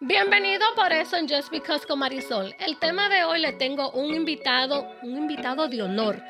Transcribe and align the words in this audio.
Bienvenido 0.00 0.64
por 0.76 0.92
eso 0.92 1.16
en 1.16 1.28
Just 1.28 1.50
Because 1.50 1.84
con 1.84 1.98
Marisol. 1.98 2.54
El 2.60 2.78
tema 2.78 3.08
de 3.08 3.24
hoy 3.24 3.40
le 3.40 3.52
tengo 3.54 3.90
un 3.90 4.14
invitado, 4.14 4.86
un 5.02 5.16
invitado 5.16 5.66
de 5.66 5.82
honor, 5.82 6.22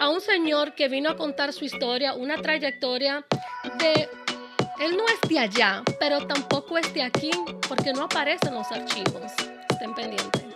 a 0.00 0.08
un 0.08 0.20
señor 0.20 0.74
que 0.74 0.88
vino 0.88 1.10
a 1.10 1.16
contar 1.16 1.52
su 1.52 1.64
historia, 1.64 2.14
una 2.14 2.36
trayectoria 2.38 3.24
de... 3.78 4.08
Él 4.80 4.96
no 4.96 5.04
es 5.06 5.28
de 5.28 5.38
allá, 5.38 5.84
pero 6.00 6.26
tampoco 6.26 6.76
es 6.76 6.92
de 6.92 7.04
aquí, 7.04 7.30
porque 7.68 7.92
no 7.92 8.02
aparece 8.02 8.48
en 8.48 8.54
los 8.54 8.72
archivos. 8.72 9.30
Estén 9.70 9.94
pendientes. 9.94 10.53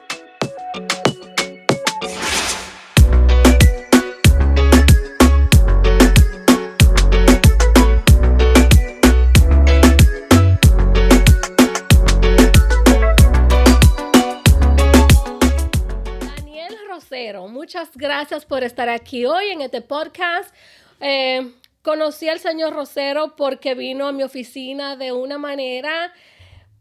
Muchas 17.69 17.95
gracias 17.99 18.47
por 18.47 18.65
estar 18.65 18.89
aquí 18.89 19.27
hoy 19.27 19.51
en 19.51 19.61
este 19.61 19.83
podcast. 19.83 20.55
Eh, 21.03 21.53
conocí 21.83 22.27
al 22.27 22.39
señor 22.39 22.73
Rosero 22.73 23.37
porque 23.37 23.75
vino 23.75 24.09
a 24.09 24.13
mi 24.13 24.23
oficina 24.23 24.97
de 24.97 25.13
una 25.13 25.37
manera 25.37 26.15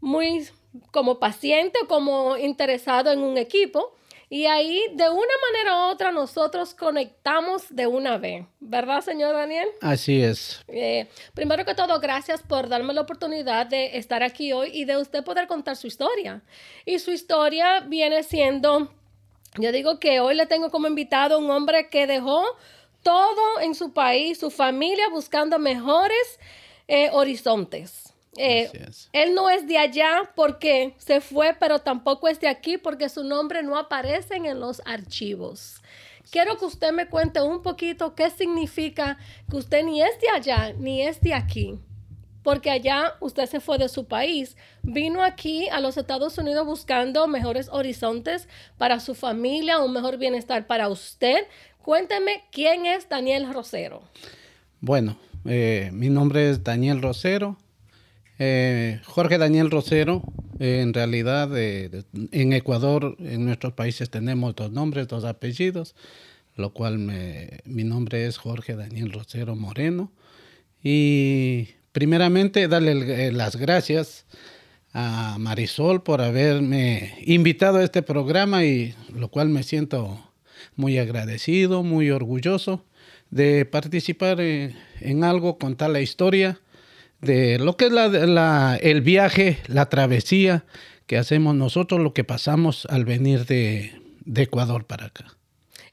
muy 0.00 0.48
como 0.90 1.18
paciente, 1.18 1.78
como 1.88 2.38
interesado 2.38 3.12
en 3.12 3.18
un 3.18 3.36
equipo. 3.36 3.98
Y 4.30 4.46
ahí, 4.46 4.82
de 4.94 5.08
una 5.08 5.34
manera 5.52 5.74
u 5.74 5.90
otra, 5.90 6.10
nosotros 6.10 6.74
conectamos 6.74 7.64
de 7.68 7.86
una 7.86 8.16
vez. 8.16 8.46
¿Verdad, 8.60 9.02
señor 9.02 9.34
Daniel? 9.34 9.68
Así 9.82 10.22
es. 10.22 10.62
Eh, 10.68 11.06
primero 11.34 11.66
que 11.66 11.74
todo, 11.74 12.00
gracias 12.00 12.42
por 12.42 12.68
darme 12.68 12.94
la 12.94 13.02
oportunidad 13.02 13.66
de 13.66 13.98
estar 13.98 14.22
aquí 14.22 14.52
hoy 14.52 14.70
y 14.72 14.86
de 14.86 14.96
usted 14.96 15.22
poder 15.24 15.46
contar 15.48 15.76
su 15.76 15.86
historia. 15.86 16.42
Y 16.84 16.98
su 16.98 17.10
historia 17.10 17.80
viene 17.80 18.22
siendo, 18.22 18.90
yo 19.56 19.72
digo 19.72 19.98
que 19.98 20.20
hoy 20.20 20.34
le 20.34 20.46
tengo 20.46 20.70
como 20.70 20.86
invitado 20.86 21.36
a 21.36 21.38
un 21.38 21.50
hombre 21.50 21.88
que 21.88 22.06
dejó 22.06 22.44
todo 23.02 23.60
en 23.60 23.74
su 23.74 23.92
país, 23.92 24.38
su 24.38 24.50
familia, 24.50 25.08
buscando 25.08 25.58
mejores 25.58 26.38
eh, 26.86 27.10
horizontes. 27.12 28.12
Eh, 28.36 28.70
él 29.12 29.34
no 29.34 29.50
es 29.50 29.66
de 29.66 29.78
allá 29.78 30.30
porque 30.36 30.94
se 30.98 31.20
fue, 31.20 31.56
pero 31.58 31.80
tampoco 31.80 32.28
es 32.28 32.38
de 32.40 32.48
aquí 32.48 32.78
porque 32.78 33.08
su 33.08 33.24
nombre 33.24 33.62
no 33.62 33.76
aparece 33.76 34.36
en 34.36 34.60
los 34.60 34.80
archivos. 34.84 35.82
Quiero 36.30 36.56
que 36.58 36.66
usted 36.66 36.92
me 36.92 37.08
cuente 37.08 37.40
un 37.40 37.62
poquito 37.62 38.14
qué 38.14 38.30
significa 38.30 39.18
que 39.50 39.56
usted 39.56 39.82
ni 39.82 40.02
es 40.02 40.20
de 40.20 40.28
allá 40.28 40.72
ni 40.74 41.02
es 41.02 41.20
de 41.20 41.34
aquí. 41.34 41.78
Porque 42.48 42.70
allá 42.70 43.12
usted 43.20 43.44
se 43.44 43.60
fue 43.60 43.76
de 43.76 43.90
su 43.90 44.06
país, 44.06 44.56
vino 44.82 45.22
aquí 45.22 45.68
a 45.68 45.80
los 45.80 45.98
Estados 45.98 46.38
Unidos 46.38 46.64
buscando 46.64 47.28
mejores 47.28 47.68
horizontes 47.70 48.48
para 48.78 49.00
su 49.00 49.14
familia, 49.14 49.80
un 49.80 49.92
mejor 49.92 50.16
bienestar 50.16 50.66
para 50.66 50.88
usted. 50.88 51.40
Cuénteme 51.82 52.44
quién 52.50 52.86
es 52.86 53.06
Daniel 53.06 53.52
Rosero. 53.52 54.00
Bueno, 54.80 55.18
eh, 55.44 55.90
mi 55.92 56.08
nombre 56.08 56.48
es 56.48 56.64
Daniel 56.64 57.02
Rosero. 57.02 57.58
Eh, 58.38 58.98
Jorge 59.04 59.36
Daniel 59.36 59.70
Rosero, 59.70 60.22
eh, 60.58 60.80
en 60.80 60.94
realidad 60.94 61.50
en 61.54 62.52
Ecuador, 62.54 63.14
en 63.18 63.44
nuestros 63.44 63.74
países 63.74 64.08
tenemos 64.08 64.56
dos 64.56 64.72
nombres, 64.72 65.06
dos 65.06 65.26
apellidos, 65.26 65.94
lo 66.56 66.72
cual 66.72 66.96
me- 66.98 67.60
mi 67.66 67.84
nombre 67.84 68.24
es 68.26 68.38
Jorge 68.38 68.74
Daniel 68.74 69.12
Rosero 69.12 69.54
Moreno. 69.54 70.10
Y 70.82 71.68
primeramente 72.02 72.68
darle 72.68 73.26
eh, 73.26 73.32
las 73.32 73.56
gracias 73.56 74.24
a 74.92 75.36
Marisol 75.40 76.00
por 76.04 76.20
haberme 76.20 77.14
invitado 77.26 77.78
a 77.78 77.82
este 77.82 78.02
programa 78.02 78.64
y 78.64 78.94
lo 79.12 79.26
cual 79.32 79.48
me 79.48 79.64
siento 79.64 80.30
muy 80.76 80.96
agradecido, 80.98 81.82
muy 81.82 82.12
orgulloso 82.12 82.84
de 83.30 83.64
participar 83.64 84.40
eh, 84.40 84.76
en 85.00 85.24
algo, 85.24 85.58
contar 85.58 85.90
la 85.90 86.00
historia 86.00 86.60
de 87.20 87.58
lo 87.58 87.76
que 87.76 87.86
es 87.86 87.90
la- 87.92 88.76
el 88.80 89.00
viaje, 89.00 89.58
la 89.66 89.88
travesía 89.88 90.64
que 91.08 91.18
hacemos 91.18 91.56
nosotros, 91.56 92.00
lo 92.00 92.14
que 92.14 92.22
pasamos 92.22 92.86
al 92.88 93.04
venir 93.06 93.44
de 93.44 93.90
Ecuador 94.36 94.84
para 94.84 95.06
acá. 95.06 95.24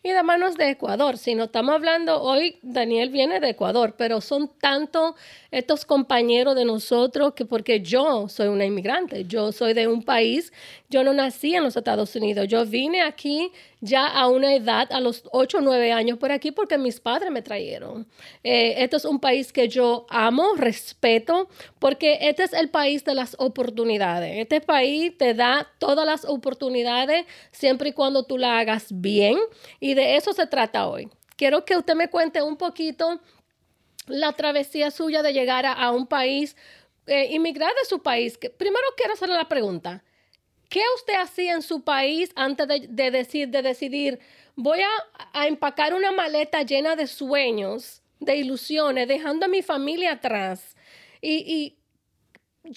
Y 0.05 0.11
de 0.11 0.21
manos 0.21 0.55
de 0.55 0.69
Ecuador, 0.69 1.17
si 1.17 1.33
no 1.33 1.45
estamos 1.45 1.73
hablando 1.73 2.21
hoy, 2.21 2.59
Daniel 2.61 3.09
viene 3.09 3.39
de 3.39 3.49
Ecuador, 3.49 3.95
pero 3.97 4.21
son 4.21 4.51
tanto 4.59 5.15
estos 5.49 5.83
compañeros 5.83 6.55
de 6.55 6.63
nosotros 6.63 7.33
que 7.33 7.43
porque 7.43 7.81
yo 7.81 8.29
soy 8.29 8.49
una 8.49 8.65
inmigrante, 8.65 9.25
yo 9.25 9.51
soy 9.51 9.73
de 9.73 9.87
un 9.87 10.03
país, 10.03 10.53
yo 10.91 11.03
no 11.03 11.11
nací 11.11 11.55
en 11.55 11.63
los 11.63 11.75
Estados 11.75 12.15
Unidos, 12.15 12.47
yo 12.47 12.67
vine 12.67 13.01
aquí 13.01 13.51
ya 13.85 14.07
a 14.07 14.27
una 14.27 14.53
edad, 14.55 14.91
a 14.91 14.99
los 14.99 15.23
8 15.31 15.59
o 15.59 15.61
9 15.61 15.91
años 15.91 16.17
por 16.17 16.31
aquí 16.31 16.51
porque 16.51 16.77
mis 16.77 16.99
padres 16.99 17.31
me 17.31 17.41
trajeron. 17.41 18.07
Eh, 18.43 18.75
este 18.83 18.97
es 18.97 19.05
un 19.05 19.19
país 19.19 19.53
que 19.53 19.67
yo 19.69 20.05
amo, 20.09 20.55
respeto, 20.55 21.47
porque 21.79 22.17
este 22.21 22.43
es 22.43 22.53
el 22.53 22.69
país 22.69 23.05
de 23.05 23.13
las 23.13 23.35
oportunidades. 23.39 24.37
Este 24.39 24.61
país 24.61 25.17
te 25.17 25.33
da 25.33 25.67
todas 25.77 26.05
las 26.05 26.25
oportunidades 26.25 27.25
siempre 27.51 27.89
y 27.89 27.93
cuando 27.93 28.23
tú 28.23 28.37
la 28.37 28.59
hagas 28.59 28.87
bien 28.89 29.37
y 29.79 29.93
de 29.93 30.15
eso 30.15 30.33
se 30.33 30.47
trata 30.47 30.87
hoy. 30.87 31.09
Quiero 31.35 31.65
que 31.65 31.77
usted 31.77 31.95
me 31.95 32.09
cuente 32.09 32.41
un 32.41 32.57
poquito 32.57 33.21
la 34.07 34.33
travesía 34.33 34.89
suya 34.89 35.21
de 35.21 35.33
llegar 35.33 35.65
a, 35.65 35.91
un 35.91 36.07
país, 36.07 36.55
eh, 37.07 37.27
inmigrar 37.31 37.73
de 37.75 37.85
su 37.85 38.01
país. 38.01 38.37
Primero 38.57 38.85
quiero 38.97 39.13
hacerle 39.13 39.35
la 39.35 39.47
pregunta. 39.47 40.03
¿Qué 40.75 40.81
usted 40.97 41.13
hacía 41.21 41.53
en 41.53 41.61
su 41.61 41.85
país 41.85 42.31
antes 42.35 42.67
de, 42.67 42.87
de 42.89 43.09
decir, 43.09 43.47
de 43.47 43.61
decidir, 43.61 44.19
voy 44.57 44.79
a, 44.81 44.89
a 45.31 45.47
empacar 45.47 45.93
una 45.93 46.11
maleta 46.11 46.63
llena 46.63 46.97
de 46.97 47.07
sueños, 47.07 48.01
de 48.19 48.35
ilusiones, 48.35 49.07
dejando 49.07 49.45
a 49.45 49.47
mi 49.47 49.61
familia 49.61 50.11
atrás? 50.11 50.75
Y, 51.21 51.77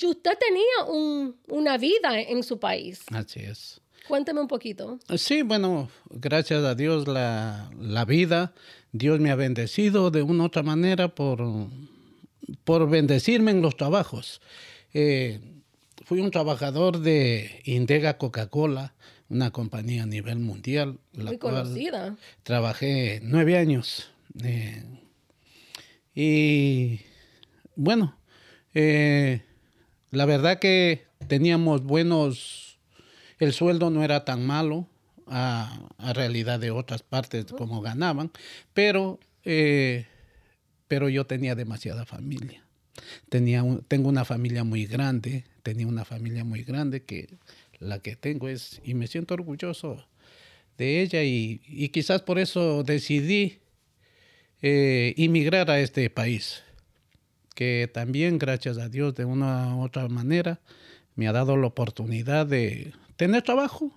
usted 0.06 0.38
tenía 0.38 0.84
un- 0.88 1.34
una 1.48 1.76
vida 1.76 2.20
en 2.20 2.44
su 2.44 2.60
país. 2.60 3.00
Así 3.10 3.40
es. 3.40 3.80
Cuénteme 4.06 4.40
un 4.42 4.48
poquito. 4.48 5.00
Sí, 5.16 5.42
bueno, 5.42 5.90
gracias 6.08 6.62
a 6.62 6.76
Dios 6.76 7.08
la, 7.08 7.68
la 7.80 8.04
vida, 8.04 8.54
Dios 8.92 9.18
me 9.18 9.32
ha 9.32 9.34
bendecido 9.34 10.12
de 10.12 10.22
una 10.22 10.44
u 10.44 10.46
otra 10.46 10.62
manera 10.62 11.08
por, 11.08 11.40
por 12.62 12.88
bendecirme 12.88 13.50
en 13.50 13.60
los 13.60 13.76
trabajos. 13.76 14.40
Eh, 14.94 15.40
fui 16.08 16.20
un 16.20 16.30
trabajador 16.30 17.00
de 17.00 17.60
Indega 17.64 18.16
Coca-Cola, 18.16 18.94
una 19.28 19.50
compañía 19.50 20.04
a 20.04 20.06
nivel 20.06 20.38
mundial. 20.38 20.98
la 21.12 21.24
Muy 21.24 21.38
cual 21.38 21.56
conocida. 21.64 22.16
Trabajé 22.44 23.20
nueve 23.22 23.58
años. 23.58 24.10
eh, 24.42 24.82
y 26.14 27.00
bueno, 27.76 28.16
eh, 28.74 29.42
la 30.10 30.24
verdad 30.24 30.58
que 30.58 31.04
teníamos 31.28 31.82
buenos, 31.84 32.78
el 33.38 33.52
sueldo 33.52 33.90
no 33.90 34.02
era 34.02 34.24
tan 34.24 34.44
malo 34.46 34.88
a, 35.26 35.78
a 35.98 36.12
realidad 36.14 36.58
de 36.58 36.70
otras 36.70 37.02
partes 37.02 37.44
como 37.46 37.80
ganaban, 37.82 38.30
pero, 38.72 39.20
eh, 39.44 40.06
pero 40.88 41.08
yo 41.08 41.26
tenía 41.26 41.54
demasiada 41.54 42.04
familia. 42.06 42.64
Tenía 43.28 43.62
un- 43.62 43.82
tengo 43.82 44.08
una 44.08 44.24
familia 44.24 44.64
muy 44.64 44.86
grande, 44.86 45.44
tenía 45.68 45.86
una 45.86 46.06
familia 46.06 46.44
muy 46.44 46.62
grande 46.62 47.02
que 47.02 47.28
la 47.78 47.98
que 48.00 48.16
tengo 48.16 48.48
es, 48.48 48.80
y 48.84 48.94
me 48.94 49.06
siento 49.06 49.34
orgulloso 49.34 50.02
de 50.78 51.02
ella 51.02 51.22
y, 51.24 51.60
y 51.66 51.90
quizás 51.90 52.22
por 52.22 52.38
eso 52.38 52.82
decidí 52.84 53.58
eh, 54.62 55.12
inmigrar 55.18 55.70
a 55.70 55.78
este 55.78 56.08
país, 56.08 56.62
que 57.54 57.86
también 57.92 58.38
gracias 58.38 58.78
a 58.78 58.88
Dios 58.88 59.14
de 59.14 59.26
una 59.26 59.76
u 59.76 59.82
otra 59.82 60.08
manera 60.08 60.58
me 61.16 61.28
ha 61.28 61.32
dado 61.32 61.54
la 61.58 61.66
oportunidad 61.66 62.46
de 62.46 62.94
tener 63.16 63.42
trabajo 63.42 63.92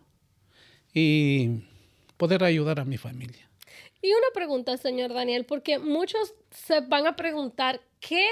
y 0.94 1.62
poder 2.18 2.44
ayudar 2.44 2.82
a 2.82 2.86
mi 2.86 2.98
familia. 2.98 3.50
Y 4.02 4.10
una 4.10 4.28
pregunta, 4.34 4.76
señor 4.76 5.14
Daniel, 5.14 5.46
porque 5.46 5.80
muchos 5.80 6.34
se 6.50 6.82
van 6.82 7.08
a 7.08 7.16
preguntar, 7.16 7.80
¿qué? 8.02 8.26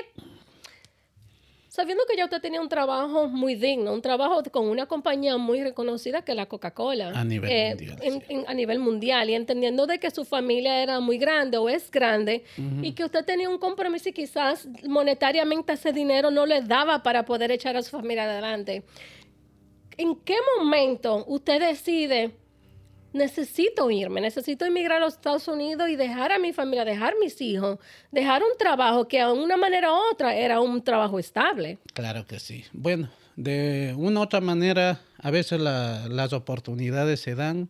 Sabiendo 1.69 2.04
que 2.10 2.18
ya 2.18 2.25
usted 2.25 2.42
tenía 2.42 2.60
un 2.62 2.68
trabajo 2.68 3.27
muy 3.27 3.54
digno, 3.54 3.94
un 3.94 4.01
trabajo 4.01 4.42
con 4.51 4.68
una 4.68 4.88
compañía 4.88 5.38
muy 5.38 5.62
reconocida 5.62 6.24
que 6.24 6.31
es 6.31 6.36
la 6.36 6.48
Coca-Cola. 6.48 7.10
A 7.16 7.24
nivel 7.24 7.51
eh, 7.51 7.69
mundial, 7.75 7.98
en- 8.01 8.13
sí. 8.21 8.25
en- 8.30 8.45
a 8.48 8.54
nivel 8.56 8.80
mundial. 8.80 9.30
Y 9.30 9.36
entendiendo 9.36 9.86
de 9.86 10.00
que 10.00 10.10
su 10.10 10.25
familia 10.25 10.81
era 10.81 11.00
muy 11.00 11.19
grande 11.19 11.57
o 11.57 11.69
es 11.69 11.92
grande 11.92 12.44
y 12.81 12.94
que 12.94 13.04
usted 13.06 13.24
tenía 13.24 13.50
un 13.50 13.60
compromiso 13.60 14.10
y 14.10 14.13
quizás 14.13 14.68
monetariamente 14.88 15.74
ese 15.74 15.94
dinero 15.94 16.31
no 16.31 16.48
le 16.48 16.62
daba 16.62 17.04
para 17.04 17.24
poder 17.24 17.51
echar 17.51 17.77
a 17.77 17.83
su 17.83 17.92
familia 17.92 18.24
adelante. 18.24 18.83
¿En 19.95 20.16
qué 20.16 20.38
momento 20.57 21.24
usted 21.27 21.60
decide, 21.62 22.31
necesito 23.13 23.89
irme, 23.91 24.21
necesito 24.21 24.65
emigrar 24.65 24.97
a 24.97 25.06
los 25.06 25.15
Estados 25.15 25.47
Unidos 25.47 25.89
y 25.89 25.95
dejar 25.95 26.31
a 26.31 26.39
mi 26.39 26.53
familia, 26.53 26.85
dejar 26.85 27.15
mis 27.19 27.41
hijos, 27.41 27.79
dejar 28.11 28.44
un 28.44 28.57
trabajo 28.57 29.07
que 29.07 29.19
de 29.19 29.31
una 29.31 29.57
manera 29.57 29.91
u 29.91 29.95
otra 30.11 30.35
era 30.35 30.59
un 30.61 30.83
trabajo 30.83 31.19
estable. 31.19 31.77
Claro 31.94 32.25
que 32.25 32.39
sí. 32.39 32.65
Bueno, 32.73 33.09
de 33.35 33.94
una 33.97 34.19
u 34.19 34.23
otra 34.23 34.41
manera, 34.41 35.01
a 35.17 35.31
veces 35.31 35.59
las 35.59 36.33
oportunidades 36.33 37.21
se 37.21 37.35
dan 37.35 37.69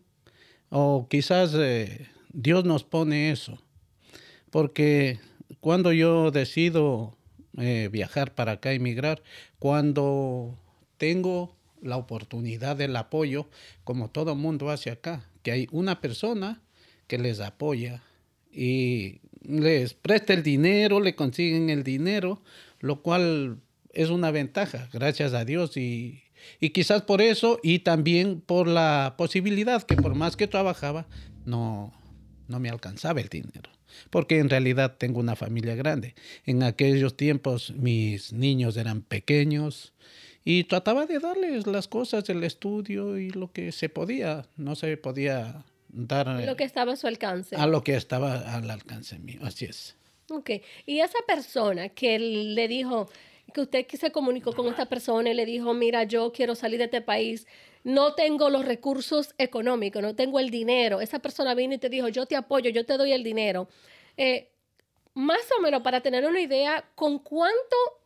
o 0.69 1.07
quizás 1.09 1.53
eh, 1.55 2.07
Dios 2.33 2.65
nos 2.65 2.83
pone 2.83 3.31
eso. 3.31 3.59
Porque 4.51 5.19
cuando 5.59 5.91
yo 5.91 6.31
decido 6.31 7.15
eh, 7.57 7.89
viajar 7.91 8.33
para 8.33 8.53
acá, 8.53 8.71
emigrar, 8.71 9.21
cuando 9.59 10.57
tengo 10.97 11.55
la 11.81 11.97
oportunidad 11.97 12.75
del 12.75 12.95
apoyo, 12.95 13.47
como 13.83 14.09
todo 14.09 14.35
mundo 14.35 14.69
hace 14.69 14.91
acá, 14.91 15.28
que 15.43 15.51
hay 15.51 15.67
una 15.71 16.01
persona 16.01 16.61
que 17.07 17.17
les 17.17 17.39
apoya 17.39 18.03
y 18.51 19.21
les 19.41 19.93
presta 19.93 20.33
el 20.33 20.43
dinero, 20.43 20.99
le 20.99 21.15
consiguen 21.15 21.69
el 21.69 21.83
dinero, 21.83 22.41
lo 22.79 23.01
cual 23.01 23.59
es 23.93 24.09
una 24.09 24.31
ventaja, 24.31 24.89
gracias 24.93 25.33
a 25.33 25.45
Dios. 25.45 25.77
Y, 25.77 26.23
y 26.59 26.69
quizás 26.69 27.01
por 27.01 27.21
eso 27.21 27.59
y 27.63 27.79
también 27.79 28.41
por 28.41 28.67
la 28.67 29.15
posibilidad 29.17 29.83
que 29.83 29.95
por 29.95 30.15
más 30.15 30.35
que 30.35 30.47
trabajaba, 30.47 31.07
no, 31.45 31.93
no 32.47 32.59
me 32.59 32.69
alcanzaba 32.69 33.21
el 33.21 33.29
dinero. 33.29 33.69
Porque 34.09 34.39
en 34.39 34.49
realidad 34.49 34.95
tengo 34.97 35.19
una 35.19 35.35
familia 35.35 35.75
grande. 35.75 36.15
En 36.45 36.63
aquellos 36.63 37.17
tiempos 37.17 37.73
mis 37.75 38.33
niños 38.33 38.77
eran 38.77 39.01
pequeños 39.01 39.93
y 40.51 40.63
trataba 40.63 41.05
de 41.05 41.19
darles 41.19 41.67
las 41.67 41.87
cosas 41.87 42.23
del 42.23 42.43
estudio 42.43 43.19
y 43.19 43.29
lo 43.29 43.51
que 43.51 43.71
se 43.71 43.87
podía. 43.87 44.47
No 44.57 44.73
se 44.73 44.97
podía 44.97 45.63
dar... 45.89 46.43
Lo 46.43 46.55
que 46.55 46.63
estaba 46.63 46.93
a 46.93 46.95
su 46.95 47.05
alcance. 47.05 47.55
A 47.55 47.67
lo 47.67 47.83
que 47.83 47.95
estaba 47.95 48.55
al 48.55 48.67
alcance 48.71 49.19
mío, 49.19 49.41
así 49.43 49.65
es. 49.65 49.95
Ok, 50.31 50.49
y 50.87 51.01
esa 51.01 51.19
persona 51.27 51.89
que 51.89 52.17
le 52.17 52.67
dijo, 52.67 53.11
que 53.53 53.61
usted 53.61 53.85
se 53.89 54.11
comunicó 54.11 54.53
con 54.53 54.65
esta 54.65 54.87
persona 54.87 55.29
y 55.29 55.35
le 55.35 55.45
dijo, 55.45 55.75
mira, 55.75 56.05
yo 56.05 56.31
quiero 56.31 56.55
salir 56.55 56.79
de 56.79 56.85
este 56.85 57.01
país, 57.01 57.45
no 57.83 58.15
tengo 58.15 58.49
los 58.49 58.65
recursos 58.65 59.35
económicos, 59.37 60.01
no 60.01 60.15
tengo 60.15 60.39
el 60.39 60.49
dinero. 60.49 60.99
Esa 60.99 61.19
persona 61.19 61.53
vino 61.53 61.75
y 61.75 61.77
te 61.77 61.89
dijo, 61.89 62.07
yo 62.07 62.25
te 62.25 62.35
apoyo, 62.35 62.71
yo 62.71 62.87
te 62.87 62.97
doy 62.97 63.11
el 63.11 63.21
dinero. 63.21 63.67
Eh, 64.17 64.49
más 65.13 65.41
o 65.55 65.61
menos 65.61 65.83
para 65.83 66.01
tener 66.01 66.25
una 66.25 66.41
idea, 66.41 66.89
¿con 66.95 67.19
cuánto 67.19 67.98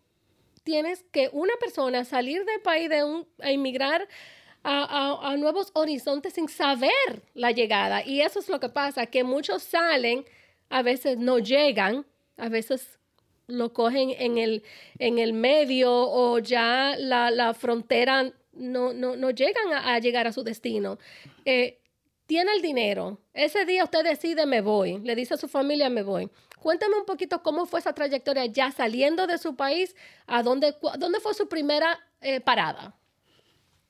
tienes 0.64 1.04
que 1.12 1.30
una 1.32 1.54
persona 1.60 2.06
salir 2.06 2.46
del 2.46 2.62
país 2.62 2.90
de 2.90 3.04
un, 3.04 3.28
a 3.40 3.52
emigrar 3.52 4.08
a, 4.64 5.30
a, 5.30 5.38
nuevos 5.38 5.72
horizontes 5.74 6.34
sin 6.34 6.48
saber 6.48 7.22
la 7.34 7.52
llegada? 7.52 8.06
Y 8.06 8.22
eso 8.22 8.40
es 8.40 8.50
lo 8.50 8.60
que 8.60 8.70
pasa, 8.70 9.06
que 9.08 9.24
muchos 9.24 9.64
salen, 9.64 10.26
a 10.70 10.82
veces 10.82 11.18
no 11.18 11.40
llegan, 11.40 12.06
a 12.38 12.50
veces 12.50 13.00
lo 13.48 13.74
cogen 13.74 14.12
en 14.18 14.38
el, 14.38 14.64
en 15.00 15.20
el 15.20 15.34
medio 15.34 15.92
o 15.94 16.40
ya 16.40 16.96
la, 16.98 17.30
la 17.30 17.54
frontera 17.54 18.34
no, 18.54 18.94
no, 18.94 19.16
no 19.16 19.32
llegan 19.32 19.74
a, 19.74 20.00
llegar 20.00 20.28
a 20.28 20.34
su 20.34 20.44
destino. 20.44 20.98
Eh, 21.46 21.80
tiene 22.26 22.54
el 22.54 22.62
dinero. 22.62 23.20
Ese 23.34 23.66
día 23.66 23.84
usted 23.84 24.04
decide 24.04 24.46
me 24.46 24.62
voy. 24.62 25.00
Le 25.00 25.16
dice 25.16 25.34
a 25.34 25.38
su 25.38 25.48
familia 25.48 25.90
me 25.90 26.04
voy. 26.04 26.30
Cuéntame 26.64 26.96
un 26.98 27.06
poquito 27.06 27.44
cómo 27.44 27.66
fue 27.66 27.82
esa 27.82 27.92
trayectoria 27.92 28.46
ya 28.46 28.72
saliendo 28.72 29.28
de 29.28 29.38
su 29.38 29.58
país. 29.58 29.98
¿A 30.28 30.44
dónde, 30.44 30.74
dónde 30.98 31.20
fue 31.20 31.34
su 31.34 31.50
primera 31.50 32.00
eh, 32.22 32.40
parada? 32.40 32.96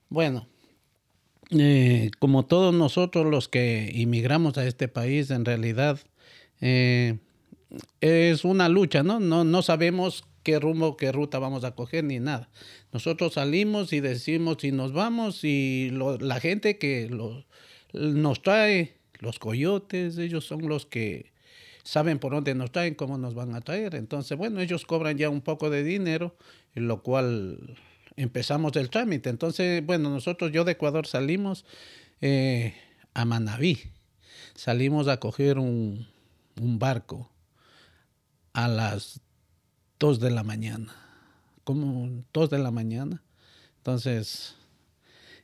Bueno, 0.09 0.47
eh, 1.51 2.09
como 2.17 2.47
todos 2.47 2.73
nosotros 2.73 3.27
los 3.27 3.47
que 3.47 3.91
inmigramos 3.93 4.57
a 4.57 4.65
este 4.65 4.87
país, 4.87 5.29
en 5.29 5.45
realidad 5.45 5.99
es 8.01 8.43
una 8.43 8.69
lucha, 8.69 9.03
¿no? 9.03 9.19
¿no? 9.19 9.43
No 9.43 9.61
sabemos 9.61 10.23
qué 10.41 10.59
rumbo, 10.59 10.97
qué 10.97 11.11
ruta 11.11 11.37
vamos 11.37 11.63
a 11.65 11.75
coger 11.75 12.05
ni 12.05 12.19
nada. 12.19 12.49
Nosotros 12.91 13.33
salimos 13.33 13.93
y 13.93 13.99
decimos 13.99 14.57
si 14.61 14.71
nos 14.71 14.93
vamos 14.93 15.43
y 15.43 15.91
la 15.91 16.39
gente 16.39 16.79
que 16.79 17.07
nos 17.93 18.41
trae, 18.41 18.97
los 19.19 19.37
coyotes, 19.37 20.17
ellos 20.17 20.45
son 20.45 20.67
los 20.67 20.87
que 20.87 21.32
saben 21.83 22.19
por 22.19 22.33
dónde 22.33 22.55
nos 22.55 22.71
traen, 22.71 22.95
cómo 22.95 23.17
nos 23.17 23.35
van 23.35 23.55
a 23.55 23.61
traer. 23.61 23.95
Entonces, 23.95 24.37
bueno, 24.37 24.61
ellos 24.61 24.85
cobran 24.85 25.17
ya 25.17 25.29
un 25.29 25.41
poco 25.41 25.69
de 25.69 25.83
dinero, 25.83 26.35
lo 26.73 27.03
cual 27.03 27.77
empezamos 28.15 28.75
el 28.75 28.89
trámite. 28.89 29.29
Entonces, 29.29 29.85
bueno, 29.85 30.09
nosotros, 30.09 30.51
yo 30.51 30.63
de 30.63 30.73
Ecuador 30.73 31.07
salimos 31.07 31.65
eh, 32.21 32.73
a 33.13 33.25
Manabí, 33.25 33.79
salimos 34.55 35.07
a 35.07 35.17
coger 35.17 35.59
un, 35.59 36.07
un 36.61 36.79
barco 36.79 37.29
a 38.53 38.67
las 38.67 39.19
2 39.99 40.19
de 40.19 40.31
la 40.31 40.43
mañana, 40.43 40.95
como 41.63 42.23
2 42.33 42.49
de 42.49 42.59
la 42.59 42.71
mañana. 42.71 43.21
Entonces, 43.77 44.55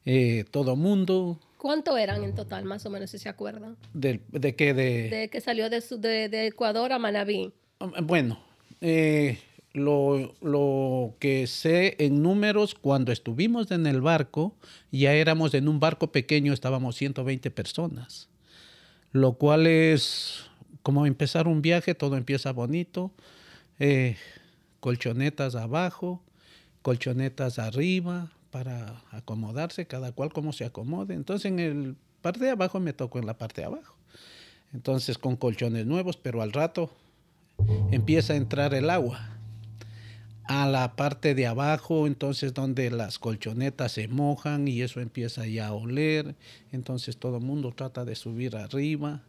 eh, 0.05 0.45
todo 0.49 0.75
mundo... 0.75 1.39
¿Cuánto 1.57 1.97
eran 1.97 2.23
en 2.23 2.35
total, 2.35 2.63
más 2.63 2.85
o 2.85 2.89
menos, 2.89 3.09
si 3.09 3.17
se 3.17 3.27
acuerdan? 3.27 3.75
¿De, 3.93 4.21
de 4.29 4.55
qué? 4.55 4.73
De, 4.73 5.09
de 5.09 5.29
que 5.29 5.41
salió 5.41 5.69
de, 5.69 5.83
de, 5.97 6.29
de, 6.29 6.47
Ecuador 6.47 6.93
a 6.93 6.99
Manabí. 6.99 7.51
Bueno, 8.03 8.39
eh, 8.79 9.39
lo, 9.73 10.33
lo, 10.41 11.15
que 11.19 11.47
sé 11.47 11.97
en 11.99 12.23
números, 12.23 12.75
cuando 12.75 13.11
estuvimos 13.11 13.71
en 13.71 13.87
el 13.87 13.99
barco, 13.99 14.55
ya 14.91 15.13
éramos 15.13 15.53
en 15.53 15.67
un 15.67 15.81
barco 15.81 16.13
pequeño, 16.13 16.53
estábamos 16.53 16.95
120 16.95 17.51
personas, 17.51 18.29
lo 19.11 19.33
cual 19.33 19.67
es 19.67 20.45
como 20.81 21.05
empezar 21.05 21.47
un 21.49 21.61
viaje, 21.61 21.93
todo 21.93 22.15
empieza 22.15 22.53
bonito, 22.53 23.11
eh, 23.79 24.15
colchonetas 24.79 25.55
abajo, 25.55 26.23
colchonetas 26.81 27.59
arriba 27.59 28.31
para 28.51 29.01
acomodarse, 29.11 29.85
cada 29.85 30.11
cual 30.11 30.31
como 30.31 30.53
se 30.53 30.65
acomode. 30.65 31.13
Entonces 31.13 31.51
en 31.51 31.59
el 31.59 31.95
parte 32.21 32.43
de 32.43 32.51
abajo 32.51 32.79
me 32.79 32.93
tocó 32.93 33.19
en 33.19 33.25
la 33.25 33.37
parte 33.37 33.61
de 33.61 33.67
abajo. 33.67 33.95
Entonces 34.73 35.17
con 35.17 35.35
colchones 35.35 35.85
nuevos, 35.85 36.17
pero 36.17 36.41
al 36.41 36.51
rato 36.51 36.91
empieza 37.91 38.33
a 38.33 38.37
entrar 38.37 38.73
el 38.73 38.89
agua 38.89 39.39
a 40.49 40.67
la 40.67 40.95
parte 40.95 41.35
de 41.35 41.45
abajo, 41.45 42.07
entonces 42.07 42.55
donde 42.55 42.89
las 42.89 43.19
colchonetas 43.19 43.91
se 43.91 44.07
mojan 44.07 44.67
y 44.67 44.81
eso 44.81 44.99
empieza 44.99 45.45
ya 45.45 45.67
a 45.67 45.73
oler, 45.73 46.35
entonces 46.71 47.17
todo 47.17 47.37
el 47.37 47.43
mundo 47.43 47.71
trata 47.71 48.03
de 48.03 48.15
subir 48.15 48.55
arriba 48.55 49.21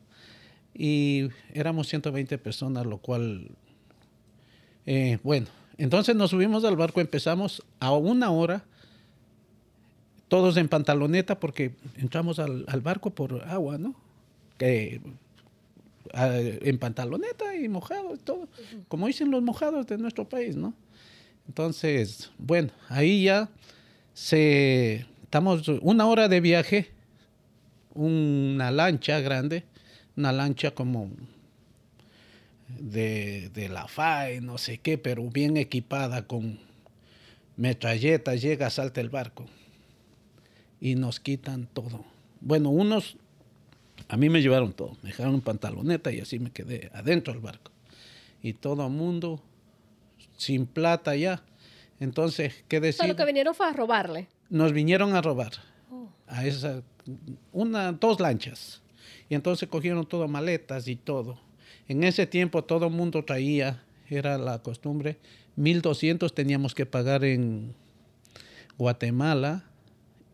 y 0.74 1.28
éramos 1.52 1.88
120 1.88 2.38
personas, 2.38 2.86
lo 2.86 2.96
cual, 2.96 3.50
eh, 4.86 5.18
bueno, 5.22 5.48
entonces 5.76 6.16
nos 6.16 6.30
subimos 6.30 6.64
al 6.64 6.76
barco, 6.76 7.02
empezamos 7.02 7.62
a 7.80 7.92
una 7.92 8.30
hora, 8.30 8.64
todos 10.30 10.56
en 10.56 10.68
pantaloneta 10.68 11.40
porque 11.40 11.72
entramos 11.96 12.38
al, 12.38 12.64
barco 12.82 13.10
por 13.10 13.42
agua, 13.48 13.78
¿no? 13.78 13.96
Que, 14.56 15.00
en 16.14 16.78
pantaloneta 16.78 17.56
y 17.56 17.68
mojado, 17.68 18.16
todo, 18.16 18.48
como 18.86 19.08
dicen 19.08 19.32
los 19.32 19.42
mojados 19.42 19.88
de 19.88 19.98
nuestro 19.98 20.28
país, 20.28 20.56
¿no? 20.56 20.72
Entonces, 21.48 22.30
bueno, 22.38 22.70
ahí 22.88 23.24
ya 23.24 23.50
se, 24.14 25.04
estamos 25.24 25.66
una 25.82 26.06
hora 26.06 26.28
de 26.28 26.40
viaje, 26.40 26.90
una 27.94 28.70
lancha 28.70 29.18
grande, 29.18 29.64
una 30.16 30.30
lancha 30.30 30.70
como 30.70 31.10
de, 32.78 33.68
la 33.68 33.88
FAE, 33.88 34.40
no 34.40 34.58
sé 34.58 34.78
qué, 34.78 34.96
pero 34.96 35.28
bien 35.28 35.56
equipada 35.56 36.28
con 36.28 36.60
metralletas, 37.56 38.40
llega, 38.40 38.70
salta 38.70 39.00
el 39.00 39.10
barco 39.10 39.46
y 40.80 40.94
nos 40.94 41.20
quitan 41.20 41.66
todo. 41.72 42.04
Bueno, 42.40 42.70
unos, 42.70 43.16
a 44.08 44.16
mí 44.16 44.28
me 44.28 44.40
llevaron 44.40 44.72
todo, 44.72 44.96
me 45.02 45.10
dejaron 45.10 45.34
un 45.34 45.40
pantaloneta 45.40 46.10
y 46.12 46.20
así 46.20 46.38
me 46.38 46.50
quedé 46.50 46.90
adentro 46.94 47.34
del 47.34 47.42
barco. 47.42 47.70
Y 48.42 48.54
todo 48.54 48.86
el 48.86 48.92
mundo 48.92 49.42
sin 50.36 50.66
plata 50.66 51.14
ya. 51.14 51.42
Entonces, 52.00 52.64
¿qué 52.68 52.80
decir? 52.80 53.06
lo 53.06 53.16
que 53.16 53.26
vinieron 53.26 53.54
fue 53.54 53.66
a 53.66 53.72
robarle. 53.72 54.28
Nos 54.48 54.72
vinieron 54.72 55.14
a 55.14 55.20
robar. 55.20 55.52
Oh. 55.90 56.08
A 56.26 56.46
esa, 56.46 56.82
una, 57.52 57.92
dos 57.92 58.18
lanchas. 58.20 58.80
Y 59.28 59.34
entonces 59.34 59.68
cogieron 59.68 60.06
todo 60.06 60.26
maletas 60.26 60.88
y 60.88 60.96
todo. 60.96 61.38
En 61.88 62.04
ese 62.04 62.26
tiempo 62.26 62.64
todo 62.64 62.86
el 62.86 62.92
mundo 62.92 63.24
traía, 63.24 63.82
era 64.08 64.38
la 64.38 64.60
costumbre, 64.60 65.18
1.200 65.58 66.32
teníamos 66.32 66.74
que 66.74 66.86
pagar 66.86 67.24
en 67.24 67.74
Guatemala 68.78 69.69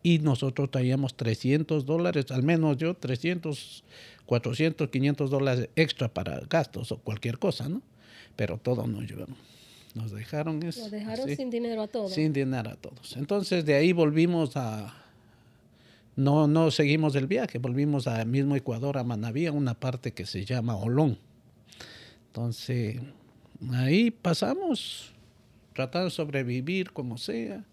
y 0.03 0.19
nosotros 0.19 0.71
traíamos 0.71 1.15
300 1.15 1.85
dólares, 1.85 2.25
al 2.31 2.43
menos 2.43 2.77
yo 2.77 2.93
300, 2.93 3.83
400, 4.25 4.89
500 4.89 5.29
dólares 5.29 5.69
extra 5.75 6.07
para 6.07 6.39
gastos 6.49 6.91
o 6.91 6.97
cualquier 6.97 7.39
cosa, 7.39 7.67
¿no? 7.67 7.81
Pero 8.35 8.57
todo 8.57 8.87
nos 8.87 9.09
llevaron. 9.09 9.35
Nos 9.95 10.11
dejaron 10.11 10.61
eso. 10.63 10.81
Nos 10.81 10.91
dejaron 10.91 11.35
sin 11.35 11.49
dinero 11.49 11.81
a 11.81 11.87
todos. 11.87 12.13
Sin 12.13 12.31
dinero 12.31 12.69
a 12.69 12.75
todos. 12.75 13.17
Entonces 13.17 13.65
de 13.65 13.73
ahí 13.75 13.93
volvimos 13.93 14.55
a, 14.55 14.93
no, 16.17 16.47
no 16.47 16.71
seguimos 16.71 17.15
el 17.15 17.27
viaje, 17.27 17.59
volvimos 17.59 18.07
al 18.07 18.27
mismo 18.27 18.55
Ecuador, 18.55 18.97
a 18.97 19.03
Manabí, 19.03 19.45
a 19.45 19.51
una 19.51 19.75
parte 19.75 20.13
que 20.13 20.25
se 20.25 20.45
llama 20.45 20.75
Olón. 20.75 21.19
Entonces, 22.27 22.99
ahí 23.71 24.11
pasamos, 24.11 25.13
tratando 25.73 26.05
de 26.05 26.11
sobrevivir 26.11 26.91
como 26.91 27.17
sea. 27.17 27.63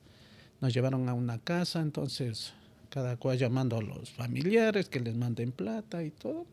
Nos 0.64 0.73
llevaron 0.73 1.11
a 1.11 1.12
una 1.12 1.38
casa, 1.38 1.83
entonces 1.83 2.54
cada 2.88 3.18
cual 3.18 3.37
llamando 3.37 3.76
a 3.76 3.83
los 3.83 4.09
familiares 4.09 4.88
que 4.88 4.99
les 4.99 5.14
manden 5.14 5.52
plata 5.52 6.02
y 6.02 6.11
todo, 6.11 6.47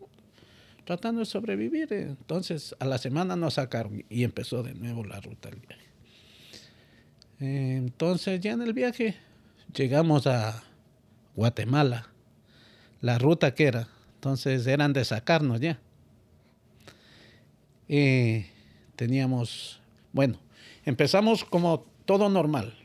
tratando 0.84 1.20
de 1.20 1.26
sobrevivir. 1.26 1.94
Entonces 1.94 2.76
a 2.80 2.86
la 2.86 2.98
semana 2.98 3.38
nos 3.38 3.54
sacaron 3.54 4.04
y 4.10 4.26
empezó 4.26 4.64
de 4.64 4.74
nuevo 4.74 5.06
la 5.06 5.22
ruta 5.22 5.50
del 5.50 5.62
viaje. 5.62 5.86
Entonces 7.40 8.42
ya 8.42 8.52
en 8.52 8.64
el 8.64 8.74
viaje 8.74 9.16
llegamos 9.74 10.28
a 10.28 10.62
Guatemala, 11.34 12.10
la 13.00 13.18
ruta 13.18 13.56
que 13.56 13.64
era, 13.64 13.88
entonces 14.16 14.68
eran 14.68 14.92
de 14.92 15.06
sacarnos 15.06 15.62
ya. 15.62 15.80
Y 17.88 18.46
teníamos, 18.98 19.80
bueno, 20.12 20.38
empezamos 20.84 21.46
como 21.46 21.86
todo 22.04 22.28
normal. 22.28 22.81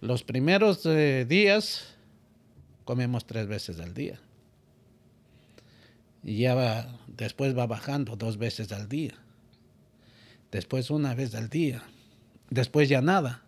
Los 0.00 0.24
primeros 0.24 0.84
eh, 0.86 1.26
días 1.28 1.94
comemos 2.84 3.26
tres 3.26 3.46
veces 3.46 3.80
al 3.80 3.92
día. 3.92 4.18
Y 6.22 6.38
ya 6.38 6.54
va, 6.54 6.98
después 7.06 7.56
va 7.56 7.66
bajando 7.66 8.16
dos 8.16 8.38
veces 8.38 8.72
al 8.72 8.88
día. 8.88 9.14
Después 10.50 10.90
una 10.90 11.14
vez 11.14 11.34
al 11.34 11.48
día. 11.48 11.82
Después 12.48 12.88
ya 12.88 13.02
nada. 13.02 13.42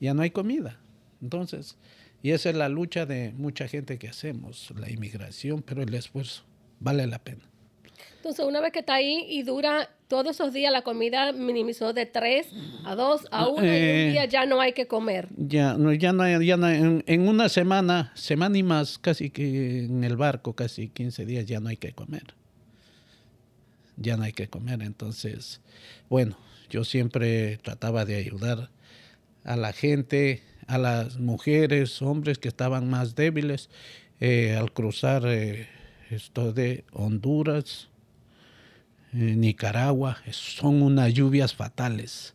Ya 0.00 0.12
no 0.12 0.22
hay 0.22 0.30
comida. 0.30 0.78
Entonces, 1.22 1.76
y 2.22 2.32
esa 2.32 2.50
es 2.50 2.56
la 2.56 2.68
lucha 2.68 3.06
de 3.06 3.32
mucha 3.32 3.68
gente 3.68 3.98
que 3.98 4.08
hacemos, 4.08 4.72
la 4.76 4.90
inmigración, 4.90 5.62
pero 5.62 5.82
el 5.82 5.94
esfuerzo 5.94 6.42
vale 6.80 7.06
la 7.06 7.18
pena. 7.18 7.48
Entonces, 8.16 8.44
una 8.44 8.60
vez 8.60 8.72
que 8.72 8.80
está 8.80 8.94
ahí 8.94 9.24
y 9.28 9.42
dura 9.42 9.88
todos 10.08 10.32
esos 10.32 10.52
días, 10.52 10.72
la 10.72 10.82
comida 10.82 11.32
minimizó 11.32 11.92
de 11.92 12.06
tres 12.06 12.48
a 12.84 12.94
dos 12.94 13.26
a 13.30 13.48
uno 13.48 13.64
y 13.64 13.68
un 13.68 13.74
eh, 13.74 14.08
día 14.12 14.24
ya 14.24 14.46
no 14.46 14.60
hay 14.60 14.72
que 14.72 14.86
comer. 14.86 15.28
Ya 15.36 15.74
no, 15.74 15.92
ya 15.92 16.12
no 16.12 16.22
hay, 16.22 16.46
ya 16.46 16.56
no 16.56 16.68
en, 16.68 17.28
una 17.28 17.48
semana, 17.48 18.12
semana 18.14 18.56
y 18.58 18.62
más, 18.62 18.98
casi 18.98 19.30
que 19.30 19.84
en 19.84 20.04
el 20.04 20.16
barco, 20.16 20.54
casi 20.54 20.88
15 20.88 21.26
días 21.26 21.46
ya 21.46 21.60
no 21.60 21.68
hay 21.68 21.76
que 21.76 21.92
comer. 21.92 22.34
Ya 23.96 24.16
no 24.16 24.24
hay 24.24 24.32
que 24.32 24.48
comer. 24.48 24.82
Entonces, 24.82 25.60
bueno, 26.08 26.36
yo 26.70 26.84
siempre 26.84 27.58
trataba 27.58 28.04
de 28.04 28.16
ayudar 28.16 28.70
a 29.44 29.56
la 29.56 29.72
gente, 29.72 30.42
a 30.66 30.78
las 30.78 31.18
mujeres, 31.18 32.02
hombres 32.02 32.38
que 32.38 32.48
estaban 32.48 32.90
más 32.90 33.14
débiles 33.14 33.70
eh, 34.20 34.56
al 34.58 34.72
cruzar 34.72 35.22
eh, 35.26 35.68
esto 36.10 36.52
de 36.52 36.84
Honduras, 36.92 37.88
eh, 39.12 39.36
Nicaragua, 39.36 40.18
son 40.30 40.82
unas 40.82 41.12
lluvias 41.14 41.54
fatales. 41.54 42.34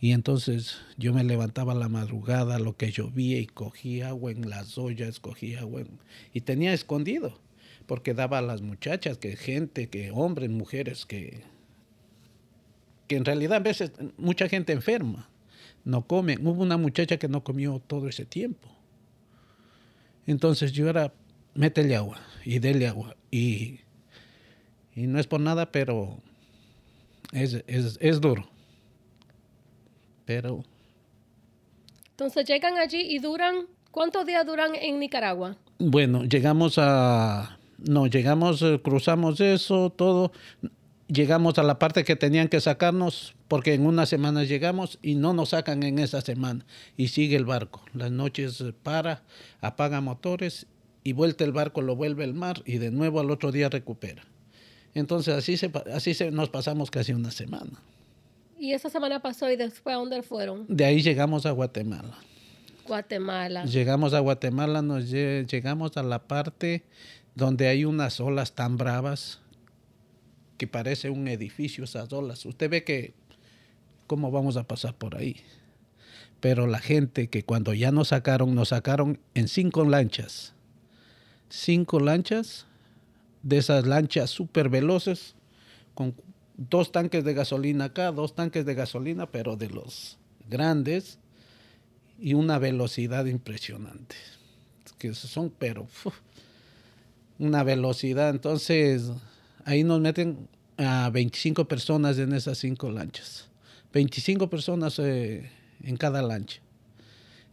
Y 0.00 0.12
entonces 0.12 0.78
yo 0.98 1.14
me 1.14 1.24
levantaba 1.24 1.72
a 1.72 1.76
la 1.76 1.88
madrugada, 1.88 2.58
lo 2.58 2.76
que 2.76 2.90
llovía, 2.90 3.38
y 3.38 3.46
cogía 3.46 4.08
agua 4.08 4.30
en 4.30 4.50
las 4.50 4.76
ollas, 4.76 5.20
cogía 5.20 5.60
agua 5.60 5.82
y 6.34 6.42
tenía 6.42 6.72
escondido, 6.72 7.40
porque 7.86 8.12
daba 8.12 8.38
a 8.38 8.42
las 8.42 8.60
muchachas, 8.60 9.16
que 9.18 9.36
gente, 9.36 9.88
que 9.88 10.10
hombres, 10.10 10.50
mujeres, 10.50 11.06
que, 11.06 11.42
que 13.08 13.16
en 13.16 13.24
realidad 13.24 13.56
a 13.56 13.60
veces 13.60 13.92
mucha 14.18 14.48
gente 14.48 14.72
enferma 14.72 15.30
no 15.86 16.02
come. 16.06 16.36
Hubo 16.42 16.62
una 16.62 16.76
muchacha 16.76 17.16
que 17.16 17.28
no 17.28 17.42
comió 17.42 17.80
todo 17.86 18.08
ese 18.08 18.26
tiempo. 18.26 18.68
Entonces 20.26 20.72
yo 20.72 20.90
era, 20.90 21.14
métele 21.56 21.96
agua 21.96 22.20
y 22.44 22.58
dele 22.58 22.86
agua. 22.86 23.16
Y, 23.30 23.80
y 24.94 25.06
no 25.06 25.18
es 25.18 25.26
por 25.26 25.40
nada, 25.40 25.72
pero 25.72 26.18
es, 27.32 27.64
es 27.66 28.20
duro. 28.20 28.48
Pero... 30.24 30.64
Entonces 32.10 32.46
llegan 32.46 32.78
allí 32.78 33.00
y 33.00 33.18
duran, 33.18 33.66
¿cuántos 33.90 34.24
días 34.24 34.46
duran 34.46 34.74
en 34.74 34.98
Nicaragua? 34.98 35.56
Bueno, 35.78 36.24
llegamos 36.24 36.78
a, 36.78 37.58
no, 37.78 38.06
llegamos, 38.06 38.62
eh, 38.62 38.80
cruzamos 38.82 39.40
eso, 39.40 39.90
todo 39.90 40.32
llegamos 41.08 41.58
a 41.58 41.62
la 41.62 41.78
parte 41.78 42.04
que 42.04 42.16
tenían 42.16 42.48
que 42.48 42.60
sacarnos 42.60 43.34
porque 43.48 43.74
en 43.74 43.86
una 43.86 44.06
semana 44.06 44.44
llegamos 44.44 44.98
y 45.02 45.14
no 45.14 45.32
nos 45.32 45.50
sacan 45.50 45.82
en 45.82 45.98
esa 45.98 46.20
semana 46.20 46.64
y 46.96 47.08
sigue 47.08 47.36
el 47.36 47.44
barco. 47.44 47.82
Las 47.94 48.10
noches 48.10 48.64
para, 48.82 49.22
apaga 49.60 50.00
motores 50.00 50.66
y 51.06 51.12
vuelta 51.12 51.44
el 51.44 51.52
barco, 51.52 51.82
lo 51.82 51.94
vuelve 51.94 52.24
el 52.24 52.34
mar 52.34 52.62
y 52.64 52.78
de 52.78 52.90
nuevo 52.90 53.20
al 53.20 53.30
otro 53.30 53.52
día 53.52 53.68
recupera. 53.68 54.24
Entonces 54.92 55.34
así 55.34 55.56
se, 55.56 55.70
así 55.94 56.14
se, 56.14 56.32
nos 56.32 56.48
pasamos 56.48 56.90
casi 56.90 57.12
una 57.12 57.30
semana. 57.30 57.80
¿Y 58.58 58.72
esa 58.72 58.90
semana 58.90 59.22
pasó 59.22 59.48
y 59.48 59.54
después 59.54 59.94
a 59.94 60.00
dónde 60.00 60.24
fueron? 60.24 60.64
De 60.66 60.84
ahí 60.84 61.02
llegamos 61.02 61.46
a 61.46 61.52
Guatemala. 61.52 62.18
Guatemala. 62.88 63.66
Llegamos 63.66 64.14
a 64.14 64.18
Guatemala, 64.18 64.82
nos 64.82 65.08
llegamos 65.08 65.96
a 65.96 66.02
la 66.02 66.26
parte 66.26 66.82
donde 67.36 67.68
hay 67.68 67.84
unas 67.84 68.18
olas 68.18 68.56
tan 68.56 68.76
bravas 68.76 69.38
que 70.58 70.66
parece 70.66 71.08
un 71.08 71.28
edificio 71.28 71.84
esas 71.84 72.12
olas. 72.12 72.44
Usted 72.44 72.68
ve 72.68 72.82
que 72.82 73.14
cómo 74.08 74.32
vamos 74.32 74.56
a 74.56 74.64
pasar 74.64 74.96
por 74.96 75.16
ahí. 75.16 75.36
Pero 76.40 76.66
la 76.66 76.80
gente 76.80 77.28
que 77.28 77.44
cuando 77.44 77.74
ya 77.74 77.92
nos 77.92 78.08
sacaron, 78.08 78.56
nos 78.56 78.70
sacaron 78.70 79.20
en 79.34 79.46
cinco 79.46 79.84
lanchas. 79.84 80.55
Cinco 81.48 82.00
lanchas, 82.00 82.66
de 83.42 83.58
esas 83.58 83.86
lanchas 83.86 84.30
súper 84.30 84.68
veloces, 84.68 85.34
con 85.94 86.14
dos 86.56 86.92
tanques 86.92 87.24
de 87.24 87.34
gasolina 87.34 87.86
acá, 87.86 88.12
dos 88.12 88.34
tanques 88.34 88.64
de 88.64 88.74
gasolina, 88.74 89.30
pero 89.30 89.56
de 89.56 89.68
los 89.70 90.18
grandes, 90.48 91.18
y 92.18 92.34
una 92.34 92.58
velocidad 92.58 93.26
impresionante. 93.26 94.16
Que 94.98 95.14
son, 95.14 95.50
pero 95.50 95.86
una 97.38 97.62
velocidad. 97.62 98.30
Entonces, 98.30 99.10
ahí 99.64 99.84
nos 99.84 100.00
meten 100.00 100.48
a 100.78 101.10
25 101.10 101.66
personas 101.66 102.18
en 102.18 102.32
esas 102.32 102.58
cinco 102.58 102.90
lanchas. 102.90 103.48
25 103.92 104.48
personas 104.50 104.98
eh, 104.98 105.50
en 105.82 105.96
cada 105.96 106.22
lancha. 106.22 106.60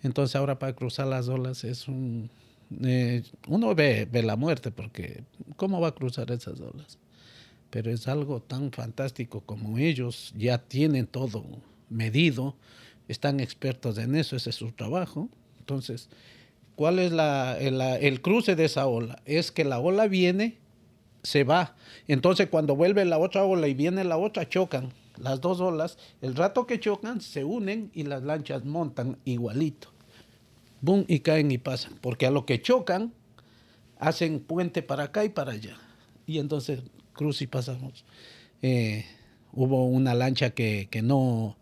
Entonces 0.01 0.35
ahora 0.35 0.59
para 0.59 0.73
cruzar 0.73 1.07
las 1.07 1.27
olas 1.27 1.63
es 1.63 1.87
un... 1.87 2.29
Eh, 2.83 3.23
uno 3.47 3.75
ve, 3.75 4.07
ve 4.11 4.23
la 4.23 4.35
muerte 4.35 4.71
porque 4.71 5.23
¿cómo 5.55 5.81
va 5.81 5.89
a 5.89 5.95
cruzar 5.95 6.31
esas 6.31 6.59
olas? 6.59 6.97
Pero 7.69 7.91
es 7.91 8.07
algo 8.07 8.41
tan 8.41 8.71
fantástico 8.71 9.41
como 9.41 9.77
ellos 9.77 10.33
ya 10.37 10.57
tienen 10.57 11.07
todo 11.07 11.43
medido, 11.89 12.55
están 13.07 13.39
expertos 13.39 13.97
en 13.97 14.15
eso, 14.15 14.35
ese 14.35 14.51
es 14.51 14.55
su 14.55 14.71
trabajo. 14.71 15.29
Entonces, 15.59 16.09
¿cuál 16.75 16.99
es 16.99 17.11
la, 17.11 17.57
el 17.57 18.21
cruce 18.21 18.55
de 18.55 18.65
esa 18.65 18.87
ola? 18.87 19.21
Es 19.25 19.51
que 19.51 19.63
la 19.63 19.79
ola 19.79 20.07
viene 20.07 20.57
se 21.23 21.43
va. 21.43 21.75
Entonces 22.07 22.49
cuando 22.49 22.75
vuelve 22.75 23.05
la 23.05 23.17
otra 23.17 23.43
ola 23.43 23.67
y 23.67 23.73
viene 23.73 24.03
la 24.03 24.17
otra, 24.17 24.47
chocan 24.47 24.91
las 25.17 25.41
dos 25.41 25.59
olas. 25.59 25.97
El 26.21 26.35
rato 26.35 26.67
que 26.67 26.79
chocan, 26.79 27.21
se 27.21 27.43
unen 27.43 27.91
y 27.93 28.03
las 28.03 28.23
lanchas 28.23 28.65
montan 28.65 29.17
igualito. 29.25 29.92
Boom, 30.83 31.05
y 31.07 31.21
caen 31.21 31.49
y 31.51 31.57
pasan. 31.57 31.93
Porque 32.01 32.27
a 32.27 32.31
lo 32.31 32.45
que 32.45 32.61
chocan, 32.61 33.11
hacen 33.97 34.39
puente 34.39 34.83
para 34.83 35.05
acá 35.05 35.25
y 35.25 35.29
para 35.29 35.53
allá. 35.53 35.77
Y 36.27 36.37
entonces 36.37 36.81
cruz 37.13 37.41
y 37.41 37.47
pasamos. 37.47 38.05
Eh, 38.61 39.05
hubo 39.51 39.87
una 39.87 40.13
lancha 40.13 40.51
que, 40.51 40.89
que 40.91 41.01
no, 41.01 41.57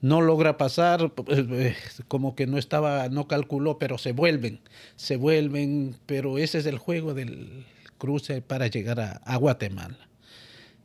no 0.00 0.20
logra 0.20 0.58
pasar, 0.58 1.12
eh, 1.28 1.74
como 2.06 2.36
que 2.36 2.46
no 2.46 2.58
estaba, 2.58 3.08
no 3.08 3.26
calculó, 3.26 3.78
pero 3.78 3.98
se 3.98 4.12
vuelven, 4.12 4.60
se 4.94 5.16
vuelven, 5.16 5.96
pero 6.06 6.38
ese 6.38 6.58
es 6.58 6.66
el 6.66 6.78
juego 6.78 7.14
del, 7.14 7.64
cruce 7.96 8.42
para 8.42 8.66
llegar 8.66 9.00
a, 9.00 9.36
Guatemala. 9.36 10.08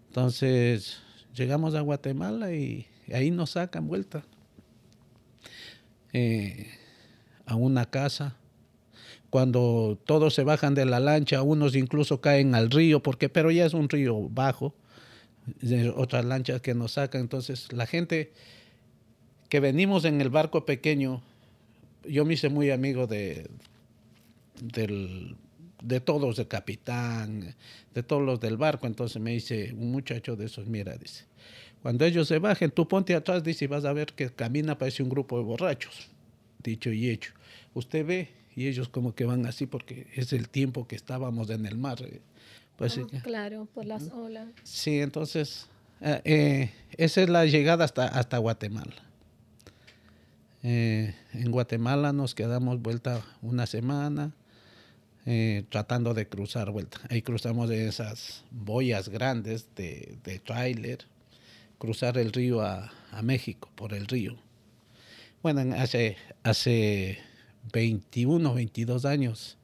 Entonces, 0.08 1.00
llegamos 1.36 1.76
a 1.76 1.82
Guatemala 1.82 2.54
y 2.54 2.88
ahí 3.14 3.32
nos 3.32 3.52
sacan 3.52 3.88
vuelta 3.88 4.24
eh, 6.14 6.68
a 7.46 7.56
una 7.56 7.86
casa. 7.86 8.36
Cuando 9.30 9.98
todos 10.06 10.34
se 10.34 10.44
bajan 10.44 10.76
de 10.76 10.86
la 10.86 11.00
lancha, 11.00 11.42
unos 11.42 11.76
incluso 11.76 12.20
caen 12.20 12.54
al 12.54 12.70
río, 12.70 13.02
porque 13.02 13.30
pero 13.30 13.50
ya 13.52 13.66
es 13.66 13.74
un 13.74 13.88
río 13.88 14.28
bajo, 14.30 14.76
otras 15.96 16.26
lanchas 16.26 16.62
que 16.62 16.74
nos 16.74 16.94
sacan. 16.94 17.22
Entonces, 17.22 17.72
la 17.72 17.86
gente 17.86 18.34
que 19.50 19.60
venimos 19.60 20.06
en 20.06 20.22
el 20.22 20.30
barco 20.30 20.66
pequeño, 20.66 21.22
yo 22.04 22.26
me 22.26 22.34
hice 22.34 22.50
muy 22.50 22.72
amigo 22.72 23.08
de, 23.08 23.50
del 24.62 25.36
de 25.82 26.00
todos, 26.00 26.38
de 26.38 26.48
capitán, 26.48 27.56
de 27.94 28.04
todos 28.04 28.22
los 28.22 28.40
del 28.40 28.58
barco. 28.58 28.88
Entonces 28.88 29.22
me 29.22 29.32
dice 29.32 29.74
un 29.74 29.92
muchacho 29.92 30.36
de 30.36 30.46
esos, 30.46 30.68
mira, 30.68 30.96
dice, 30.98 31.26
cuando 31.82 32.06
ellos 32.06 32.28
se 32.28 32.40
bajen, 32.40 32.72
tú 32.72 32.88
ponte 32.88 33.16
atrás, 33.16 33.44
dice, 33.44 33.66
y 33.66 33.68
vas 33.68 33.86
a 33.86 33.94
ver 33.94 34.14
que 34.14 34.30
camina, 34.30 34.78
parece 34.78 35.04
un 35.04 35.10
grupo 35.10 35.38
de 35.38 35.44
borrachos. 35.44 36.11
Dicho 36.64 36.92
y 36.92 37.10
hecho. 37.10 37.34
Usted 37.74 38.06
ve, 38.06 38.30
y 38.56 38.68
ellos 38.68 38.90
como 38.90 39.16
que 39.16 39.26
van 39.26 39.46
así 39.46 39.66
porque 39.66 40.08
es 40.16 40.34
el 40.34 40.50
tiempo 40.50 40.88
que 40.88 40.96
estábamos 40.96 41.50
en 41.50 41.66
el 41.66 41.78
mar. 41.78 42.02
Eh, 42.02 42.22
pues, 42.78 42.98
oh, 42.98 43.08
claro, 43.24 43.68
por 43.74 43.86
las 43.86 44.10
olas. 44.12 44.48
Sí, 44.64 45.00
entonces, 45.00 45.68
eh, 46.02 46.22
eh, 46.26 46.72
esa 46.98 47.22
es 47.22 47.30
la 47.30 47.46
llegada 47.46 47.86
hasta, 47.86 48.08
hasta 48.08 48.38
Guatemala. 48.38 49.12
Eh, 50.64 51.16
en 51.34 51.52
Guatemala 51.52 52.14
nos 52.14 52.36
quedamos 52.36 52.82
vuelta 52.82 53.24
una 53.42 53.66
semana 53.66 54.32
eh, 55.26 55.64
tratando 55.70 56.14
de 56.14 56.28
cruzar 56.28 56.72
vuelta. 56.72 57.00
Ahí 57.10 57.22
cruzamos 57.22 57.70
de 57.70 57.88
esas 57.88 58.44
boyas 58.52 59.10
grandes 59.10 59.68
de, 59.76 60.18
de 60.24 60.40
tráiler, 60.40 61.00
cruzar 61.78 62.18
el 62.18 62.32
río 62.32 62.62
a, 62.62 62.92
a, 63.12 63.22
México 63.22 63.70
por 63.76 63.94
el 63.94 64.08
río. 64.08 64.36
Bueno, 65.44 65.76
hace, 65.76 66.18
hace 66.44 67.18
21, 67.74 68.54
22 68.54 69.06
años, 69.06 69.58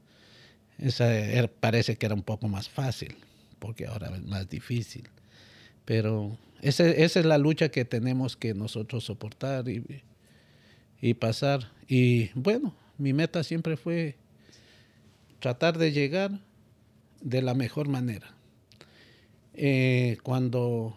esa 0.79 1.13
era, 1.15 1.47
parece 1.47 1.97
que 1.97 2.07
era 2.07 2.15
un 2.15 2.23
poco 2.23 2.47
más 2.47 2.67
fácil, 2.67 3.15
porque 3.59 3.85
ahora 3.85 4.11
es 4.15 4.23
más 4.23 4.49
difícil. 4.49 5.07
Pero 5.85 6.35
esa, 6.61 6.87
es 6.87 7.15
la 7.17 7.37
lucha 7.37 7.69
que 7.69 7.85
tenemos 7.85 8.35
que 8.35 8.55
nosotros 8.55 9.03
soportar 9.03 9.69
y, 9.69 10.01
y 10.99 11.13
pasar. 11.13 11.71
Y 11.87 12.29
bueno, 12.33 12.73
mi 12.97 13.13
meta 13.13 13.43
siempre 13.43 13.77
fue 13.77 14.15
tratar 15.39 15.77
de 15.77 15.91
llegar 15.91 16.31
de 17.21 17.41
la 17.43 17.53
mejor 17.53 17.87
manera. 17.87 18.33
Eh, 19.53 20.17
cuando 20.23 20.95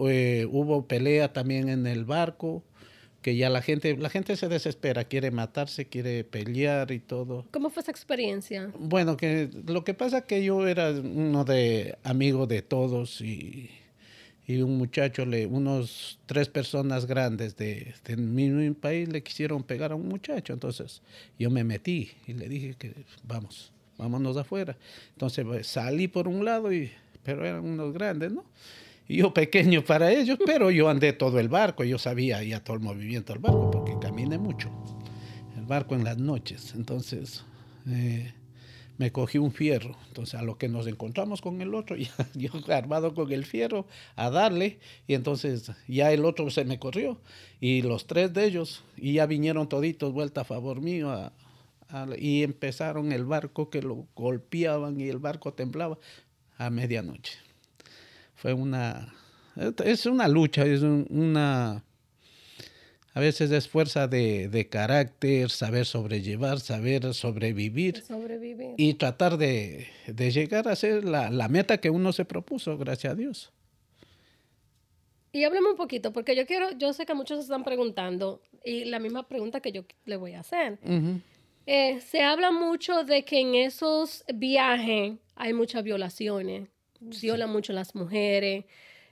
eh, 0.00 0.46
hubo 0.50 0.86
pelea 0.86 1.32
también 1.32 1.68
en 1.68 1.86
el 1.86 2.04
barco, 2.04 2.62
que 3.22 3.36
ya 3.36 3.50
la 3.50 3.60
gente, 3.60 3.96
la 3.96 4.08
gente 4.08 4.36
se 4.36 4.48
desespera, 4.48 5.04
quiere 5.04 5.30
matarse, 5.30 5.86
quiere 5.86 6.22
pelear 6.24 6.92
y 6.92 7.00
todo. 7.00 7.46
¿Cómo 7.50 7.70
fue 7.70 7.82
esa 7.82 7.90
experiencia? 7.90 8.70
Bueno, 8.78 9.16
que 9.16 9.50
lo 9.66 9.84
que 9.84 9.94
pasa 9.94 10.22
que 10.22 10.44
yo 10.44 10.66
era 10.66 10.90
uno 10.90 11.44
de 11.44 11.98
amigo 12.04 12.46
de 12.46 12.62
todos 12.62 13.20
y, 13.20 13.70
y 14.46 14.60
un 14.62 14.78
muchacho, 14.78 15.26
le, 15.26 15.46
unos 15.46 16.20
tres 16.26 16.48
personas 16.48 17.06
grandes 17.06 17.56
de, 17.56 17.94
de 18.04 18.16
mi 18.16 18.70
país 18.70 19.08
le 19.08 19.22
quisieron 19.22 19.64
pegar 19.64 19.90
a 19.90 19.96
un 19.96 20.06
muchacho. 20.06 20.52
Entonces 20.52 21.02
yo 21.38 21.50
me 21.50 21.64
metí 21.64 22.12
y 22.28 22.34
le 22.34 22.48
dije 22.48 22.74
que 22.78 22.94
vamos, 23.24 23.72
vámonos 23.98 24.36
afuera. 24.36 24.76
Entonces 25.14 25.44
pues, 25.44 25.66
salí 25.66 26.06
por 26.06 26.28
un 26.28 26.44
lado, 26.44 26.72
y, 26.72 26.92
pero 27.24 27.44
eran 27.44 27.64
unos 27.64 27.92
grandes, 27.92 28.30
¿no? 28.30 28.44
Yo 29.08 29.32
pequeño 29.32 29.84
para 29.84 30.12
ellos, 30.12 30.38
pero 30.44 30.70
yo 30.70 30.88
andé 30.88 31.12
todo 31.12 31.38
el 31.38 31.48
barco, 31.48 31.84
yo 31.84 31.98
sabía 31.98 32.42
ya 32.42 32.62
todo 32.62 32.76
el 32.76 32.82
movimiento 32.82 33.32
del 33.32 33.40
barco 33.40 33.70
porque 33.70 33.96
caminé 34.00 34.38
mucho. 34.38 34.70
El 35.56 35.64
barco 35.64 35.94
en 35.94 36.04
las 36.04 36.18
noches. 36.18 36.74
Entonces 36.74 37.44
eh, 37.88 38.32
me 38.98 39.12
cogí 39.12 39.38
un 39.38 39.52
fierro. 39.52 39.96
Entonces, 40.08 40.34
a 40.34 40.42
lo 40.42 40.58
que 40.58 40.68
nos 40.68 40.86
encontramos 40.86 41.40
con 41.40 41.60
el 41.60 41.74
otro, 41.74 41.96
ya, 41.96 42.10
yo 42.34 42.50
armado 42.68 43.14
con 43.14 43.32
el 43.32 43.44
fierro, 43.44 43.86
a 44.16 44.30
darle, 44.30 44.78
y 45.06 45.14
entonces 45.14 45.72
ya 45.86 46.12
el 46.12 46.24
otro 46.24 46.50
se 46.50 46.64
me 46.64 46.78
corrió, 46.78 47.20
y 47.60 47.82
los 47.82 48.06
tres 48.06 48.32
de 48.32 48.44
ellos, 48.44 48.84
y 48.96 49.14
ya 49.14 49.26
vinieron 49.26 49.68
toditos 49.68 50.12
vuelta 50.12 50.42
a 50.42 50.44
favor 50.44 50.80
mío, 50.80 51.32
y 52.18 52.42
empezaron 52.42 53.12
el 53.12 53.24
barco 53.24 53.70
que 53.70 53.80
lo 53.82 54.08
golpeaban 54.16 55.00
y 55.00 55.08
el 55.08 55.18
barco 55.18 55.52
temblaba 55.52 55.98
a 56.58 56.68
medianoche. 56.68 57.45
Fue 58.46 58.52
una, 58.52 59.12
es 59.84 60.06
una 60.06 60.28
lucha, 60.28 60.64
es 60.64 60.82
un, 60.82 61.04
una, 61.10 61.82
a 63.12 63.18
veces 63.18 63.50
es 63.50 63.68
fuerza 63.68 64.06
de, 64.06 64.48
de, 64.48 64.68
carácter, 64.68 65.50
saber 65.50 65.84
sobrellevar, 65.84 66.60
saber 66.60 67.12
sobrevivir, 67.12 68.04
sobrevivir. 68.04 68.74
y 68.76 68.94
tratar 68.94 69.36
de, 69.36 69.88
de, 70.06 70.30
llegar 70.30 70.68
a 70.68 70.76
ser 70.76 71.02
la, 71.02 71.28
la, 71.28 71.48
meta 71.48 71.78
que 71.78 71.90
uno 71.90 72.12
se 72.12 72.24
propuso, 72.24 72.78
gracias 72.78 73.14
a 73.14 73.16
Dios. 73.16 73.52
Y 75.32 75.42
háblame 75.42 75.70
un 75.70 75.76
poquito, 75.76 76.12
porque 76.12 76.36
yo 76.36 76.46
quiero, 76.46 76.70
yo 76.78 76.92
sé 76.92 77.04
que 77.04 77.14
muchos 77.14 77.40
están 77.40 77.64
preguntando, 77.64 78.40
y 78.64 78.84
la 78.84 79.00
misma 79.00 79.26
pregunta 79.26 79.60
que 79.60 79.72
yo 79.72 79.82
le 80.04 80.14
voy 80.14 80.34
a 80.34 80.40
hacer. 80.40 80.78
Uh 80.84 80.88
-huh. 80.88 81.20
eh, 81.66 82.00
se 82.00 82.22
habla 82.22 82.52
mucho 82.52 83.02
de 83.02 83.24
que 83.24 83.40
en 83.40 83.56
esos 83.56 84.24
viajes 84.32 85.14
hay 85.34 85.52
muchas 85.52 85.82
violaciones, 85.82 86.68
sí. 87.10 87.26
violan 87.26 87.50
mucho 87.50 87.72
a 87.72 87.76
las 87.76 87.94
mujeres 87.94 88.64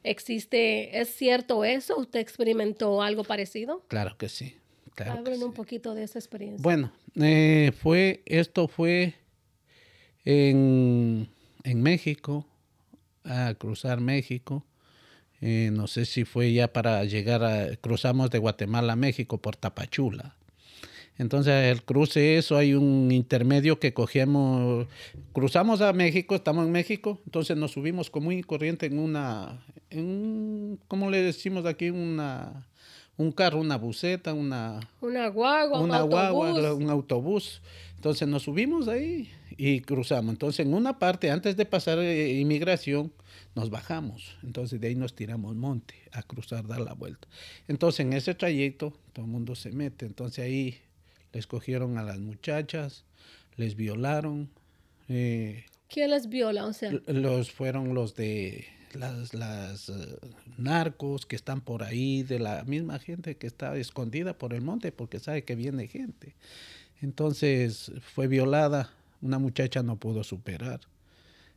existe, 0.05 1.01
¿es 1.01 1.09
cierto 1.17 1.65
eso? 1.65 1.99
¿Usted 1.99 2.21
experimentó 2.21 3.03
algo 3.03 3.25
parecido? 3.25 3.83
Claro 3.89 4.17
que 4.17 4.29
sí. 4.29 4.57
Claro 4.95 5.13
Hablen 5.13 5.39
sí. 5.39 5.45
un 5.45 5.55
poquito 5.55 5.95
de 5.95 6.05
esa 6.05 6.21
experiencia. 6.21 6.63
Bueno, 6.63 6.93
eh, 7.17 7.73
fue, 7.83 8.23
esto 8.27 8.69
fue 8.69 9.15
en, 10.25 11.29
en 11.65 11.83
México, 11.83 12.47
a 13.25 13.55
cruzar 13.55 14.01
México. 14.01 14.65
Eh, 15.41 15.71
no 15.73 15.89
sé 15.89 16.05
si 16.05 16.25
fue 16.25 16.53
ya 16.53 16.73
para 16.73 17.05
llegar 17.05 17.43
a, 17.43 17.75
cruzamos 17.77 18.31
de 18.31 18.39
Guatemala 18.39 18.93
a 18.93 18.97
México 18.97 19.39
por 19.39 19.57
Tapachula. 19.57 20.37
Entonces, 21.17 21.71
el 21.71 21.83
cruce, 21.85 22.39
eso 22.39 22.57
hay 22.57 22.75
un 22.75 23.13
intermedio 23.13 23.79
que 23.79 23.95
cogíamos, 23.95 24.89
cruzamos 25.33 25.81
a 25.81 25.93
México, 25.93 26.35
estamos 26.35 26.67
en 26.67 26.73
México, 26.73 27.21
entonces 27.25 27.57
nos 27.57 27.73
subimos 27.73 28.11
como 28.11 28.27
muy 28.27 28.43
corriente 28.43 28.87
en 28.87 28.99
una, 28.99 29.65
en 29.91 30.05
un, 30.05 30.81
¿cómo 30.89 31.11
le 31.11 31.23
decimos 31.23 31.67
aquí? 31.67 31.91
Una, 31.91 32.67
un 33.17 33.31
carro, 33.31 33.61
una 33.61 33.77
buseta, 33.77 34.35
una... 34.35 34.81
Una 35.01 35.29
guagua, 35.29 35.81
una 35.81 36.03
un 36.03 36.11
guagua, 36.11 36.49
autobús. 36.49 36.83
un 36.83 36.91
autobús. 36.91 37.63
Entonces 37.95 38.27
nos 38.27 38.43
subimos 38.43 38.89
ahí 38.89 39.31
y 39.57 39.81
cruzamos. 39.81 40.33
Entonces 40.33 40.67
en 40.67 40.75
una 40.75 40.99
parte, 40.99 41.31
antes 41.31 41.57
de 41.57 41.65
pasar 41.65 41.99
eh, 42.01 42.39
inmigración, 42.41 43.13
nos 43.55 43.71
bajamos. 43.71 44.37
Entonces 44.43 44.81
de 44.81 44.89
ahí 44.89 44.95
nos 44.95 45.15
tiramos 45.15 45.55
monte 45.55 45.95
a 46.13 46.23
cruzar, 46.23 46.67
dar 46.67 46.81
la 46.81 46.95
vuelta. 46.95 47.29
Entonces 47.69 48.01
en 48.01 48.13
ese 48.13 48.35
trayecto 48.35 48.93
todo 49.13 49.25
el 49.25 49.31
mundo 49.31 49.55
se 49.55 49.71
mete. 49.71 50.07
Entonces 50.07 50.45
ahí 50.45 50.81
les 51.35 51.47
cogieron 51.47 51.99
a 51.99 52.03
las 52.03 52.19
muchachas, 52.19 53.05
les 53.57 53.75
violaron. 53.75 54.49
Eh, 55.09 55.65
¿Quién 55.89 56.11
les 56.11 56.29
viola? 56.29 56.65
O 56.65 56.73
sea, 56.73 56.93
los 57.07 57.51
fueron 57.51 57.93
los 57.93 58.15
de 58.15 58.67
las, 58.95 59.35
las 59.35 59.89
uh, 59.89 60.19
narcos 60.57 61.27
que 61.27 61.37
están 61.37 61.61
por 61.61 61.83
ahí, 61.83 62.23
de 62.23 62.39
la 62.39 62.65
misma 62.65 62.99
gente 62.99 63.37
que 63.37 63.47
está 63.47 63.77
escondida 63.77 64.39
por 64.39 64.55
el 64.55 64.63
monte 64.63 64.93
porque 64.93 65.19
sabe 65.19 65.45
que 65.45 65.57
viene 65.57 65.89
gente. 65.89 66.35
Entonces 67.03 67.93
fue 68.01 68.29
violada, 68.29 68.91
una 69.21 69.39
muchacha 69.39 69.83
no 69.83 69.97
pudo 69.97 70.23
superar. 70.23 70.81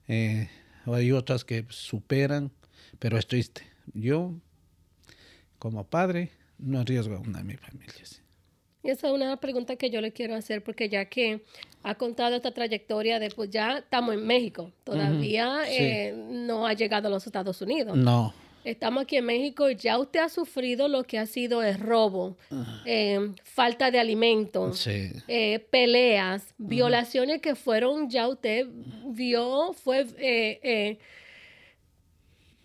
Eh, 0.08 0.50
hay 0.86 1.12
otras 1.12 1.46
que 1.46 1.66
superan, 1.70 2.52
pero 3.00 3.18
es 3.18 3.28
triste. 3.28 3.62
Yo, 3.94 4.34
como 5.60 5.86
padre, 5.86 6.32
no 6.58 6.80
arriesgo 6.80 7.16
a 7.16 7.20
una 7.20 7.40
de 7.40 7.44
mi 7.44 7.58
familia. 7.58 7.94
Esa 8.92 9.08
es 9.08 9.14
una 9.14 9.38
pregunta 9.38 9.76
que 9.76 9.90
yo 9.90 10.02
le 10.02 10.12
quiero 10.12 10.36
hacer 10.36 10.64
porque 10.64 10.90
ya 10.90 11.06
que 11.06 11.42
ha 11.84 11.96
contado 11.96 12.36
esta 12.36 12.52
trayectoria 12.52 13.20
de 13.20 13.30
pues 13.30 13.50
ya 13.50 13.80
estamos 13.80 14.14
en 14.16 14.26
México, 14.26 14.72
todavía 14.84 15.48
uh 15.48 15.62
-huh. 15.62 15.66
sí. 15.66 15.76
eh, 15.80 16.14
no 16.30 16.66
ha 16.68 16.74
llegado 16.74 17.08
a 17.08 17.12
los 17.12 17.26
Estados 17.26 17.62
Unidos. 17.62 17.96
No. 17.96 18.34
Estamos 18.64 19.04
aquí 19.04 19.16
en 19.16 19.26
México, 19.26 19.70
ya 19.70 19.98
usted 19.98 20.20
ha 20.20 20.28
sufrido 20.28 20.90
lo 20.90 21.04
que 21.06 21.18
ha 21.18 21.26
sido 21.26 21.64
el 21.64 21.80
robo, 21.80 22.36
uh 22.52 22.56
-huh. 22.56 22.82
eh, 22.86 23.32
falta 23.44 23.92
de 23.92 24.00
alimentos, 24.00 24.80
sí. 24.80 25.10
eh, 25.30 25.60
peleas, 25.70 26.44
uh 26.44 26.64
-huh. 26.66 26.70
violaciones 26.70 27.42
que 27.42 27.56
fueron, 27.56 28.10
ya 28.10 28.28
usted 28.28 28.68
vio, 29.06 29.72
fue 29.72 30.06
eh, 30.18 30.98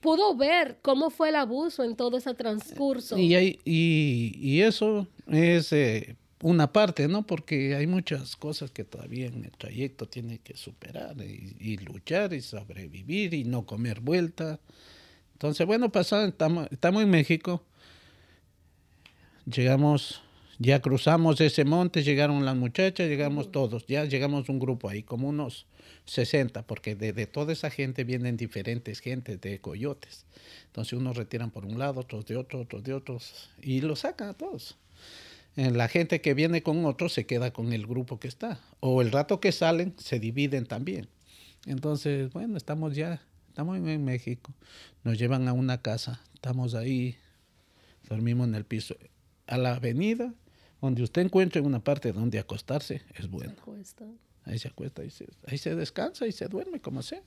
pudo 0.02 0.36
ver 0.36 0.78
cómo 0.82 1.08
fue 1.08 1.30
el 1.30 1.36
abuso 1.36 1.84
en 1.84 1.96
todo 1.96 2.18
ese 2.18 2.34
transcurso. 2.34 3.16
Y, 3.16 3.34
hay, 3.34 3.60
y, 3.64 4.34
y 4.36 4.60
eso 4.60 5.06
es 5.28 5.72
eh, 5.72 6.16
una 6.42 6.72
parte, 6.72 7.08
¿no? 7.08 7.24
Porque 7.24 7.76
hay 7.76 7.86
muchas 7.86 8.36
cosas 8.36 8.70
que 8.72 8.84
todavía 8.84 9.28
en 9.28 9.44
el 9.44 9.52
trayecto 9.52 10.06
tiene 10.06 10.40
que 10.40 10.56
superar 10.56 11.16
y, 11.18 11.56
y 11.58 11.76
luchar 11.78 12.34
y 12.34 12.42
sobrevivir 12.42 13.32
y 13.32 13.44
no 13.44 13.64
comer 13.64 14.00
vuelta. 14.00 14.60
Entonces, 15.34 15.66
bueno, 15.66 15.90
pasado, 15.90 16.26
estamos, 16.26 16.68
estamos 16.70 17.02
en 17.02 17.10
México, 17.10 17.64
llegamos, 19.46 20.20
ya 20.58 20.80
cruzamos 20.80 21.40
ese 21.40 21.64
monte, 21.64 22.02
llegaron 22.02 22.44
las 22.44 22.56
muchachas, 22.56 23.08
llegamos 23.08 23.52
todos, 23.52 23.86
ya 23.86 24.04
llegamos 24.04 24.48
un 24.48 24.58
grupo 24.58 24.88
ahí, 24.88 25.04
como 25.04 25.28
unos 25.28 25.66
60, 26.06 26.66
porque 26.66 26.94
de, 26.94 27.26
toda 27.26 27.52
esa 27.52 27.70
gente 27.70 28.04
vienen 28.04 28.36
diferentes 28.36 29.00
gentes 29.00 29.40
de 29.40 29.60
coyotes. 29.60 30.26
Entonces 30.66 30.94
unos 30.94 31.16
retiran 31.16 31.50
por 31.50 31.64
un 31.64 31.78
lado, 31.78 32.00
otros 32.00 32.26
de 32.26 32.36
otro, 32.36 32.60
otros 32.60 32.82
de 32.82 32.94
otros, 32.94 33.50
y 33.60 33.80
los 33.80 34.00
sacan 34.00 34.30
a 34.30 34.34
todos. 34.34 34.76
La 35.54 35.88
gente 35.88 36.20
que 36.22 36.32
viene 36.32 36.62
con 36.62 36.84
otros 36.86 37.12
se 37.12 37.26
queda 37.26 37.52
con 37.52 37.72
el 37.72 37.86
grupo 37.86 38.18
que 38.18 38.28
está, 38.28 38.60
o 38.80 39.02
el 39.02 39.12
rato 39.12 39.38
que 39.38 39.52
salen 39.52 39.94
se 39.98 40.18
dividen 40.18 40.66
también. 40.66 41.08
Entonces, 41.66 42.32
bueno, 42.32 42.56
estamos 42.56 42.96
ya, 42.96 43.22
estamos 43.48 43.76
en 43.76 44.04
México, 44.04 44.52
nos 45.04 45.18
llevan 45.18 45.48
a 45.48 45.52
una 45.52 45.82
casa, 45.82 46.22
estamos 46.34 46.74
ahí, 46.74 47.16
dormimos 48.08 48.48
en 48.48 48.54
el 48.54 48.64
piso, 48.64 48.96
a 49.46 49.58
la 49.58 49.74
avenida, 49.74 50.34
donde 50.80 51.02
usted 51.02 51.22
encuentre 51.22 51.60
una 51.60 51.84
parte 51.84 52.12
donde 52.12 52.38
acostarse, 52.38 53.02
es 53.14 53.30
bueno. 53.30 53.54
Ahí 54.44 54.58
se 54.58 54.68
acuesta, 54.68 55.02
ahí 55.02 55.10
se, 55.10 55.26
ahí 55.46 55.58
se 55.58 55.74
descansa 55.74 56.26
y 56.26 56.32
se 56.32 56.48
duerme, 56.48 56.80
como 56.80 57.02
sea. 57.02 57.22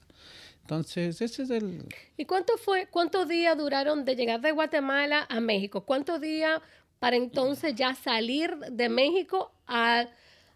Entonces, 0.61 1.21
ese 1.21 1.43
es 1.43 1.49
el... 1.49 1.87
¿Y 2.17 2.25
cuánto 2.25 2.57
fue, 2.57 2.87
cuántos 2.87 3.27
días 3.27 3.57
duraron 3.57 4.03
de 4.03 4.15
llegar 4.15 4.41
de 4.41 4.51
Guatemala 4.51 5.25
a 5.29 5.39
México? 5.39 5.85
¿Cuántos 5.85 6.19
días 6.19 6.61
para 6.99 7.17
entonces 7.17 7.75
ya 7.75 7.93
salir 7.95 8.57
de 8.71 8.89
México 8.89 9.51
a, 9.67 10.07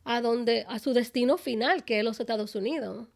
a, 0.04 0.22
donde, 0.22 0.65
a 0.67 0.80
su 0.80 0.93
destino 0.93 1.38
final, 1.38 1.84
que 1.84 2.00
es 2.00 2.04
los 2.04 2.19
Estados 2.19 2.56
Unidos. 2.56 3.08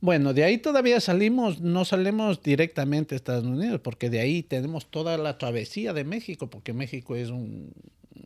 Bueno, 0.00 0.34
de 0.34 0.42
ahí 0.42 0.58
todavía 0.58 1.00
salimos, 1.00 1.60
no 1.60 1.84
salimos 1.84 2.42
directamente 2.42 3.14
a 3.14 3.16
Estados 3.16 3.44
Unidos, 3.44 3.80
porque 3.84 4.10
de 4.10 4.18
ahí 4.18 4.42
tenemos 4.42 4.86
toda 4.86 5.16
la 5.16 5.38
travesía 5.38 5.92
de 5.92 6.02
México, 6.02 6.50
porque 6.50 6.72
México 6.72 7.14
es 7.14 7.30
un, 7.30 7.72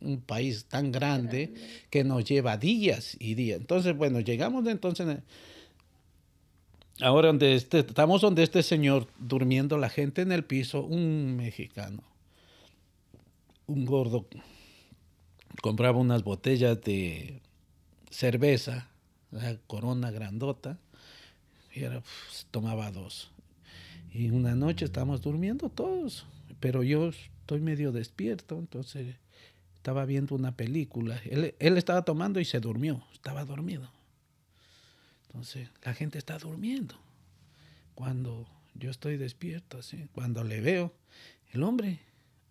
un 0.01 0.21
país 0.21 0.65
tan 0.65 0.91
grande, 0.91 1.53
que 1.89 2.03
nos 2.03 2.25
lleva 2.25 2.57
días 2.57 3.15
y 3.19 3.35
días. 3.35 3.59
Entonces, 3.59 3.95
bueno, 3.95 4.19
llegamos 4.19 4.63
de 4.63 4.71
entonces 4.71 5.19
Ahora 6.99 7.27
donde 7.27 7.53
este, 7.53 7.79
estamos 7.79 8.21
donde 8.21 8.41
este 8.41 8.63
señor 8.63 9.07
durmiendo 9.19 9.77
la 9.77 9.89
gente 9.89 10.23
en 10.23 10.31
el 10.31 10.43
piso, 10.43 10.83
un 10.83 11.35
mexicano, 11.35 12.01
un 13.67 13.85
gordo, 13.85 14.25
compraba 15.61 15.99
unas 15.99 16.23
botellas 16.23 16.81
de 16.81 17.39
cerveza, 18.09 18.89
corona 19.67 20.09
grandota, 20.09 20.79
y 21.71 21.83
era, 21.83 22.01
tomaba 22.49 22.91
dos. 22.91 23.29
Y 24.11 24.31
una 24.31 24.55
noche 24.55 24.85
estábamos 24.85 25.21
durmiendo 25.21 25.69
todos, 25.69 26.25
pero 26.59 26.81
yo 26.81 27.09
estoy 27.09 27.59
medio 27.59 27.91
despierto, 27.91 28.57
entonces 28.57 29.17
estaba 29.87 30.03
viendo 30.03 30.35
una 30.35 30.51
película. 30.51 31.17
Él, 31.23 31.55
él 31.59 31.77
estaba 31.77 32.01
tomando 32.01 32.41
y 32.41 32.45
se 32.45 32.59
durmió, 32.59 33.01
estaba 33.13 33.45
dormido. 33.45 33.89
Entonces, 35.27 35.69
la 35.81 35.93
gente 35.93 36.17
está 36.17 36.37
durmiendo. 36.37 36.99
Cuando 37.95 38.49
yo 38.73 38.91
estoy 38.91 39.15
despierto, 39.15 39.77
así, 39.77 40.09
cuando 40.11 40.43
le 40.43 40.59
veo, 40.59 40.93
el 41.53 41.63
hombre 41.63 42.01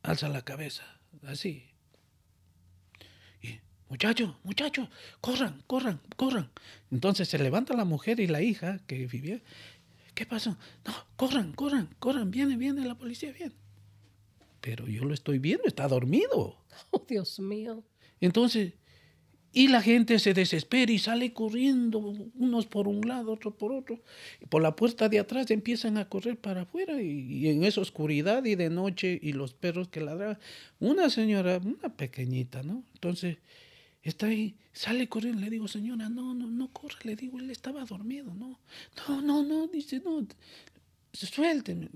alza 0.02 0.30
la 0.30 0.40
cabeza, 0.46 0.84
así. 1.26 1.66
Y, 3.42 3.60
muchacho, 3.90 4.38
muchacho, 4.42 4.88
corran, 5.20 5.62
corran, 5.66 6.00
corran. 6.16 6.50
Entonces 6.90 7.28
se 7.28 7.38
levanta 7.38 7.76
la 7.76 7.84
mujer 7.84 8.18
y 8.18 8.28
la 8.28 8.40
hija 8.40 8.78
que 8.86 9.06
vivía. 9.06 9.42
¿Qué 10.14 10.24
pasó? 10.24 10.56
No, 10.86 10.94
corran, 11.16 11.52
corran, 11.52 11.94
corran, 11.98 12.30
viene, 12.30 12.56
viene 12.56 12.86
la 12.86 12.94
policía, 12.94 13.30
viene. 13.32 13.65
Pero 14.66 14.88
yo 14.88 15.04
lo 15.04 15.14
estoy 15.14 15.38
viendo, 15.38 15.68
está 15.68 15.86
dormido. 15.86 16.58
Oh, 16.90 17.02
Dios 17.08 17.38
mío. 17.38 17.84
Entonces, 18.20 18.74
y 19.52 19.68
la 19.68 19.80
gente 19.80 20.18
se 20.18 20.34
desespera 20.34 20.90
y 20.92 20.98
sale 20.98 21.32
corriendo, 21.32 22.00
unos 22.00 22.66
por 22.66 22.88
un 22.88 23.06
lado, 23.06 23.32
otros 23.32 23.54
por 23.54 23.72
otro. 23.72 24.02
Y 24.42 24.46
por 24.46 24.60
la 24.60 24.74
puerta 24.74 25.08
de 25.08 25.20
atrás 25.20 25.50
empiezan 25.52 25.96
a 25.98 26.08
correr 26.08 26.36
para 26.36 26.62
afuera 26.62 27.00
y, 27.00 27.48
en 27.48 27.62
esa 27.62 27.80
oscuridad 27.80 28.44
y 28.44 28.56
de 28.56 28.68
noche 28.68 29.18
y 29.22 29.32
los 29.32 29.54
perros 29.54 29.88
que 29.88 30.00
ladraban. 30.00 30.38
Una 30.80 31.10
señora, 31.10 31.60
una 31.64 31.96
pequeñita, 31.96 32.64
¿no? 32.64 32.82
Entonces 32.94 33.38
está 34.02 34.26
ahí, 34.26 34.56
sale 34.72 35.08
corriendo, 35.08 35.42
le 35.42 35.48
digo, 35.48 35.68
señora, 35.68 36.08
no, 36.08 36.34
no, 36.34 36.48
no 36.48 36.72
corre, 36.72 36.98
le 37.04 37.16
digo, 37.16 37.38
él 37.38 37.50
estaba 37.50 37.84
dormido, 37.84 38.34
no. 38.34 38.58
No, 39.08 39.22
no, 39.22 39.42
no, 39.44 39.68
dice, 39.68 40.02
no, 40.04 40.26
suélteme 41.12 41.88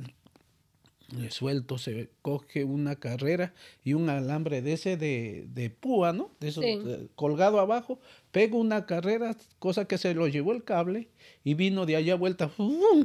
suelto, 1.31 1.79
se 1.79 2.09
coge 2.23 2.65
una 2.65 2.97
carrera 2.97 3.53
y 3.85 3.95
un 3.95 4.09
alambre 4.09 4.63
de 4.63 4.75
ese 4.75 4.97
de, 4.97 5.47
de 5.53 5.71
púa, 5.71 6.13
¿no? 6.13 6.31
De 6.41 6.49
eso, 6.49 6.63
colgado 7.15 7.61
abajo, 7.61 7.99
pego 8.33 8.59
una 8.59 8.87
carrera, 8.87 9.37
cosa 9.59 9.87
que 9.87 9.99
se 9.99 10.15
lo 10.15 10.29
llevó 10.29 10.53
el 10.53 10.63
cable 10.63 11.09
y 11.43 11.55
vino 11.55 11.87
de 11.87 11.97
allá 11.97 12.15
vuelta, 12.15 12.51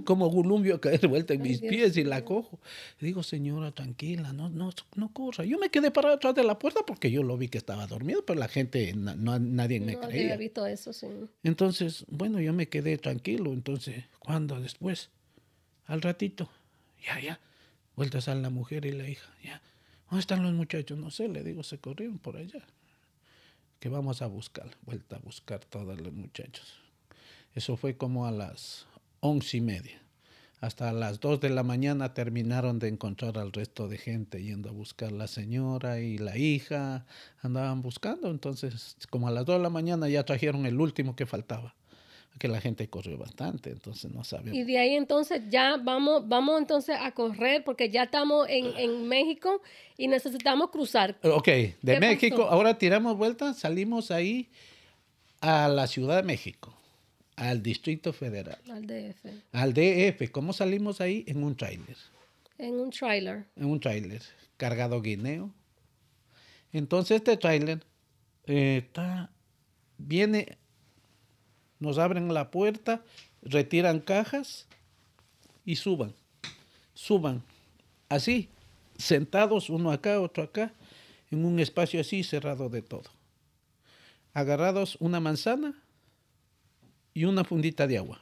como 0.04 0.30
gulumbio 0.30 0.76
a 0.76 0.82
caer 0.82 1.08
vuelta 1.08 1.34
en 1.34 1.42
mis 1.42 1.60
pies 1.62 1.98
y 1.98 2.04
la 2.04 2.24
cojo. 2.24 2.60
digo, 3.00 3.24
señora, 3.24 3.72
tranquila, 3.72 4.34
no, 4.34 4.50
no, 4.50 4.72
no 4.96 5.14
corra. 5.14 5.46
Yo 5.46 5.58
me 5.58 5.70
quedé 5.70 5.92
parado 5.92 6.16
atrás 6.16 6.36
de 6.36 6.44
la 6.44 6.60
puerta 6.60 6.82
porque 6.86 7.12
yo 7.12 7.24
lo 7.24 7.38
vi 7.38 7.48
que 7.48 7.58
estaba 7.58 7.88
dormido, 7.88 8.26
pero 8.26 8.40
la 8.40 8.48
gente, 8.48 8.94
no, 8.94 9.40
nadie 9.40 9.80
me 9.80 9.98
creía. 9.98 10.34
Había 10.34 10.38
visto 10.38 10.66
eso, 10.66 10.94
sí. 10.94 11.08
Entonces, 11.44 12.06
bueno, 12.10 12.40
yo 12.40 12.54
me 12.54 12.68
quedé 12.68 12.98
tranquilo. 12.98 13.54
Entonces, 13.54 14.04
cuando 14.20 14.60
después, 14.60 15.10
al 15.86 16.02
ratito, 16.02 16.50
ya, 17.04 17.20
ya 17.20 17.40
Vuelta 17.96 18.20
sale 18.22 18.42
la 18.42 18.50
mujer 18.50 18.86
y 18.86 18.92
la 18.92 19.08
hija. 19.08 19.30
Ya. 19.44 19.62
¿Dónde 20.10 20.20
están 20.20 20.44
los 20.44 20.54
muchachos? 20.54 20.98
No 20.98 21.12
sé, 21.12 21.28
le 21.28 21.44
digo, 21.44 21.64
se 21.64 21.80
corrieron 21.80 22.20
por 22.20 22.38
allá. 22.38 22.66
Que 23.80 23.90
vamos 23.90 24.22
a 24.22 24.28
buscar. 24.28 24.70
Vuelta 24.86 25.16
a 25.16 25.20
buscar 25.20 25.64
todos 25.64 26.00
los 26.00 26.14
muchachos. 26.14 26.76
Eso 27.54 27.78
fue 27.78 27.96
como 27.96 28.26
a 28.26 28.32
las 28.32 28.86
once 29.22 29.58
y 29.58 29.62
media. 29.62 30.02
Hasta 30.62 30.92
las 30.92 31.20
dos 31.20 31.40
de 31.42 31.50
la 31.50 31.64
mañana 31.64 32.14
terminaron 32.14 32.80
de 32.80 32.88
encontrar 32.88 33.38
al 33.38 33.52
resto 33.52 33.88
de 33.88 33.98
gente 33.98 34.44
yendo 34.44 34.70
a 34.70 34.74
buscar 34.74 35.12
la 35.12 35.28
señora 35.28 36.00
y 36.00 36.18
la 36.18 36.38
hija. 36.38 37.06
Andaban 37.42 37.82
buscando. 37.82 38.30
Entonces, 38.30 38.98
como 39.10 39.28
a 39.28 39.32
las 39.32 39.46
dos 39.46 39.58
de 39.58 39.64
la 39.64 39.70
mañana 39.70 40.10
ya 40.10 40.26
trajeron 40.26 40.66
el 40.66 40.80
último 40.80 41.16
que 41.16 41.26
faltaba 41.26 41.76
que 42.38 42.48
la 42.48 42.60
gente 42.60 42.90
corrió 42.90 43.18
bastante, 43.18 43.70
entonces 43.70 44.12
no 44.12 44.24
sabemos. 44.24 44.58
Y 44.58 44.64
de 44.64 44.78
ahí 44.78 44.96
entonces 44.96 45.42
ya 45.50 45.78
vamos, 45.78 46.28
vamos 46.28 46.60
entonces 46.60 46.98
a 47.00 47.12
correr 47.12 47.64
porque 47.64 47.90
ya 47.90 48.04
estamos 48.04 48.48
en, 48.50 48.76
en 48.78 49.08
México 49.08 49.62
y 49.98 50.08
necesitamos 50.08 50.70
cruzar. 50.70 51.18
Ok, 51.24 51.48
de 51.82 52.00
México, 52.00 52.44
ahora 52.44 52.78
tiramos 52.78 53.18
vuelta, 53.18 53.54
salimos 53.54 54.12
ahí 54.12 54.50
a 55.40 55.70
la 55.70 55.88
Ciudad 55.88 56.18
de 56.18 56.24
México, 56.24 56.78
al 57.38 57.64
Distrito 57.64 58.12
Federal. 58.12 58.60
Al 58.70 58.86
DF. 58.86 59.26
Al 59.54 59.74
DF, 59.74 60.32
¿cómo 60.32 60.52
salimos 60.52 61.00
ahí? 61.00 61.24
En 61.28 61.42
un 61.44 61.56
tráiler. 61.56 61.98
En 62.58 62.76
un 62.76 62.90
tráiler. 62.90 63.46
En 63.56 63.66
un 63.66 63.80
tráiler, 63.80 64.22
cargado 64.58 65.02
guineo. 65.02 65.54
Entonces 66.74 67.18
este 67.18 67.38
tráiler 67.38 67.82
eh, 68.46 68.84
está, 68.86 69.32
viene 69.98 70.58
nos 71.86 71.98
abren 72.00 72.34
la 72.34 72.52
puerta, 72.52 73.02
retiran 73.44 74.00
cajas 74.00 74.68
y 75.64 75.76
suban. 75.78 76.14
Suban. 76.94 77.44
Así, 78.10 78.50
sentados 78.98 79.70
uno 79.70 79.92
acá, 79.92 80.20
otro 80.20 80.44
acá, 80.44 80.74
en 81.32 81.46
un 81.46 81.60
espacio 81.60 82.02
así 82.02 82.24
cerrado 82.24 82.70
de 82.70 82.82
todo. 82.82 83.10
Agarrados 84.34 84.98
una 85.00 85.20
manzana 85.20 85.74
y 87.14 87.26
una 87.26 87.44
fundita 87.44 87.88
de 87.88 87.98
agua. 87.98 88.22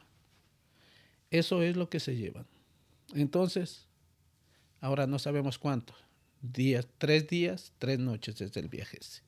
Eso 1.30 1.62
es 1.62 1.76
lo 1.76 1.88
que 1.88 2.00
se 2.00 2.16
llevan. 2.16 2.46
Entonces, 3.14 3.86
ahora 4.80 5.06
no 5.06 5.18
sabemos 5.18 5.58
cuántos. 5.58 5.96
Días, 6.42 6.86
tres 6.98 7.26
días, 7.28 7.72
tres 7.78 7.98
noches 7.98 8.36
desde 8.36 8.60
el 8.60 8.68
viaje 8.68 8.98
ese. 9.00 9.22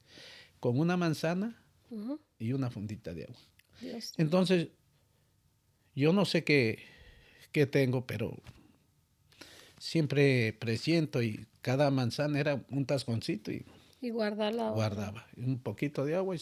Con 0.60 0.78
una 0.78 0.96
manzana 0.96 1.56
y 2.38 2.52
una 2.52 2.70
fundita 2.70 3.14
de 3.14 3.24
agua. 3.24 3.40
Entonces, 4.16 4.68
yo 5.94 6.12
no 6.12 6.24
sé 6.24 6.44
qué, 6.44 6.84
qué 7.52 7.66
tengo, 7.66 8.06
pero 8.06 8.36
siempre 9.78 10.52
presiento 10.52 11.22
y 11.22 11.46
cada 11.62 11.90
manzana 11.90 12.40
era 12.40 12.64
un 12.70 12.86
tasconcito 12.86 13.50
y, 13.50 13.64
y 14.00 14.10
guardarla. 14.10 14.70
Guardaba 14.70 15.26
un 15.36 15.58
poquito 15.58 16.04
de 16.04 16.16
agua 16.16 16.36
y 16.36 16.40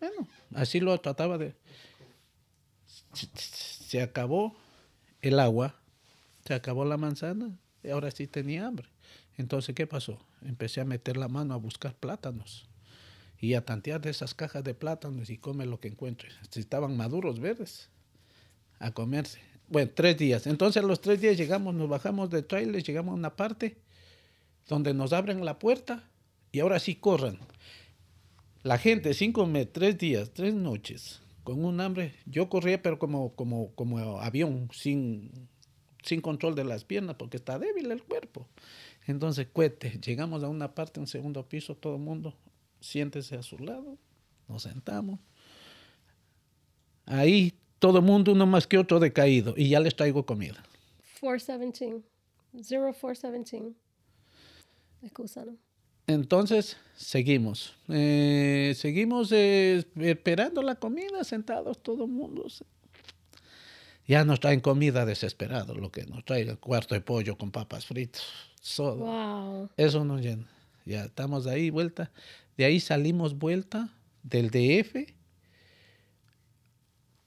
bueno, 0.00 0.28
así 0.54 0.80
lo 0.80 0.98
trataba 1.00 1.38
de... 1.38 1.54
Se 3.14 4.00
acabó 4.02 4.56
el 5.20 5.40
agua, 5.40 5.74
se 6.46 6.54
acabó 6.54 6.84
la 6.84 6.96
manzana 6.96 7.58
y 7.82 7.90
ahora 7.90 8.10
sí 8.10 8.26
tenía 8.26 8.66
hambre. 8.66 8.88
Entonces, 9.36 9.74
¿qué 9.74 9.86
pasó? 9.86 10.18
Empecé 10.42 10.80
a 10.80 10.84
meter 10.84 11.16
la 11.16 11.28
mano 11.28 11.54
a 11.54 11.56
buscar 11.56 11.94
plátanos 11.94 12.68
y 13.40 13.54
a 13.54 13.64
tantear 13.64 14.00
de 14.00 14.10
esas 14.10 14.34
cajas 14.34 14.64
de 14.64 14.74
plátanos 14.74 15.30
y 15.30 15.38
come 15.38 15.66
lo 15.66 15.80
que 15.80 15.88
encuentre. 15.88 16.30
Si 16.50 16.60
estaban 16.60 16.96
maduros, 16.96 17.40
verdes, 17.40 17.88
a 18.78 18.92
comerse. 18.92 19.40
Bueno, 19.68 19.90
tres 19.94 20.16
días. 20.16 20.46
Entonces, 20.46 20.82
los 20.82 21.00
tres 21.00 21.20
días 21.20 21.36
llegamos, 21.36 21.74
nos 21.74 21.88
bajamos 21.88 22.30
de 22.30 22.42
trailer, 22.42 22.82
llegamos 22.82 23.12
a 23.12 23.16
una 23.16 23.36
parte 23.36 23.76
donde 24.66 24.94
nos 24.94 25.12
abren 25.12 25.44
la 25.44 25.58
puerta 25.58 26.04
y 26.52 26.60
ahora 26.60 26.78
sí 26.78 26.96
corran. 26.96 27.38
La 28.62 28.78
gente, 28.78 29.14
cinco 29.14 29.46
meses, 29.46 29.72
tres 29.72 29.98
días, 29.98 30.32
tres 30.32 30.52
noches, 30.54 31.20
con 31.44 31.64
un 31.64 31.80
hambre. 31.80 32.14
Yo 32.26 32.48
corría, 32.48 32.82
pero 32.82 32.98
como, 32.98 33.34
como, 33.34 33.72
como 33.74 34.20
avión, 34.20 34.68
sin, 34.72 35.30
sin 36.02 36.20
control 36.20 36.54
de 36.54 36.64
las 36.64 36.84
piernas, 36.84 37.16
porque 37.16 37.36
está 37.36 37.58
débil 37.58 37.92
el 37.92 38.02
cuerpo. 38.02 38.48
Entonces, 39.06 39.46
cuete, 39.52 40.00
llegamos 40.04 40.42
a 40.42 40.48
una 40.48 40.74
parte, 40.74 40.98
un 40.98 41.06
segundo 41.06 41.48
piso, 41.48 41.76
todo 41.76 41.94
el 41.94 42.02
mundo 42.02 42.34
siéntese 42.80 43.36
a 43.36 43.42
su 43.42 43.58
lado, 43.58 43.98
nos 44.48 44.62
sentamos. 44.62 45.20
Ahí 47.06 47.54
todo 47.78 48.02
mundo, 48.02 48.32
uno 48.32 48.46
más 48.46 48.66
que 48.66 48.78
otro, 48.78 49.00
decaído, 49.00 49.54
y 49.56 49.70
ya 49.70 49.80
les 49.80 49.94
traigo 49.94 50.26
comida. 50.26 50.62
417. 51.20 52.02
0417. 52.52 53.74
Excusa, 55.02 55.44
Entonces, 56.06 56.76
seguimos. 56.96 57.74
Eh, 57.88 58.74
seguimos 58.76 59.30
eh, 59.32 59.84
esperando 60.00 60.62
la 60.62 60.74
comida, 60.74 61.22
sentados 61.22 61.82
todo 61.82 62.04
el 62.04 62.10
mundo. 62.10 62.46
Ya 64.06 64.24
nos 64.24 64.40
traen 64.40 64.60
comida 64.60 65.04
desesperado, 65.04 65.74
lo 65.74 65.92
que 65.92 66.04
nos 66.06 66.24
trae 66.24 66.42
el 66.42 66.58
cuarto 66.58 66.94
de 66.94 67.00
pollo 67.00 67.36
con 67.36 67.50
papas 67.50 67.86
fritas. 67.86 68.22
Wow. 68.78 69.68
Eso 69.76 70.04
nos 70.04 70.20
llena. 70.20 70.48
ya 70.84 71.04
estamos 71.04 71.46
ahí 71.46 71.70
vuelta. 71.70 72.10
De 72.58 72.64
ahí 72.64 72.80
salimos 72.80 73.38
vuelta 73.38 73.94
del 74.24 74.50
DF 74.50 75.14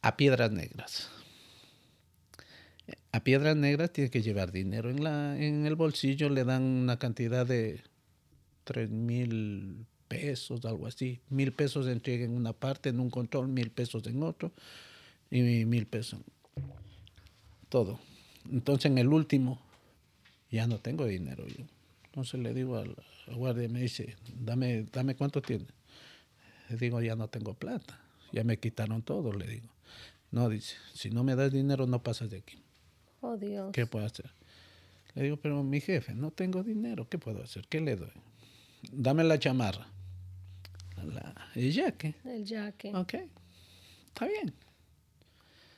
a 0.01 0.17
Piedras 0.17 0.51
Negras. 0.51 1.09
A 3.13 3.23
Piedras 3.23 3.55
Negras 3.55 3.93
tiene 3.93 4.09
que 4.09 4.21
llevar 4.21 4.51
dinero 4.51 4.89
en, 4.89 5.05
la, 5.05 5.41
en 5.41 5.65
el 5.65 5.75
bolsillo, 5.75 6.29
le 6.29 6.43
dan 6.43 6.63
una 6.63 6.99
cantidad 6.99 7.45
de 7.45 7.81
tres 8.65 8.89
mil 8.89 9.85
pesos, 10.09 10.65
algo 10.65 10.85
así. 10.85 11.21
Mil 11.29 11.53
pesos 11.53 11.87
entrega 11.87 12.25
en 12.25 12.35
una 12.35 12.51
parte, 12.51 12.89
en 12.89 12.99
un 12.99 13.09
control, 13.09 13.47
mil 13.47 13.71
pesos 13.71 14.05
en 14.07 14.23
otro, 14.23 14.51
y 15.29 15.41
mil 15.63 15.85
pesos. 15.85 16.19
Todo. 17.69 18.01
Entonces 18.51 18.91
en 18.91 18.97
el 18.97 19.07
último, 19.07 19.61
ya 20.51 20.67
no 20.67 20.79
tengo 20.79 21.05
dinero 21.05 21.47
yo. 21.47 21.63
Entonces 22.03 22.41
le 22.41 22.53
digo 22.53 22.75
al, 22.75 22.97
guardia, 23.27 23.67
me 23.69 23.81
dice, 23.81 24.15
dame, 24.35 24.83
dame 24.91 25.15
cuánto 25.15 25.41
tiene. 25.41 25.65
Le 26.69 26.77
digo, 26.77 27.01
ya 27.01 27.15
no 27.15 27.27
tengo 27.27 27.53
plata, 27.53 27.99
ya 28.31 28.43
me 28.43 28.57
quitaron 28.57 29.01
todo, 29.01 29.33
le 29.33 29.47
digo. 29.47 29.69
No, 30.31 30.47
dice, 30.47 30.75
si 30.93 31.09
no 31.09 31.23
me 31.23 31.35
das 31.35 31.51
dinero 31.51 31.85
no 31.87 32.01
pasas 32.01 32.29
de 32.29 32.37
aquí. 32.37 32.57
Oh, 33.19 33.37
Dios. 33.37 33.71
¿Qué 33.73 33.85
puedo 33.85 34.05
hacer? 34.05 34.31
Le 35.13 35.23
digo, 35.23 35.37
pero 35.37 35.61
mi 35.63 35.81
jefe, 35.81 36.13
no 36.13 36.31
tengo 36.31 36.63
dinero, 36.63 37.07
¿qué 37.09 37.17
puedo 37.17 37.43
hacer? 37.43 37.67
¿Qué 37.67 37.81
le 37.81 37.97
doy? 37.97 38.11
Dame 38.91 39.23
la 39.23 39.37
chamarra. 39.37 39.87
el 41.55 41.73
jaque. 41.73 42.15
El 42.23 42.47
jaque. 42.47 42.95
Ok, 42.95 43.13
está 44.07 44.27
bien. 44.27 44.53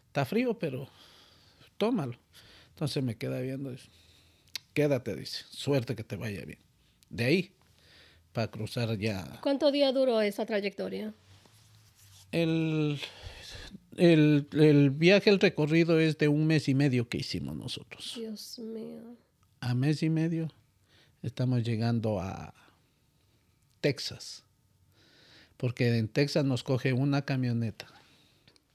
Está 0.08 0.26
frío, 0.26 0.58
pero 0.58 0.88
tómalo. 1.78 2.16
Entonces 2.70 3.04
me 3.04 3.16
queda 3.16 3.40
viendo, 3.40 3.76
quédate, 4.74 5.16
dice, 5.16 5.44
suerte 5.50 5.96
que 5.96 6.04
te 6.04 6.16
vaya 6.16 6.46
bien. 6.46 6.60
De 7.14 7.26
ahí, 7.26 7.52
para 8.32 8.50
cruzar 8.50 8.98
ya. 8.98 9.40
¿Cuánto 9.44 9.72
día 9.72 9.92
duró 9.92 10.20
esa 10.20 10.48
trayectoria? 10.48 11.14
El, 12.32 13.00
el, 13.98 14.48
el, 14.54 14.90
viaje, 14.90 15.30
el 15.30 15.40
recorrido 15.40 16.00
es 16.00 16.18
de 16.18 16.28
un 16.28 16.48
mes 16.48 16.68
y 16.68 16.74
medio 16.74 17.08
que 17.08 17.20
hicimos 17.20 17.56
nosotros. 17.56 18.16
Dios 18.18 18.58
mío. 18.58 19.16
A 19.60 19.76
mes 19.76 20.02
y 20.02 20.10
medio 20.10 20.52
estamos 21.22 21.64
llegando 21.64 22.20
a 22.20 22.56
Texas. 23.80 24.44
Porque 25.58 25.96
en 25.96 26.08
Texas 26.08 26.46
nos 26.46 26.64
coge 26.64 26.94
una 26.94 27.22
camioneta 27.22 27.94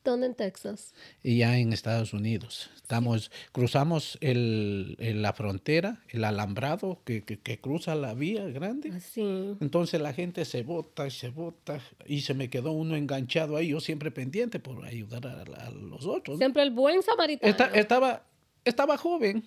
¿Dónde 0.04 0.26
en 0.26 0.34
Texas? 0.34 0.94
Y 1.22 1.38
ya 1.38 1.58
en 1.58 1.72
Estados 1.72 2.12
Unidos. 2.12 2.70
Estamos, 2.76 3.30
cruzamos 3.52 4.16
el, 4.20 4.96
la 4.98 5.32
frontera, 5.32 6.02
el 6.08 6.24
alambrado 6.24 7.02
que, 7.04 7.22
que, 7.22 7.60
cruza 7.60 7.94
la 7.94 8.14
vía 8.14 8.46
grande. 8.46 8.90
Así. 8.90 9.56
Entonces 9.60 10.00
la 10.00 10.12
gente 10.12 10.44
se 10.44 10.62
bota 10.62 11.06
y 11.06 11.10
se 11.10 11.28
bota 11.28 11.80
y 12.06 12.22
se 12.22 12.34
me 12.34 12.48
quedó 12.48 12.72
uno 12.72 12.96
enganchado 12.96 13.56
ahí, 13.56 13.68
yo 13.68 13.80
siempre 13.80 14.10
pendiente 14.10 14.58
por 14.58 14.84
ayudar 14.84 15.26
a, 15.26 15.70
los 15.70 16.06
otros. 16.06 16.38
Siempre 16.38 16.62
el 16.62 16.70
buen 16.70 17.02
samaritano. 17.02 17.74
estaba, 17.74 18.24
estaba 18.64 18.96
joven, 18.96 19.44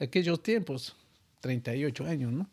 aquellos 0.00 0.42
tiempos, 0.42 0.96
38 1.40 2.06
años, 2.06 2.32
¿no? 2.32 2.48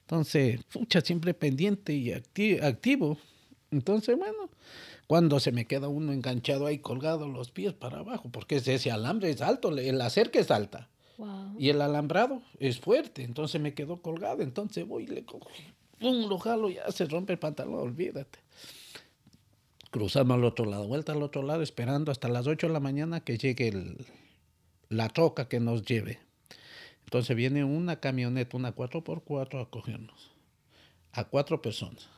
Entonces, 0.00 0.62
pucha, 0.64 1.00
siempre 1.00 1.34
pendiente 1.34 1.92
y 1.92 2.12
activo. 2.12 3.18
Entonces, 3.72 4.16
bueno, 4.16 4.50
cuando 5.06 5.38
se 5.40 5.52
me 5.52 5.66
queda 5.66 5.88
uno 5.88 6.12
enganchado 6.12 6.66
ahí 6.66 6.78
colgado 6.78 7.28
los 7.28 7.50
pies 7.50 7.72
para 7.72 8.00
abajo, 8.00 8.28
porque 8.30 8.56
ese 8.56 8.90
alambre 8.90 9.30
es 9.30 9.40
alto, 9.40 9.76
el 9.76 10.00
acerque 10.00 10.40
es 10.40 10.50
alta. 10.50 10.88
Y 11.58 11.70
el 11.70 11.80
alambrado 11.80 12.42
es 12.58 12.78
fuerte, 12.78 13.22
entonces 13.22 13.60
me 13.60 13.72
quedó 13.72 14.02
colgado, 14.02 14.42
entonces 14.42 14.86
voy 14.86 15.04
y 15.04 15.06
le 15.06 15.24
cojo, 15.24 15.48
pum, 15.98 16.28
lo 16.28 16.38
jalo, 16.38 16.68
ya 16.68 16.90
se 16.92 17.06
rompe 17.06 17.32
el 17.32 17.38
pantalón, 17.38 17.80
olvídate. 17.80 18.38
Cruzamos 19.90 20.36
al 20.36 20.44
otro 20.44 20.66
lado, 20.66 20.86
vuelta 20.86 21.12
al 21.12 21.22
otro 21.22 21.42
lado, 21.42 21.62
esperando 21.62 22.12
hasta 22.12 22.28
las 22.28 22.46
8 22.46 22.66
de 22.66 22.72
la 22.72 22.80
mañana 22.80 23.20
que 23.20 23.38
llegue 23.38 23.68
el, 23.68 24.06
la 24.90 25.08
troca 25.08 25.48
que 25.48 25.58
nos 25.58 25.84
lleve. 25.86 26.18
Entonces 27.04 27.34
viene 27.34 27.64
una 27.64 28.00
camioneta, 28.00 28.56
una 28.56 28.74
4x4 28.74 29.62
a 29.62 29.70
cogernos, 29.70 30.32
a 31.12 31.24
cuatro 31.24 31.62
personas. 31.62 32.08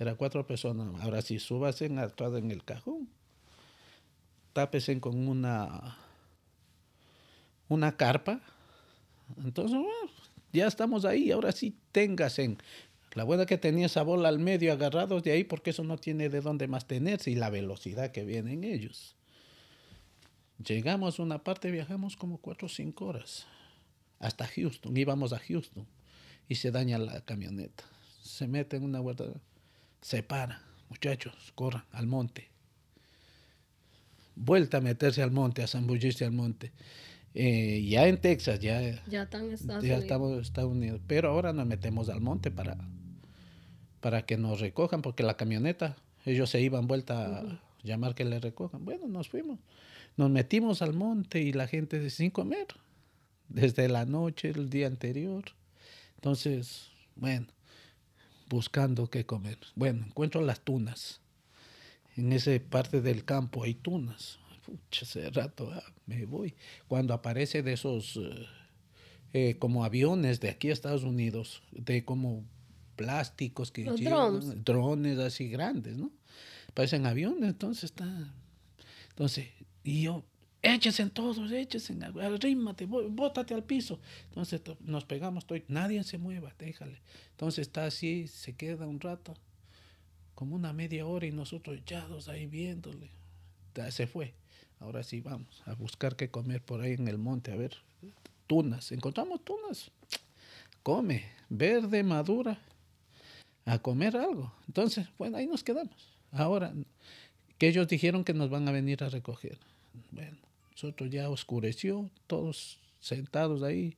Era 0.00 0.14
cuatro 0.14 0.46
personas. 0.46 0.88
Ahora 1.02 1.20
sí, 1.20 1.38
súbase 1.38 1.86
atrás 1.98 2.32
en 2.34 2.50
el 2.50 2.64
cajón. 2.64 3.06
Tápese 4.54 4.98
con 4.98 5.28
una, 5.28 5.98
una 7.68 7.96
carpa. 7.98 8.40
Entonces, 9.44 9.78
ya 10.54 10.66
estamos 10.66 11.04
ahí. 11.04 11.30
Ahora 11.30 11.52
sí, 11.52 11.76
téngase. 11.92 12.56
La 13.12 13.24
buena 13.24 13.44
que 13.44 13.58
tenía 13.58 13.86
esa 13.86 14.02
bola 14.02 14.30
al 14.30 14.38
medio 14.38 14.72
agarrados 14.72 15.22
de 15.22 15.32
ahí 15.32 15.44
porque 15.44 15.70
eso 15.70 15.84
no 15.84 15.98
tiene 15.98 16.30
de 16.30 16.40
dónde 16.40 16.66
más 16.66 16.86
tenerse 16.86 17.30
y 17.30 17.34
la 17.34 17.50
velocidad 17.50 18.10
que 18.10 18.24
vienen 18.24 18.64
ellos. 18.64 19.16
Llegamos 20.64 21.20
a 21.20 21.22
una 21.22 21.44
parte, 21.44 21.70
viajamos 21.70 22.16
como 22.16 22.38
cuatro 22.38 22.66
o 22.66 22.68
cinco 22.70 23.04
horas 23.04 23.46
hasta 24.18 24.46
Houston. 24.46 24.96
Íbamos 24.96 25.34
a 25.34 25.40
Houston 25.40 25.86
y 26.48 26.54
se 26.54 26.70
daña 26.70 26.96
la 26.96 27.20
camioneta. 27.20 27.84
Se 28.22 28.48
mete 28.48 28.76
en 28.76 28.84
una 28.84 29.00
vuelta 29.00 29.24
se 30.00 30.22
para, 30.22 30.62
muchachos, 30.88 31.34
corran 31.54 31.84
al 31.92 32.06
monte. 32.06 32.48
Vuelta 34.36 34.78
a 34.78 34.80
meterse 34.80 35.22
al 35.22 35.30
monte, 35.30 35.62
a 35.62 35.66
zambullirse 35.66 36.24
al 36.24 36.32
monte. 36.32 36.72
Eh, 37.34 37.86
ya 37.88 38.08
en 38.08 38.20
Texas, 38.20 38.58
ya, 38.58 38.80
ya, 39.06 39.22
están 39.22 39.52
Estados 39.52 39.84
ya 39.84 39.98
estamos 39.98 40.32
en 40.32 40.40
Estados 40.40 40.72
Unidos. 40.72 41.00
Pero 41.06 41.30
ahora 41.30 41.52
nos 41.52 41.66
metemos 41.66 42.08
al 42.08 42.20
monte 42.20 42.50
para, 42.50 42.76
para 44.00 44.22
que 44.22 44.36
nos 44.36 44.60
recojan, 44.60 45.02
porque 45.02 45.22
la 45.22 45.36
camioneta, 45.36 45.96
ellos 46.24 46.50
se 46.50 46.60
iban 46.60 46.86
vuelta 46.86 47.40
a 47.40 47.62
llamar 47.82 48.14
que 48.14 48.24
le 48.24 48.40
recojan. 48.40 48.84
Bueno, 48.84 49.06
nos 49.06 49.28
fuimos. 49.28 49.58
Nos 50.16 50.30
metimos 50.30 50.82
al 50.82 50.92
monte 50.92 51.40
y 51.40 51.52
la 51.52 51.66
gente 51.66 52.08
sin 52.10 52.30
comer. 52.30 52.66
Desde 53.48 53.88
la 53.88 54.06
noche, 54.06 54.50
el 54.50 54.70
día 54.70 54.86
anterior. 54.86 55.44
Entonces, 56.16 56.90
bueno, 57.16 57.46
buscando 58.50 59.08
qué 59.08 59.24
comer. 59.24 59.58
Bueno, 59.76 60.04
encuentro 60.06 60.42
las 60.42 60.60
tunas. 60.60 61.20
En 62.16 62.32
esa 62.32 62.50
parte 62.68 63.00
del 63.00 63.24
campo 63.24 63.62
hay 63.62 63.74
tunas. 63.74 64.38
Pucha, 64.66 65.06
hace 65.06 65.30
rato 65.30 65.70
ah, 65.72 65.82
me 66.06 66.26
voy. 66.26 66.54
Cuando 66.88 67.14
aparece 67.14 67.62
de 67.62 67.72
esos 67.72 68.16
eh, 68.16 68.46
eh, 69.32 69.56
como 69.58 69.84
aviones 69.84 70.40
de 70.40 70.50
aquí 70.50 70.68
a 70.68 70.72
Estados 70.72 71.04
Unidos, 71.04 71.62
de 71.70 72.04
como 72.04 72.44
plásticos 72.96 73.70
que 73.70 73.84
llevan, 73.84 74.64
drones. 74.64 75.18
así 75.18 75.48
grandes, 75.48 75.96
¿no? 75.96 76.10
Parecen 76.74 77.06
aviones, 77.06 77.50
entonces 77.50 77.84
está. 77.84 78.34
Entonces, 79.10 79.48
y 79.84 80.02
yo 80.02 80.24
échese 80.62 81.02
en 81.02 81.10
todos, 81.10 81.50
échese, 81.50 81.96
arrímate, 82.20 82.86
bótate 82.86 83.54
al 83.54 83.64
piso. 83.64 84.00
Entonces 84.28 84.60
nos 84.80 85.04
pegamos, 85.04 85.44
estoy, 85.44 85.64
nadie 85.68 86.02
se 86.04 86.18
mueva, 86.18 86.54
déjale. 86.58 87.00
Entonces 87.32 87.66
está 87.66 87.86
así, 87.86 88.28
se 88.28 88.54
queda 88.54 88.86
un 88.86 89.00
rato, 89.00 89.34
como 90.34 90.56
una 90.56 90.72
media 90.72 91.06
hora 91.06 91.26
y 91.26 91.32
nosotros 91.32 91.78
echados 91.78 92.28
ahí 92.28 92.46
viéndole. 92.46 93.10
se 93.90 94.06
fue. 94.06 94.34
Ahora 94.78 95.02
sí 95.02 95.20
vamos 95.20 95.62
a 95.66 95.74
buscar 95.74 96.16
qué 96.16 96.30
comer 96.30 96.62
por 96.62 96.80
ahí 96.80 96.92
en 96.92 97.06
el 97.06 97.18
monte, 97.18 97.52
a 97.52 97.56
ver, 97.56 97.76
tunas, 98.46 98.92
encontramos 98.92 99.44
tunas. 99.44 99.90
Come, 100.82 101.24
verde, 101.50 102.02
madura, 102.02 102.58
a 103.66 103.78
comer 103.78 104.16
algo. 104.16 104.54
Entonces, 104.66 105.06
bueno, 105.18 105.36
ahí 105.36 105.46
nos 105.46 105.62
quedamos. 105.62 105.94
Ahora, 106.32 106.72
que 107.58 107.68
ellos 107.68 107.86
dijeron 107.88 108.24
que 108.24 108.32
nos 108.32 108.48
van 108.48 108.66
a 108.66 108.72
venir 108.72 109.04
a 109.04 109.10
recoger. 109.10 109.58
Bueno, 110.10 110.38
nosotros 110.72 111.10
ya 111.10 111.28
oscureció, 111.28 112.10
todos 112.26 112.78
sentados 113.00 113.62
ahí, 113.62 113.96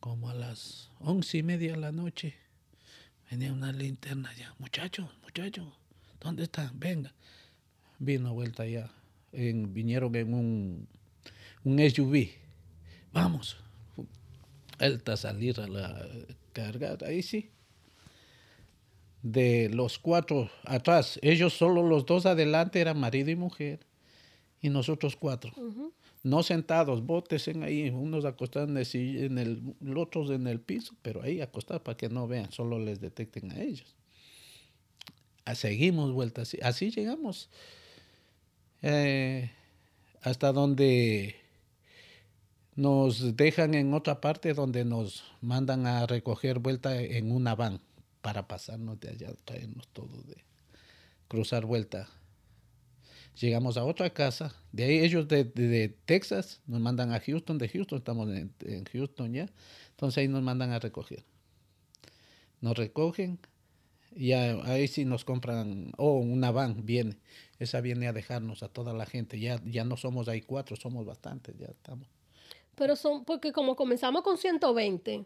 como 0.00 0.30
a 0.30 0.34
las 0.34 0.90
once 0.98 1.38
y 1.38 1.42
media 1.42 1.72
de 1.72 1.78
la 1.78 1.92
noche. 1.92 2.34
Venía 3.30 3.52
una 3.52 3.72
linterna 3.72 4.34
ya, 4.36 4.54
muchachos, 4.58 5.08
muchachos, 5.22 5.66
¿dónde 6.20 6.44
están? 6.44 6.78
Venga. 6.78 7.12
Vino 7.98 8.32
vuelta 8.32 8.66
ya, 8.66 8.90
en, 9.32 9.74
vinieron 9.74 10.14
en 10.16 10.34
un, 10.34 10.88
un 11.64 11.90
SUV. 11.90 12.30
Vamos. 13.12 13.56
Vuelta 14.78 15.12
a 15.12 15.16
salir 15.16 15.60
a 15.60 15.68
la 15.68 16.08
cargada, 16.52 17.06
ahí 17.06 17.22
sí. 17.22 17.50
De 19.22 19.68
los 19.68 19.98
cuatro 19.98 20.50
atrás, 20.64 21.18
ellos 21.20 21.52
solo 21.52 21.86
los 21.86 22.06
dos 22.06 22.24
adelante 22.24 22.80
eran 22.80 22.98
marido 22.98 23.30
y 23.30 23.36
mujer 23.36 23.80
y 24.60 24.68
nosotros 24.68 25.16
cuatro. 25.16 25.52
No 26.22 26.42
sentados, 26.42 27.04
botes 27.04 27.48
en 27.48 27.62
ahí, 27.62 27.88
unos 27.88 28.24
acostados 28.24 28.94
en 28.94 29.38
el, 29.38 29.74
otros 29.96 30.30
en 30.30 30.46
el 30.46 30.60
piso, 30.60 30.94
pero 31.02 31.22
ahí 31.22 31.40
acostados 31.40 31.82
para 31.82 31.96
que 31.96 32.08
no 32.08 32.28
vean, 32.28 32.52
solo 32.52 32.78
les 32.78 33.00
detecten 33.00 33.52
a 33.52 33.60
ellos. 33.60 33.96
Ah, 35.46 35.54
seguimos 35.54 36.12
vueltas, 36.12 36.54
así 36.62 36.90
llegamos 36.90 37.48
eh, 38.82 39.50
hasta 40.22 40.52
donde 40.52 41.36
nos 42.76 43.36
dejan 43.36 43.74
en 43.74 43.94
otra 43.94 44.20
parte 44.20 44.54
donde 44.54 44.84
nos 44.84 45.24
mandan 45.40 45.86
a 45.86 46.06
recoger 46.06 46.58
vuelta 46.58 47.00
en 47.00 47.32
una 47.32 47.54
van 47.54 47.80
para 48.22 48.46
pasarnos 48.46 49.00
de 49.00 49.10
allá, 49.10 49.32
traernos 49.44 49.88
todo 49.88 50.22
de 50.22 50.36
cruzar 51.28 51.64
vuelta. 51.64 52.08
Llegamos 53.40 53.78
a 53.78 53.84
otra 53.84 54.10
casa, 54.10 54.54
de 54.70 54.84
ahí 54.84 54.98
ellos 54.98 55.26
de, 55.26 55.96
Texas 56.04 56.60
nos 56.66 56.78
mandan 56.78 57.10
a 57.12 57.20
Houston, 57.20 57.56
de 57.56 57.70
Houston 57.70 57.96
estamos 57.96 58.28
en, 58.28 58.52
en 58.60 58.84
Houston 58.84 59.32
ya, 59.32 59.48
entonces 59.92 60.18
ahí 60.18 60.28
nos 60.28 60.42
mandan 60.42 60.72
a 60.72 60.78
recoger. 60.78 61.24
Nos 62.60 62.76
recogen, 62.76 63.38
y 64.14 64.32
ahí 64.32 64.88
sí 64.88 65.06
nos 65.06 65.24
compran, 65.24 65.92
o 65.96 66.10
oh, 66.10 66.18
una 66.18 66.50
van 66.50 66.84
viene, 66.84 67.16
esa 67.58 67.80
viene 67.80 68.08
a 68.08 68.12
dejarnos 68.12 68.62
a 68.62 68.68
toda 68.68 68.92
la 68.92 69.06
gente, 69.06 69.40
ya, 69.40 69.58
ya 69.64 69.84
no 69.84 69.96
somos 69.96 70.28
ahí 70.28 70.42
cuatro, 70.42 70.76
somos 70.76 71.06
bastantes, 71.06 71.56
ya 71.56 71.68
estamos. 71.68 72.08
Pero 72.74 72.94
son, 72.94 73.24
porque 73.24 73.52
como 73.52 73.74
comenzamos 73.74 74.22
con 74.22 74.36
120, 74.36 75.24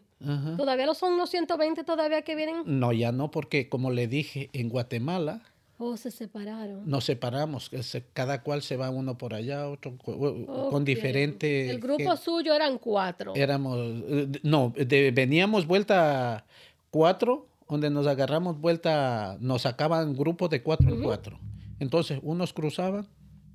¿todavía 0.55 0.85
no 0.85 0.93
son 0.93 1.17
los 1.17 1.29
120 1.29 1.83
todavía 1.83 2.21
que 2.21 2.35
vienen? 2.35 2.63
No, 2.65 2.93
ya 2.93 3.11
no, 3.11 3.29
porque 3.29 3.67
como 3.67 3.91
le 3.91 4.07
dije, 4.07 4.49
en 4.53 4.69
Guatemala... 4.69 5.41
Oh, 5.77 5.97
se 5.97 6.09
separaron. 6.09 6.89
Nos 6.89 7.03
separamos, 7.03 7.69
cada 8.13 8.41
cual 8.43 8.61
se 8.61 8.77
va 8.77 8.89
uno 8.89 9.17
por 9.17 9.33
allá, 9.33 9.67
otro 9.67 9.97
con 9.97 10.85
diferente... 10.85 11.69
El 11.69 11.79
grupo 11.79 12.15
suyo 12.15 12.53
eran 12.53 12.77
cuatro. 12.77 13.33
Éramos, 13.35 13.77
eh, 13.79 14.27
no, 14.43 14.73
veníamos 15.13 15.67
vuelta 15.67 16.45
cuatro 16.91 17.47
donde 17.67 17.89
nos 17.89 18.07
agarramos 18.07 18.59
vuelta, 18.59 19.37
nos 19.41 19.63
sacaban 19.63 20.15
grupos 20.15 20.49
de 20.49 20.61
cuatro 20.61 20.93
en 20.93 21.03
cuatro. 21.03 21.39
Entonces, 21.79 22.19
unos 22.23 22.53
cruzaban, 22.53 23.07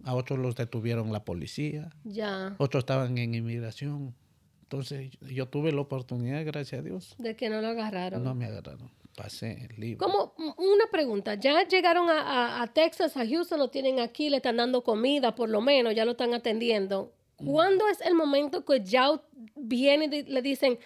a 0.05 0.15
otros 0.15 0.39
los 0.39 0.57
detuvieron 0.57 1.13
la 1.13 1.25
policía, 1.25 1.91
ya. 2.05 2.55
otros 2.59 2.83
estaban 2.83 3.17
en 3.19 3.35
inmigración. 3.35 4.15
Entonces, 4.63 5.11
yo 5.21 5.49
tuve 5.49 5.73
la 5.73 5.81
oportunidad, 5.81 6.45
gracias 6.45 6.81
a 6.81 6.85
Dios. 6.85 7.15
De 7.19 7.35
que 7.35 7.49
no 7.49 7.61
lo 7.61 7.69
agarraron. 7.69 8.23
No 8.23 8.35
me 8.35 8.47
agarraron. 8.47 8.91
Pasé 9.17 9.69
libre. 9.77 9.99
Como 9.99 10.35
una 10.37 10.87
pregunta, 10.91 11.35
ya 11.35 11.67
llegaron 11.67 12.09
a, 12.09 12.63
a, 12.63 12.67
Texas, 12.69 13.17
a 13.17 13.27
Houston, 13.27 13.59
lo 13.59 13.69
tienen 13.69 14.01
aquí, 14.01 14.31
le 14.31 14.37
están 14.37 14.57
dando 14.57 14.83
comida, 14.83 15.35
por 15.35 15.49
lo 15.49 15.61
menos, 15.61 15.95
ya 15.95 16.05
lo 16.05 16.13
están 16.13 16.33
atendiendo. 16.33 17.13
¿Cuándo 17.37 17.89
es 17.89 18.01
el 18.03 18.15
momento 18.15 18.65
que 18.65 18.83
ya 18.85 19.21
viene 19.57 20.05
y 20.15 20.23
le 20.25 20.43
dicen, 20.43 20.79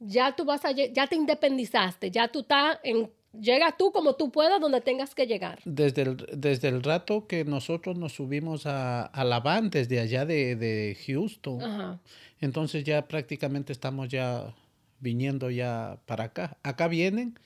ya 0.00 0.34
tú 0.34 0.44
vas 0.44 0.64
a, 0.64 0.70
ya 0.70 1.06
te 1.06 1.16
independizaste, 1.16 2.10
ya 2.10 2.28
tú 2.28 2.40
estás 2.40 2.78
en, 2.84 3.10
llega 3.38 3.76
tú 3.76 3.92
como 3.92 4.14
tú 4.14 4.30
puedas 4.30 4.60
donde 4.60 4.80
tengas 4.80 5.14
que 5.14 5.26
llegar. 5.26 5.60
Desde 5.64 6.02
el, 6.02 6.16
desde 6.32 6.68
el 6.68 6.82
rato 6.82 7.26
que 7.26 7.44
nosotros 7.44 7.98
nos 7.98 8.12
subimos 8.12 8.66
a, 8.66 9.02
a 9.02 9.24
la 9.24 9.40
van, 9.40 9.70
desde 9.70 10.00
allá 10.00 10.24
de, 10.24 10.56
de 10.56 10.96
Houston, 11.06 12.00
entonces 12.40 12.84
ya 12.84 13.06
prácticamente 13.06 13.72
estamos 13.72 14.08
ya 14.08 14.54
viniendo 15.00 15.50
ya 15.50 15.98
para 16.06 16.24
acá. 16.24 16.56
Acá 16.62 16.88
vienen 16.88 17.38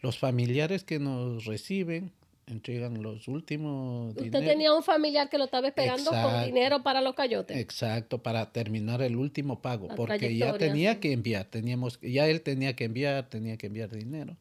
los 0.00 0.18
familiares 0.18 0.84
que 0.84 0.98
nos 0.98 1.44
reciben, 1.46 2.12
entregan 2.46 3.02
los 3.02 3.26
últimos 3.26 4.14
Usted 4.14 4.44
tenía 4.44 4.74
un 4.74 4.82
familiar 4.82 5.30
que 5.30 5.38
lo 5.38 5.44
estaba 5.44 5.68
esperando 5.68 6.10
con 6.10 6.44
dinero 6.44 6.82
para 6.82 7.00
los 7.00 7.14
cayotes. 7.14 7.56
Exacto, 7.56 8.22
para 8.22 8.52
terminar 8.52 9.00
el 9.02 9.16
último 9.16 9.60
pago, 9.62 9.88
porque 9.96 10.36
ya 10.36 10.56
tenía 10.58 11.00
que 11.00 11.12
enviar, 11.12 11.46
teníamos, 11.46 11.98
ya 12.02 12.26
él 12.28 12.42
tenía 12.42 12.76
que 12.76 12.84
enviar, 12.84 13.28
tenía 13.28 13.56
que 13.56 13.66
enviar 13.66 13.90
dinero. 13.90 14.36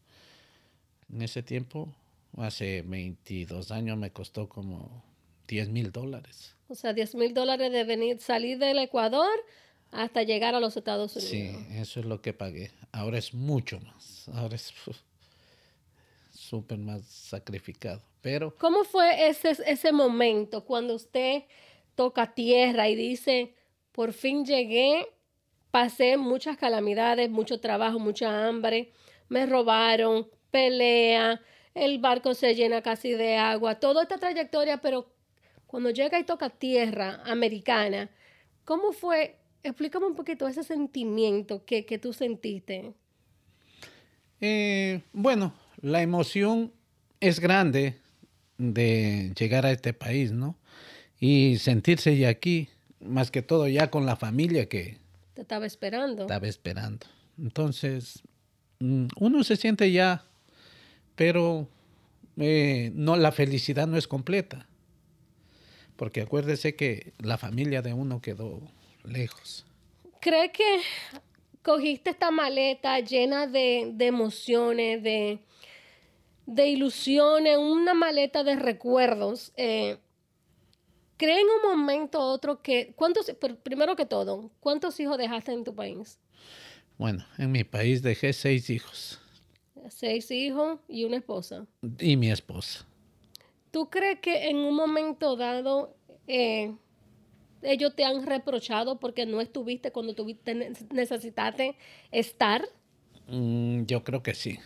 En 1.11 1.21
ese 1.21 1.43
tiempo, 1.43 1.93
hace 2.37 2.81
22 2.81 3.71
años, 3.71 3.97
me 3.97 4.11
costó 4.11 4.49
como 4.49 5.03
10 5.47 5.69
mil 5.69 5.91
dólares. 5.91 6.55
O 6.67 6.75
sea, 6.75 6.93
10 6.93 7.15
mil 7.15 7.33
dólares 7.33 7.71
de 7.71 7.83
venir, 7.83 8.19
salir 8.19 8.57
del 8.57 8.79
Ecuador 8.79 9.29
hasta 9.93 10.23
llegar 10.23 10.55
a 10.55 10.59
los 10.59 10.75
Estados 10.75 11.15
Unidos. 11.15 11.31
Sí, 11.31 11.55
eso 11.75 11.99
es 11.99 12.05
lo 12.05 12.21
que 12.21 12.33
pagué. 12.33 12.71
Ahora 12.91 13.17
es 13.17 13.33
mucho 13.33 13.79
más. 13.79 14.27
Ahora 14.33 14.55
es 14.55 14.73
súper 16.31 16.77
más 16.77 17.05
sacrificado. 17.05 18.01
Pero. 18.21 18.55
¿Cómo 18.57 18.83
fue 18.83 19.27
ese, 19.27 19.57
ese 19.65 19.91
momento 19.91 20.65
cuando 20.65 20.95
usted 20.95 21.43
toca 21.95 22.33
tierra 22.33 22.89
y 22.89 22.95
dice, 22.95 23.53
por 23.91 24.13
fin 24.13 24.45
llegué, 24.45 25.07
pasé 25.71 26.17
muchas 26.17 26.57
calamidades, 26.57 27.29
mucho 27.29 27.59
trabajo, 27.59 27.99
mucha 27.99 28.47
hambre, 28.47 28.91
me 29.29 29.45
robaron, 29.45 30.29
pelea, 30.51 31.41
el 31.73 31.99
barco 31.99 32.33
se 32.33 32.53
llena 32.55 32.81
casi 32.81 33.11
de 33.11 33.37
agua, 33.37 33.79
toda 33.79 34.03
esta 34.03 34.17
trayectoria, 34.17 34.77
pero 34.81 35.11
cuando 35.65 35.89
llega 35.89 36.19
y 36.19 36.23
toca 36.23 36.49
tierra 36.49 37.21
americana, 37.25 38.11
¿cómo 38.63 38.91
fue? 38.91 39.39
Explícame 39.63 40.05
un 40.05 40.15
poquito 40.15 40.47
ese 40.47 40.63
sentimiento 40.63 41.63
que, 41.65 41.85
que 41.85 41.97
tú 41.97 42.11
sentiste. 42.13 42.93
Eh, 44.41 45.01
bueno, 45.13 45.53
la 45.81 46.01
emoción 46.01 46.73
es 47.21 47.39
grande 47.39 47.97
de 48.57 49.31
llegar 49.39 49.65
a 49.65 49.71
este 49.71 49.93
país, 49.93 50.33
¿no? 50.33 50.57
Y 51.19 51.57
sentirse 51.59 52.17
ya 52.17 52.27
aquí, 52.27 52.67
más 52.99 53.31
que 53.31 53.41
todo 53.41 53.67
ya 53.69 53.89
con 53.89 54.05
la 54.05 54.17
familia 54.17 54.67
que... 54.67 54.97
Te 55.33 55.41
estaba 55.41 55.65
esperando. 55.65 56.23
Estaba 56.23 56.47
esperando. 56.47 57.07
Entonces, 57.37 58.21
mm, 58.79 59.07
uno 59.17 59.43
se 59.45 59.55
siente 59.55 59.91
ya, 59.93 60.25
pero 61.15 61.69
eh, 62.37 62.91
no, 62.93 63.15
la 63.15 63.31
felicidad 63.31 63.87
no 63.87 63.97
es 63.97 64.09
completa. 64.09 64.67
Porque 65.95 66.21
acuérdese 66.21 66.75
que 66.75 67.13
la 67.19 67.37
familia 67.37 67.81
de 67.81 67.93
uno 67.93 68.21
quedó 68.21 68.61
lejos. 69.05 69.65
¿Cree 70.19 70.51
que 70.51 70.81
cogiste 71.63 72.11
esta 72.11 72.29
maleta 72.29 72.99
llena 72.99 73.47
de, 73.47 73.91
de 73.93 74.05
emociones, 74.05 75.01
de, 75.01 75.39
de 76.45 76.67
ilusiones, 76.67 77.57
una 77.57 77.93
maleta 77.93 78.43
de 78.43 78.55
recuerdos. 78.55 79.51
Eh, 79.55 79.97
¿Cree 81.17 81.39
en 81.39 81.47
un 81.47 81.77
momento 81.77 82.19
u 82.19 82.21
otro 82.21 82.61
que, 82.61 82.93
cuántos, 82.95 83.31
primero 83.63 83.95
que 83.95 84.05
todo, 84.05 84.51
¿cuántos 84.59 84.99
hijos 84.99 85.17
dejaste 85.17 85.53
en 85.53 85.63
tu 85.63 85.73
país? 85.73 86.19
Bueno, 86.97 87.25
en 87.37 87.51
mi 87.51 87.63
país 87.63 88.01
dejé 88.01 88.33
seis 88.33 88.69
hijos. 88.69 89.19
Seis 89.89 90.29
hijos 90.31 90.79
y 90.87 91.05
una 91.05 91.17
esposa. 91.17 91.65
Y 91.99 92.17
mi 92.17 92.29
esposa. 92.31 92.85
¿Tú 93.71 93.89
crees 93.89 94.19
que 94.19 94.49
en 94.49 94.57
un 94.57 94.75
momento 94.75 95.35
dado 95.35 95.95
eh, 96.27 96.75
ellos 97.63 97.95
te 97.95 98.05
han 98.05 98.25
reprochado 98.25 98.99
porque 98.99 99.25
no 99.25 99.41
estuviste 99.41 99.91
cuando 99.91 100.13
tuviste, 100.13 100.71
necesitaste 100.91 101.75
estar? 102.11 102.67
Mm, 103.27 103.83
yo 103.85 104.03
creo 104.03 104.23
que 104.23 104.33
sí. 104.33 104.59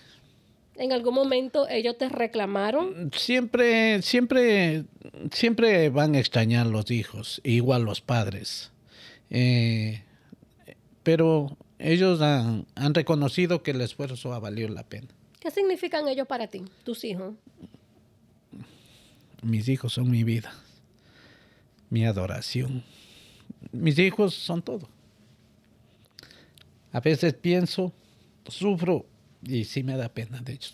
¿En 0.75 0.91
algún 0.91 1.15
momento 1.15 1.67
ellos 1.67 1.97
te 1.97 2.07
reclamaron? 2.07 3.11
Siempre, 3.15 4.01
siempre, 4.03 4.85
siempre 5.31 5.89
van 5.89 6.13
a 6.15 6.19
extrañar 6.19 6.67
los 6.67 6.91
hijos, 6.91 7.41
igual 7.43 7.83
los 7.83 8.01
padres. 8.01 8.71
Eh, 9.31 10.03
pero 11.01 11.57
ellos 11.79 12.21
han, 12.21 12.67
han, 12.75 12.93
reconocido 12.93 13.63
que 13.63 13.71
el 13.71 13.81
esfuerzo 13.81 14.33
ha 14.33 14.39
valido 14.39 14.69
la 14.69 14.83
pena. 14.83 15.07
¿Qué 15.39 15.49
significan 15.49 16.07
ellos 16.07 16.27
para 16.27 16.47
ti, 16.47 16.63
tus 16.83 17.03
hijos? 17.03 17.33
Mis 19.41 19.67
hijos 19.67 19.93
son 19.93 20.11
mi 20.11 20.23
vida, 20.23 20.53
mi 21.89 22.05
adoración. 22.05 22.83
Mis 23.71 23.97
hijos 23.99 24.33
son 24.33 24.61
todo. 24.61 24.87
A 26.91 26.99
veces 26.99 27.33
pienso, 27.33 27.93
sufro 28.47 29.05
y 29.43 29.65
sí 29.65 29.83
me 29.83 29.97
da 29.97 30.09
pena, 30.09 30.39
de 30.41 30.53
hecho. 30.53 30.73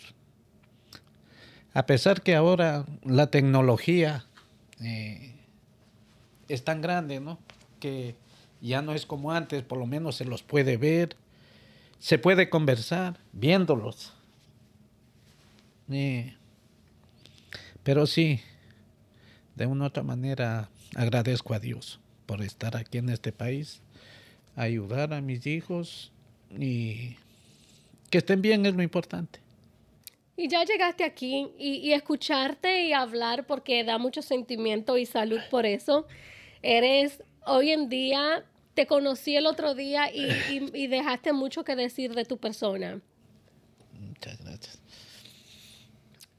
A 1.72 1.86
pesar 1.86 2.22
que 2.22 2.34
ahora 2.34 2.86
la 3.02 3.30
tecnología 3.30 4.24
eh, 4.80 5.34
es 6.48 6.64
tan 6.64 6.80
grande, 6.80 7.20
¿no? 7.20 7.38
Que 7.80 8.14
ya 8.60 8.80
no 8.80 8.94
es 8.94 9.06
como 9.06 9.32
antes, 9.32 9.62
por 9.62 9.78
lo 9.78 9.86
menos 9.86 10.16
se 10.16 10.24
los 10.24 10.42
puede 10.42 10.76
ver, 10.76 11.16
se 11.98 12.18
puede 12.18 12.48
conversar 12.48 13.18
viéndolos. 13.32 14.12
Eh, 15.90 16.34
pero 17.82 18.06
sí, 18.06 18.40
de 19.56 19.66
una 19.66 19.84
u 19.84 19.86
otra 19.88 20.02
manera 20.02 20.70
agradezco 20.96 21.54
a 21.54 21.58
Dios 21.58 22.00
por 22.26 22.42
estar 22.42 22.76
aquí 22.76 22.98
en 22.98 23.08
este 23.10 23.32
país, 23.32 23.82
ayudar 24.56 25.12
a 25.12 25.20
mis 25.20 25.46
hijos 25.46 26.12
y 26.50 27.16
que 28.10 28.18
estén 28.18 28.42
bien 28.42 28.64
es 28.66 28.74
lo 28.74 28.82
importante. 28.82 29.40
Y 30.36 30.48
ya 30.48 30.64
llegaste 30.64 31.04
aquí 31.04 31.52
y, 31.58 31.92
escucharte 31.92 32.86
y 32.86 32.92
hablar 32.92 33.46
porque 33.46 33.84
da 33.84 33.98
mucho 33.98 34.20
sentimiento 34.20 34.98
y 34.98 35.06
salud 35.06 35.38
por 35.50 35.64
eso. 35.64 36.06
Eres 36.60 37.22
hoy 37.46 37.70
en 37.70 37.88
día, 37.88 38.44
te 38.74 38.86
conocí 38.86 39.36
el 39.36 39.46
otro 39.46 39.74
día 39.74 40.12
y, 40.12 40.70
y 40.74 40.86
dejaste 40.88 41.32
mucho 41.32 41.62
que 41.62 41.76
decir 41.76 42.14
de 42.14 42.24
tu 42.24 42.38
persona. 42.38 43.00
Muchas 43.92 44.42
gracias. 44.42 44.80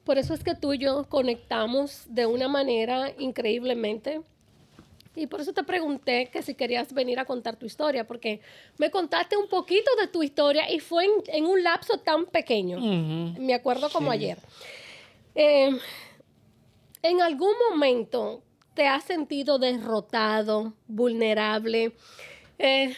Por 0.04 0.18
eso 0.18 0.34
es 0.34 0.44
que 0.44 0.56
tú 0.56 0.74
y 0.74 0.78
yo 0.78 1.08
conectamos 1.08 2.04
de 2.10 2.26
una 2.26 2.50
manera 2.50 3.12
increíblemente. 3.18 4.22
Y 5.16 5.28
por 5.28 5.42
eso 5.42 5.54
te 5.54 5.64
pregunté 5.64 6.30
que 6.32 6.42
si 6.42 6.56
querías 6.56 6.94
venir 6.94 7.20
a 7.20 7.26
contar 7.26 7.56
tu 7.56 7.66
historia, 7.66 8.06
porque 8.06 8.42
me 8.78 8.92
contaste 8.92 9.38
un 9.38 9.48
poquito 9.48 9.90
de 10.00 10.08
tu 10.08 10.24
historia 10.24 10.70
y 10.70 10.80
fue 10.80 11.08
en, 11.28 11.46
un 11.46 11.64
lapso 11.64 11.98
tan 12.00 12.26
pequeño. 12.26 12.80
Me 13.40 13.54
acuerdo 13.54 13.90
como 13.90 14.12
ayer. 14.12 14.38
Eh, 15.36 15.70
¿En 17.02 17.22
algún 17.22 17.54
momento 17.70 18.42
te 18.74 18.88
has 18.88 19.04
sentido 19.04 19.60
derrotado, 19.60 20.74
vulnerable? 20.88 21.94
Eh, 22.58 22.96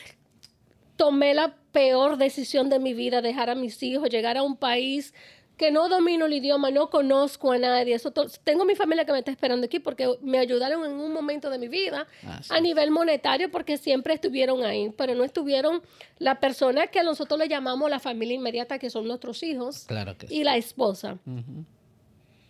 tomé 0.95 1.33
la 1.33 1.55
peor 1.71 2.17
decisión 2.17 2.69
de 2.69 2.79
mi 2.79 2.93
vida, 2.93 3.21
dejar 3.21 3.49
a 3.49 3.55
mis 3.55 3.83
hijos, 3.83 4.09
llegar 4.09 4.37
a 4.37 4.43
un 4.43 4.57
país 4.57 5.13
que 5.57 5.71
no 5.71 5.89
domino 5.89 6.27
el 6.27 6.33
idioma, 6.33 6.69
no 6.69 6.89
conozco 6.89 7.51
a 7.51 7.57
nadie. 7.57 7.95
Eso 7.95 8.11
tengo 8.43 8.63
mi 8.63 8.75
familia 8.75 9.05
que 9.05 9.11
me 9.11 9.19
está 9.19 9.31
esperando 9.31 9.65
aquí 9.65 9.79
porque 9.79 10.07
me 10.21 10.37
ayudaron 10.37 10.85
en 10.85 10.91
un 10.91 11.11
momento 11.11 11.49
de 11.49 11.57
mi 11.57 11.67
vida 11.67 12.07
ah, 12.23 12.41
a 12.49 12.61
nivel 12.61 12.91
monetario 12.91 13.49
porque 13.49 13.77
siempre 13.77 14.13
estuvieron 14.13 14.63
ahí, 14.63 14.93
pero 14.95 15.15
no 15.15 15.23
estuvieron 15.23 15.81
la 16.19 16.39
persona 16.39 16.87
que 16.87 17.03
nosotros 17.03 17.39
le 17.39 17.47
llamamos 17.47 17.89
la 17.89 17.99
familia 17.99 18.35
inmediata, 18.35 18.77
que 18.77 18.91
son 18.91 19.07
nuestros 19.07 19.41
hijos 19.41 19.87
y 20.29 20.43
la 20.43 20.57
esposa. 20.57 21.17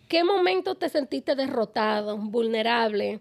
¿Qué 0.06 0.22
momento 0.22 0.74
te 0.74 0.88
sentiste 0.90 1.34
derrotado, 1.34 2.18
vulnerable, 2.18 3.20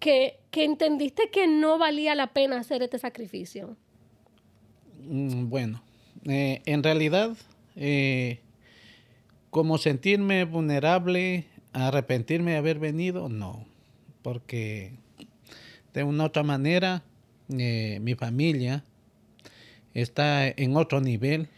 que, 0.00 0.38
que 0.50 0.64
entendiste 0.64 1.30
que 1.30 1.46
no 1.46 1.78
valía 1.78 2.14
la 2.16 2.28
pena 2.28 2.58
hacer 2.58 2.82
este 2.82 2.98
sacrificio? 2.98 3.76
Mm, 5.04 5.48
bueno, 5.48 5.82
eh, 6.24 6.62
en 6.66 6.82
realidad... 6.82 7.36
Eh, 7.76 8.40
como 9.50 9.78
sentirme 9.78 10.44
vulnerable, 10.44 11.46
arrepentirme 11.72 12.52
de 12.52 12.56
haber 12.56 12.78
venido, 12.78 13.28
no, 13.28 13.66
porque 14.22 14.92
de 15.92 16.04
una 16.04 16.24
otra 16.24 16.42
manera 16.42 17.02
eh, 17.48 17.98
mi 18.00 18.14
familia 18.14 18.84
está 19.92 20.46
en 20.48 20.76
otro 20.76 21.00
nivel, 21.00 21.48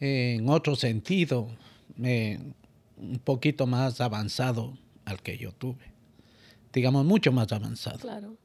en 0.00 0.48
otro 0.48 0.76
sentido, 0.76 1.48
eh, 2.02 2.38
un 2.96 3.18
poquito 3.18 3.66
más 3.66 4.00
avanzado 4.00 4.78
al 5.04 5.20
que 5.20 5.36
yo 5.36 5.52
tuve, 5.52 5.92
digamos 6.72 7.04
mucho 7.04 7.32
más 7.32 7.50
avanzado. 7.52 7.98
Claro. 7.98 8.36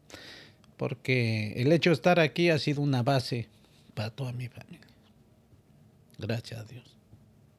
Porque 0.77 1.53
el 1.57 1.71
hecho 1.71 1.91
de 1.91 1.95
estar 1.95 2.19
aquí 2.19 2.49
ha 2.49 2.57
sido 2.57 2.81
una 2.81 3.03
base 3.03 3.47
para 3.93 4.09
toda 4.09 4.33
mi 4.33 4.47
familia. 4.47 4.87
Gracias 6.17 6.59
a 6.59 6.63
Dios. 6.63 6.92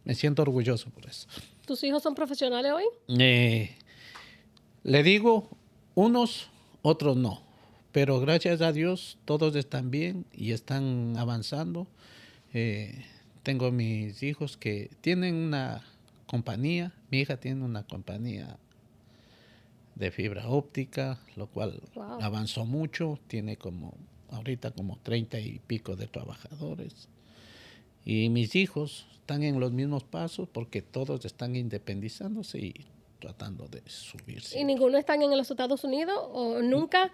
Me 0.05 0.15
siento 0.15 0.43
orgulloso 0.43 0.91
por 0.91 1.07
eso. 1.07 1.27
¿Tus 1.67 1.83
hijos 1.85 2.03
son 2.03 2.15
profesionales 2.15 2.73
hoy? 2.73 2.85
Eh, 3.19 3.75
le 4.83 5.03
digo, 5.03 5.49
unos, 5.95 6.49
otros 6.83 7.17
no. 7.17 7.43
Pero 7.93 8.21
gracias 8.21 8.61
a 8.61 8.73
Dios 8.73 9.19
todos 9.25 9.55
están 9.57 9.91
bien 9.91 10.27
y 10.33 10.53
están 10.53 11.17
avanzando. 11.17 11.87
Eh, 12.53 13.05
tengo 13.43 13.71
mis 13.71 14.23
hijos 14.23 14.57
que 14.57 14.91
tienen 15.01 15.35
una 15.37 15.85
compañía. 16.27 16.93
Mi 17.11 17.21
hija 17.21 17.39
tiene 17.39 17.65
una 17.65 17.85
compañía 17.85 18.59
de 19.95 20.11
fibra 20.11 20.49
óptica, 20.49 21.21
lo 21.37 21.47
cual 21.47 21.81
avanzó 22.21 22.67
mucho. 22.67 23.19
Tiene 23.29 23.57
como, 23.57 23.95
ahorita 24.31 24.73
como 24.73 24.99
treinta 24.99 25.39
y 25.39 25.61
pico 25.61 25.97
de 25.97 26.09
trabajadores. 26.09 27.09
Y 28.05 28.29
mis 28.29 28.55
hijos 28.55 29.07
están 29.15 29.43
en 29.43 29.59
los 29.59 29.73
mismos 29.73 30.05
pasos 30.05 30.49
porque 30.53 30.83
todos 30.83 31.25
están 31.25 31.57
independizándose 31.57 32.59
y 32.59 32.75
tratando 33.19 33.67
de 33.69 33.83
subirse. 33.87 34.59
¿Y 34.59 34.65
ninguno 34.65 34.99
están 34.99 35.23
en 35.23 35.31
los 35.31 35.51
Estados 35.51 35.83
Unidos? 35.85 36.15
¿O 36.33 36.61
nunca, 36.61 37.11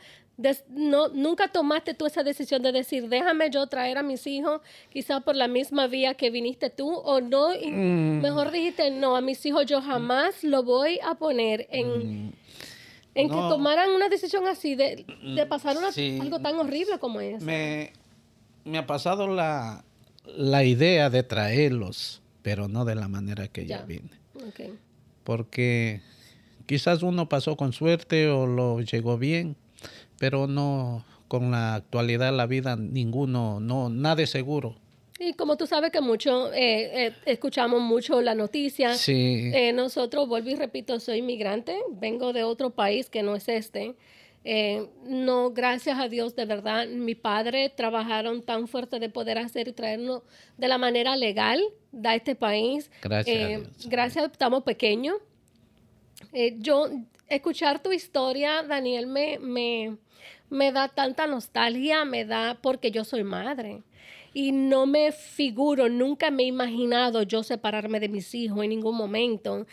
no, 0.69 1.09
nunca 1.09 1.53
tomaste 1.53 1.95
tú 1.95 2.07
esa 2.07 2.25
decisión 2.25 2.63
de 2.63 2.73
decir, 2.73 3.09
déjame 3.09 3.49
yo 3.51 3.65
traer 3.69 3.99
a 3.99 4.03
mis 4.03 4.27
hijos 4.27 4.61
quizás 4.93 5.23
por 5.23 5.37
la 5.37 5.47
misma 5.47 5.87
vía 5.87 6.15
que 6.15 6.31
viniste 6.31 6.69
tú? 6.69 6.93
¿O 6.93 7.21
no? 7.21 7.51
Mm. 7.51 8.21
Mejor 8.21 8.51
dijiste, 8.51 8.91
no, 8.91 9.15
a 9.15 9.21
mis 9.21 9.47
hijos 9.47 9.67
yo 9.67 9.81
jamás 9.81 10.43
lo 10.43 10.65
voy 10.65 10.99
a 11.05 11.15
poner 11.15 11.69
en... 11.71 12.27
Mm. 12.27 12.33
En 13.13 13.29
que 13.29 13.35
tomaran 13.35 13.91
una 13.91 14.09
decisión 14.09 14.47
así, 14.47 14.77
de, 14.77 15.05
de 15.35 15.45
pasar 15.45 15.77
algo 15.77 16.39
tan 16.39 16.55
horrible 16.57 17.01
como 17.01 17.21
eso. 17.21 17.45
Me, 17.45 17.93
me 18.65 18.79
ha 18.79 18.87
pasado 18.87 19.27
la, 19.27 19.85
la 20.25 20.65
idea 20.65 21.11
de 21.11 21.23
traerlos, 21.23 22.23
pero 22.43 22.69
no 22.69 22.85
de 22.85 22.95
la 22.95 23.09
manera 23.09 23.49
que 23.49 23.67
ya, 23.67 23.83
vine. 23.83 24.11
Porque 25.25 26.01
quizás 26.67 27.03
uno 27.03 27.29
pasó 27.29 27.57
con 27.57 27.73
suerte 27.73 28.29
o 28.29 28.47
lo 28.47 28.81
llegó 28.81 29.19
bien, 29.19 29.57
pero 30.19 30.47
no 30.47 31.05
con 31.29 31.51
la 31.51 31.77
actualidad 31.77 32.35
la 32.35 32.47
vida 32.47 32.77
ninguno, 32.77 33.61
no 33.61 33.89
nada 33.89 34.23
es 34.23 34.31
seguro. 34.31 34.77
Y 35.23 35.35
como 35.35 35.59
tú 35.59 35.67
sabes 35.67 35.91
que 35.91 36.01
mucho, 36.01 36.51
eh, 36.55 37.07
eh, 37.07 37.13
escuchamos 37.27 37.83
mucho 37.83 38.23
la 38.23 38.35
noticia. 38.35 38.95
Sí. 38.95 39.51
Eh, 39.55 39.73
nosotros, 39.75 40.27
vuelvo 40.27 40.49
y 40.49 40.55
repito, 40.55 40.99
soy 40.99 41.19
inmigrante, 41.19 41.79
vengo 41.91 42.33
de 42.33 42.43
otro 42.43 42.71
país 42.71 43.11
que 43.11 43.23
no 43.23 43.37
es 43.37 43.47
este. 43.49 43.97
Eh, 44.43 44.89
no, 45.05 45.51
gracias 45.51 45.99
a 45.99 46.09
Dios, 46.09 46.35
de 46.35 46.47
verdad, 46.47 46.89
mi 46.89 47.15
padre 47.15 47.69
trabajaron 47.69 48.43
tan 48.43 48.69
fuerte 48.69 48.99
de 48.99 49.11
poder 49.11 49.37
hacer 49.39 49.69
y 49.69 49.73
traernos 49.73 50.23
de 50.57 50.69
la 50.69 50.79
manera 50.79 51.15
legal 51.17 51.63
a 52.05 52.15
este 52.15 52.35
país. 52.35 52.91
Gracias. 53.03 53.37
Eh, 53.37 53.63
gracias, 53.87 54.33
estamos 54.33 54.63
pequeños. 54.63 55.17
Eh, 56.33 56.57
yo, 56.59 56.89
escuchar 57.29 57.83
tu 57.83 57.93
historia, 57.93 58.63
Daniel, 58.63 59.07
me, 59.07 59.39
me, 59.39 59.97
me 60.49 60.73
da 60.73 60.89
tanta 60.89 61.27
nostalgia, 61.27 62.05
me 62.05 62.25
da 62.25 62.59
porque 62.63 62.91
yo 62.91 63.05
soy 63.05 63.25
madre 63.25 63.83
y 64.33 64.53
no 64.53 64.87
me 64.87 65.13
figuro, 65.13 65.89
nunca 65.89 66.31
me 66.31 66.45
he 66.45 66.47
imaginado 66.47 67.23
yo 67.23 67.43
separarme 67.43 67.99
de 68.01 68.09
mis 68.09 68.35
hijos 68.35 68.63
en 68.63 68.71
ningún 68.71 68.97
momento. 68.97 69.67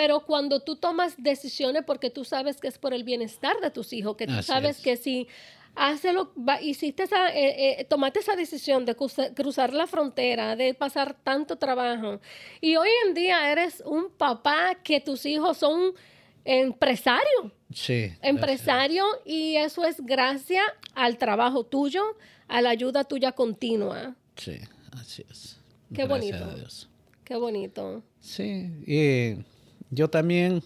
Pero 0.00 0.20
cuando 0.20 0.60
tú 0.60 0.76
tomas 0.76 1.14
decisiones 1.18 1.84
porque 1.84 2.08
tú 2.08 2.24
sabes 2.24 2.58
que 2.58 2.68
es 2.68 2.78
por 2.78 2.94
el 2.94 3.04
bienestar 3.04 3.60
de 3.60 3.70
tus 3.70 3.92
hijos, 3.92 4.16
que 4.16 4.26
tú 4.26 4.42
sabes 4.42 4.80
que 4.80 4.96
si 4.96 5.28
hazlo, 5.74 6.32
hiciste 6.62 7.02
esa, 7.02 7.28
eh, 7.36 7.80
eh, 7.80 7.84
tomaste 7.84 8.20
esa 8.20 8.34
decisión 8.34 8.86
de 8.86 8.96
cruzar, 8.96 9.74
la 9.74 9.86
frontera, 9.86 10.56
de 10.56 10.72
pasar 10.72 11.18
tanto 11.22 11.56
trabajo, 11.56 12.18
y 12.62 12.76
hoy 12.76 12.88
en 13.06 13.12
día 13.12 13.52
eres 13.52 13.82
un 13.84 14.08
papá 14.08 14.74
que 14.82 15.00
tus 15.00 15.26
hijos 15.26 15.58
son 15.58 15.92
empresarios. 16.46 17.52
Sí. 17.74 18.10
Empresario, 18.22 19.04
y 19.26 19.56
eso 19.56 19.84
es 19.84 20.00
gracias 20.00 20.64
al 20.94 21.18
trabajo 21.18 21.64
tuyo, 21.64 22.16
a 22.48 22.62
la 22.62 22.70
ayuda 22.70 23.04
tuya 23.04 23.32
continua. 23.32 24.16
Sí, 24.34 24.60
así 24.92 25.26
es. 25.30 25.60
Qué 25.94 26.06
bonito. 26.06 26.46
Qué 27.22 27.36
bonito. 27.36 28.02
Sí, 28.18 28.66
y 28.86 29.44
yo 29.90 30.08
también 30.08 30.62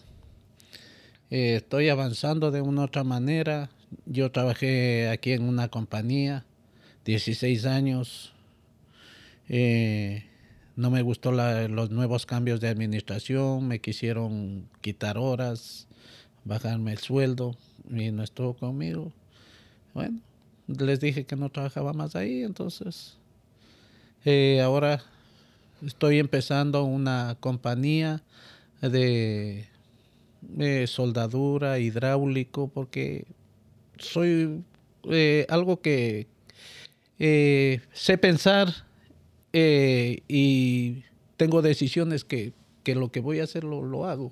eh, 1.31 1.57
estoy 1.57 1.89
avanzando 1.89 2.51
de 2.51 2.61
una 2.61 2.85
otra 2.85 3.05
manera. 3.05 3.71
Yo 4.07 4.31
trabajé 4.31 5.09
aquí 5.09 5.33
en 5.33 5.45
una 5.45 5.69
compañía, 5.69 6.45
16 7.05 7.65
años. 7.65 8.33
Eh, 9.49 10.25
no 10.77 10.91
me 10.91 11.03
gustó 11.03 11.33
los 11.33 11.91
nuevos 11.91 12.27
cambios 12.27 12.61
de 12.61 12.69
administración, 12.69 13.69
me 13.69 13.81
quisieron 13.81 14.69
quitar 14.81 15.19
horas, 15.19 15.87
bajarme 16.45 16.93
el 16.93 16.99
sueldo 16.99 17.57
y 17.89 18.11
no 18.11 18.23
estuvo 18.23 18.55
conmigo. 18.55 19.13
Bueno, 19.95 20.21
les 20.67 21.01
dije 21.01 21.25
que 21.25 21.37
no 21.37 21.51
trabajaba 21.51 21.93
más 21.93 22.17
ahí, 22.17 22.43
entonces 22.43 23.17
eh, 24.25 24.61
ahora 24.63 25.03
estoy 25.87 26.19
empezando 26.19 26.83
una 26.83 27.37
compañía 27.39 28.23
de, 28.89 29.67
soldadura, 30.87 31.79
hidráulico, 31.79 32.69
porque 32.69 33.27
soy 33.99 34.63
eh, 35.11 35.47
algo 35.49 35.81
que 35.81 36.27
eh, 37.19 37.81
sé 37.93 38.19
pensar 38.19 38.69
eh, 39.53 40.19
y 40.29 41.05
tengo 41.37 41.63
decisiones 41.63 42.25
que, 42.25 42.53
lo 42.87 43.11
que 43.11 43.21
voy 43.21 43.41
a 43.41 43.45
hacer 43.45 43.65
lo, 43.65 44.07
hago. 44.07 44.31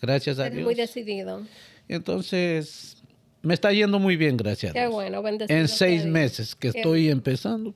Gracias 0.00 0.38
a 0.38 0.50
Dios. 0.50 0.64
Muy 0.64 0.74
decidido. 0.74 1.42
Entonces, 1.88 2.96
me 3.42 3.54
está 3.54 3.72
yendo 3.72 3.98
muy 3.98 4.16
bien, 4.16 4.36
gracias. 4.36 4.72
Qué 4.72 4.86
bueno, 4.86 5.22
bendecido. 5.22 5.58
En 5.58 5.68
seis 5.68 6.04
meses 6.04 6.54
que 6.54 6.68
estoy 6.68 7.08
empezando, 7.08 7.74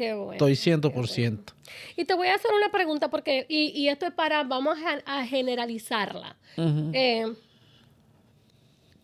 Qué 0.00 0.14
bueno. 0.14 0.32
Estoy 0.32 0.54
100%. 0.54 1.52
Y 1.94 2.06
te 2.06 2.14
voy 2.14 2.28
a 2.28 2.34
hacer 2.36 2.50
una 2.56 2.70
pregunta 2.70 3.10
porque, 3.10 3.44
y, 3.50 3.86
esto 3.88 4.06
es 4.06 4.14
para, 4.14 4.44
vamos 4.44 4.78
a, 5.04 5.26
generalizarla. 5.26 6.38
Eh, 6.56 7.30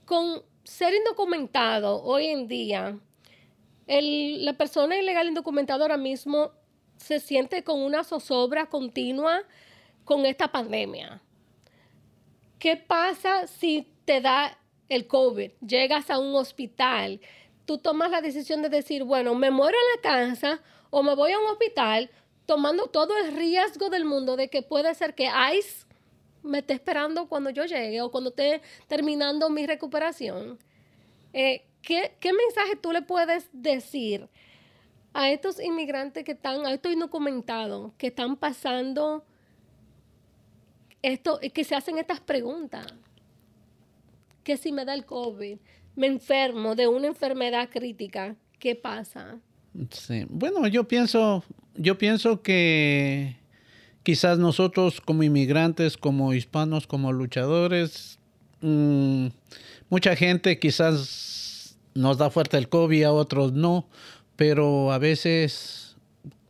con 0.06 0.42
ser 0.64 0.94
indocumentado 0.94 2.02
hoy 2.02 2.28
en 2.28 2.48
día, 2.48 2.98
la 3.86 4.52
persona 4.54 4.96
ilegal 4.96 5.28
indocumentada 5.28 5.84
ahora 5.84 5.98
mismo 5.98 6.52
se 6.96 7.20
siente 7.20 7.62
con 7.62 7.78
una 7.80 8.02
zozobra 8.02 8.64
continua 8.64 9.42
con 10.06 10.24
esta 10.24 10.50
pandemia. 10.50 11.20
¿Qué 12.58 12.78
pasa 12.78 13.46
si 13.46 13.86
te 14.06 14.22
da 14.22 14.58
el 14.88 15.06
COVID, 15.06 15.50
llegas 15.60 16.08
a 16.08 16.18
un 16.18 16.34
hospital, 16.36 17.20
tú 17.66 17.76
tomas 17.76 18.10
la 18.10 18.22
decisión 18.22 18.62
de 18.62 18.70
decir, 18.70 19.04
bueno, 19.04 19.34
me 19.34 19.50
muero 19.50 19.76
en 19.76 19.96
la 19.96 20.10
casa 20.10 20.62
o 20.90 21.02
me 21.02 21.14
voy 21.14 21.32
a 21.32 21.38
un 21.38 21.46
hospital 21.46 22.10
tomando 22.46 22.86
todo 22.86 23.16
el 23.18 23.36
riesgo 23.36 23.90
del 23.90 24.04
mundo 24.04 24.36
de 24.36 24.48
que 24.48 24.62
puede 24.62 24.94
ser 24.94 25.14
que 25.14 25.28
ICE 25.58 25.86
me 26.42 26.58
esté 26.58 26.74
esperando 26.74 27.28
cuando 27.28 27.50
yo 27.50 27.64
llegue 27.64 28.00
o 28.00 28.10
cuando 28.10 28.30
esté 28.30 28.62
terminando 28.86 29.50
mi 29.50 29.66
recuperación. 29.66 30.58
Eh, 31.32 31.66
¿qué, 31.82 32.16
¿Qué 32.20 32.32
mensaje 32.32 32.76
tú 32.76 32.92
le 32.92 33.02
puedes 33.02 33.48
decir 33.52 34.28
a 35.12 35.30
estos 35.30 35.60
inmigrantes 35.60 36.24
que 36.24 36.32
están, 36.32 36.64
a 36.66 36.72
estos 36.72 36.92
indocumentados, 36.92 37.92
que 37.98 38.08
están 38.08 38.36
pasando 38.36 39.24
esto, 41.02 41.40
que 41.52 41.64
se 41.64 41.74
hacen 41.74 41.98
estas 41.98 42.20
preguntas? 42.20 42.86
Que 44.44 44.56
si 44.56 44.70
me 44.70 44.84
da 44.84 44.94
el 44.94 45.04
COVID, 45.04 45.58
me 45.96 46.06
enfermo 46.06 46.76
de 46.76 46.86
una 46.86 47.08
enfermedad 47.08 47.68
crítica, 47.70 48.36
¿qué 48.60 48.76
pasa? 48.76 49.40
Sí. 49.90 50.26
Bueno, 50.28 50.66
yo 50.66 50.88
pienso, 50.88 51.44
yo 51.74 51.98
pienso 51.98 52.42
que 52.42 53.36
quizás 54.02 54.38
nosotros 54.38 55.00
como 55.00 55.22
inmigrantes, 55.22 55.96
como 55.96 56.32
hispanos, 56.32 56.86
como 56.86 57.12
luchadores, 57.12 58.18
mmm, 58.60 59.26
mucha 59.90 60.16
gente 60.16 60.58
quizás 60.58 61.76
nos 61.94 62.18
da 62.18 62.30
fuerte 62.30 62.56
el 62.56 62.68
COVID, 62.68 63.04
a 63.04 63.12
otros 63.12 63.52
no, 63.52 63.88
pero 64.36 64.92
a 64.92 64.98
veces 64.98 65.96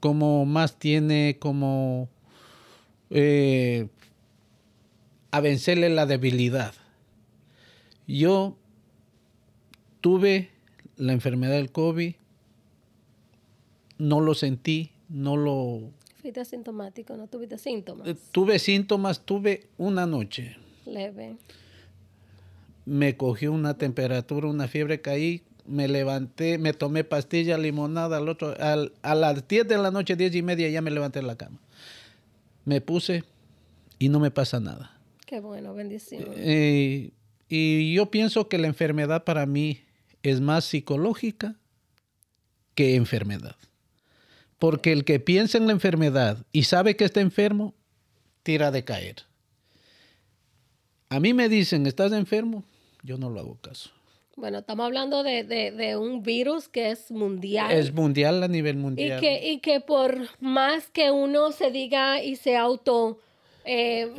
como 0.01 0.45
más 0.45 0.79
tiene 0.79 1.37
como 1.41 2.09
eh, 3.11 3.89
a 5.31 5.41
vencerle 5.41 5.89
la 5.89 6.07
debilidad. 6.07 6.75
Yo 8.07 8.57
tuve 10.01 10.51
la 10.97 11.13
enfermedad 11.13 11.55
del 11.55 11.73
COVID 11.73 12.15
no 13.99 14.21
lo 14.21 14.35
sentí, 14.35 14.93
no 15.09 15.37
lo... 15.37 15.91
Fuiste 16.21 16.41
asintomático, 16.41 17.17
no 17.17 17.29
tuviste 17.29 17.59
síntomas. 17.59 18.09
Eh, 18.09 18.17
tuve 18.33 18.59
síntomas, 18.59 19.21
tuve 19.21 19.69
una 19.79 20.07
noche. 20.07 20.57
Leve. 20.85 21.37
Me 22.85 23.17
cogió 23.17 23.53
una 23.53 23.79
temperatura, 23.79 24.49
una 24.49 24.69
fiebre, 24.69 25.01
caí, 25.01 25.43
me 25.67 25.89
levanté, 25.89 26.59
me 26.59 26.73
tomé 26.73 27.05
pastilla, 27.05 27.59
limonada, 27.59 28.19
al 28.19 28.29
otro, 28.29 28.55
a 28.59 29.15
las 29.15 29.49
10 29.49 29.69
de 29.69 29.79
la 29.79 29.91
noche, 29.91 30.17
10 30.17 30.35
y 30.37 30.43
media, 30.43 30.69
ya 30.69 30.83
me 30.83 30.91
levanté 30.91 31.19
en 31.19 31.27
la 31.27 31.37
cama. 31.37 31.59
Me 32.65 32.81
puse 32.81 33.25
y 33.99 34.09
no 34.09 34.21
me 34.21 34.31
pasa 34.31 34.61
nada. 34.61 34.99
Qué 35.27 35.41
bueno, 35.41 35.75
bendición. 35.75 36.25
Eh, 36.37 37.11
y 37.49 37.95
yo 37.95 38.11
pienso 38.11 38.49
que 38.49 38.59
la 38.59 38.69
enfermedad 38.69 39.25
para 39.25 39.47
mí 39.47 39.81
es 40.23 40.41
más 40.41 40.65
psicológica 40.65 41.57
que 42.75 42.95
enfermedad. 42.95 43.57
Porque 44.59 44.93
el 44.93 45.05
que 45.05 45.21
piensa 45.21 45.59
en 45.59 45.67
la 45.67 45.73
enfermedad 45.73 46.45
y 46.53 46.65
sabe 46.65 46.97
que 46.97 47.05
está 47.05 47.21
enfermo, 47.21 47.75
tira 48.43 48.71
de 48.71 48.85
caer. 48.85 49.17
A 51.09 51.21
mí 51.21 51.35
me 51.35 51.49
dicen, 51.49 51.87
¿estás 51.87 52.13
enfermo? 52.13 52.65
Yo 53.03 53.19
no 53.19 53.31
lo 53.31 53.41
hago 53.41 53.59
caso. 53.61 53.91
Bueno, 54.37 54.59
estamos 54.59 54.85
hablando 54.85 55.23
de, 55.23 55.97
un 55.99 56.23
virus 56.23 56.69
que 56.69 56.91
es 56.91 57.11
mundial. 57.11 57.71
Es 57.71 57.93
mundial 57.93 58.43
a 58.43 58.49
nivel 58.49 58.77
mundial. 58.77 59.19
Y 59.19 59.21
que, 59.21 59.51
y 59.51 59.59
que 59.61 59.81
por 59.81 60.29
más 60.41 60.91
que 60.91 61.11
uno 61.11 61.53
se 61.53 61.71
diga 61.71 62.23
y 62.23 62.37
se 62.37 62.57
auto 62.57 63.19
eh, 63.65 64.13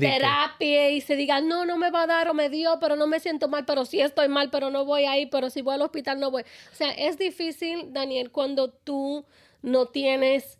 terapia 0.00 0.90
y 0.90 1.00
se 1.00 1.14
diga, 1.14 1.40
no, 1.40 1.66
no 1.66 1.76
me 1.76 1.90
va 1.90 2.04
a 2.04 2.06
dar 2.06 2.28
o 2.28 2.34
me 2.34 2.48
dio, 2.48 2.78
pero 2.80 2.96
no 2.96 3.06
me 3.06 3.20
siento 3.20 3.48
mal, 3.48 3.64
pero 3.66 3.84
sí 3.84 4.00
estoy 4.00 4.28
mal, 4.28 4.48
pero 4.50 4.70
no 4.70 4.84
voy 4.84 5.04
ahí, 5.04 5.26
pero 5.26 5.50
si 5.50 5.60
voy 5.60 5.74
al 5.74 5.82
hospital 5.82 6.18
no 6.18 6.30
voy. 6.30 6.42
O 6.42 6.74
sea, 6.74 6.90
es 6.92 7.18
difícil, 7.18 7.92
Daniel, 7.92 8.30
cuando 8.30 8.70
tú 8.70 9.24
no 9.64 9.86
tienes 9.86 10.58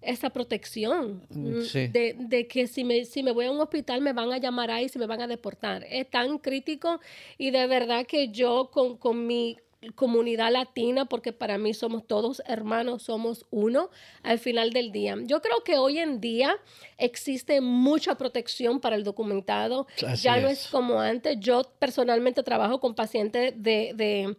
esa 0.00 0.30
protección 0.30 1.26
mm, 1.28 1.90
de, 1.90 2.46
que 2.48 2.66
si 2.66 2.84
me, 2.84 3.04
si 3.04 3.22
me 3.22 3.32
voy 3.32 3.46
a 3.46 3.50
un 3.50 3.60
hospital 3.60 4.00
me 4.00 4.12
van 4.12 4.32
a 4.32 4.38
llamar 4.38 4.70
ahí, 4.70 4.88
si 4.88 4.98
me 4.98 5.06
van 5.06 5.22
a 5.22 5.26
deportar. 5.26 5.84
Es 5.90 6.08
tan 6.08 6.38
crítico 6.38 7.00
y 7.36 7.50
de 7.50 7.66
verdad 7.66 8.06
que 8.06 8.28
yo 8.28 8.70
con, 8.70 8.96
con 8.96 9.26
mi 9.26 9.56
comunidad 9.92 10.52
latina, 10.52 11.04
porque 11.04 11.32
para 11.32 11.58
mí 11.58 11.74
somos 11.74 12.06
todos 12.06 12.42
hermanos, 12.46 13.02
somos 13.02 13.46
uno 13.50 13.90
al 14.22 14.38
final 14.38 14.70
del 14.70 14.92
día. 14.92 15.16
Yo 15.24 15.40
creo 15.42 15.62
que 15.64 15.76
hoy 15.76 15.98
en 15.98 16.20
día 16.20 16.56
existe 16.98 17.60
mucha 17.60 18.16
protección 18.16 18.80
para 18.80 18.96
el 18.96 19.04
documentado. 19.04 19.86
ya 20.16 20.40
no 20.40 20.48
es 20.48 20.68
como 20.68 21.00
antes. 21.00 21.38
Yo 21.40 21.62
personalmente 21.78 22.42
trabajo 22.42 22.80
con 22.80 22.94
pacientes 22.94 23.54
de, 23.56 24.36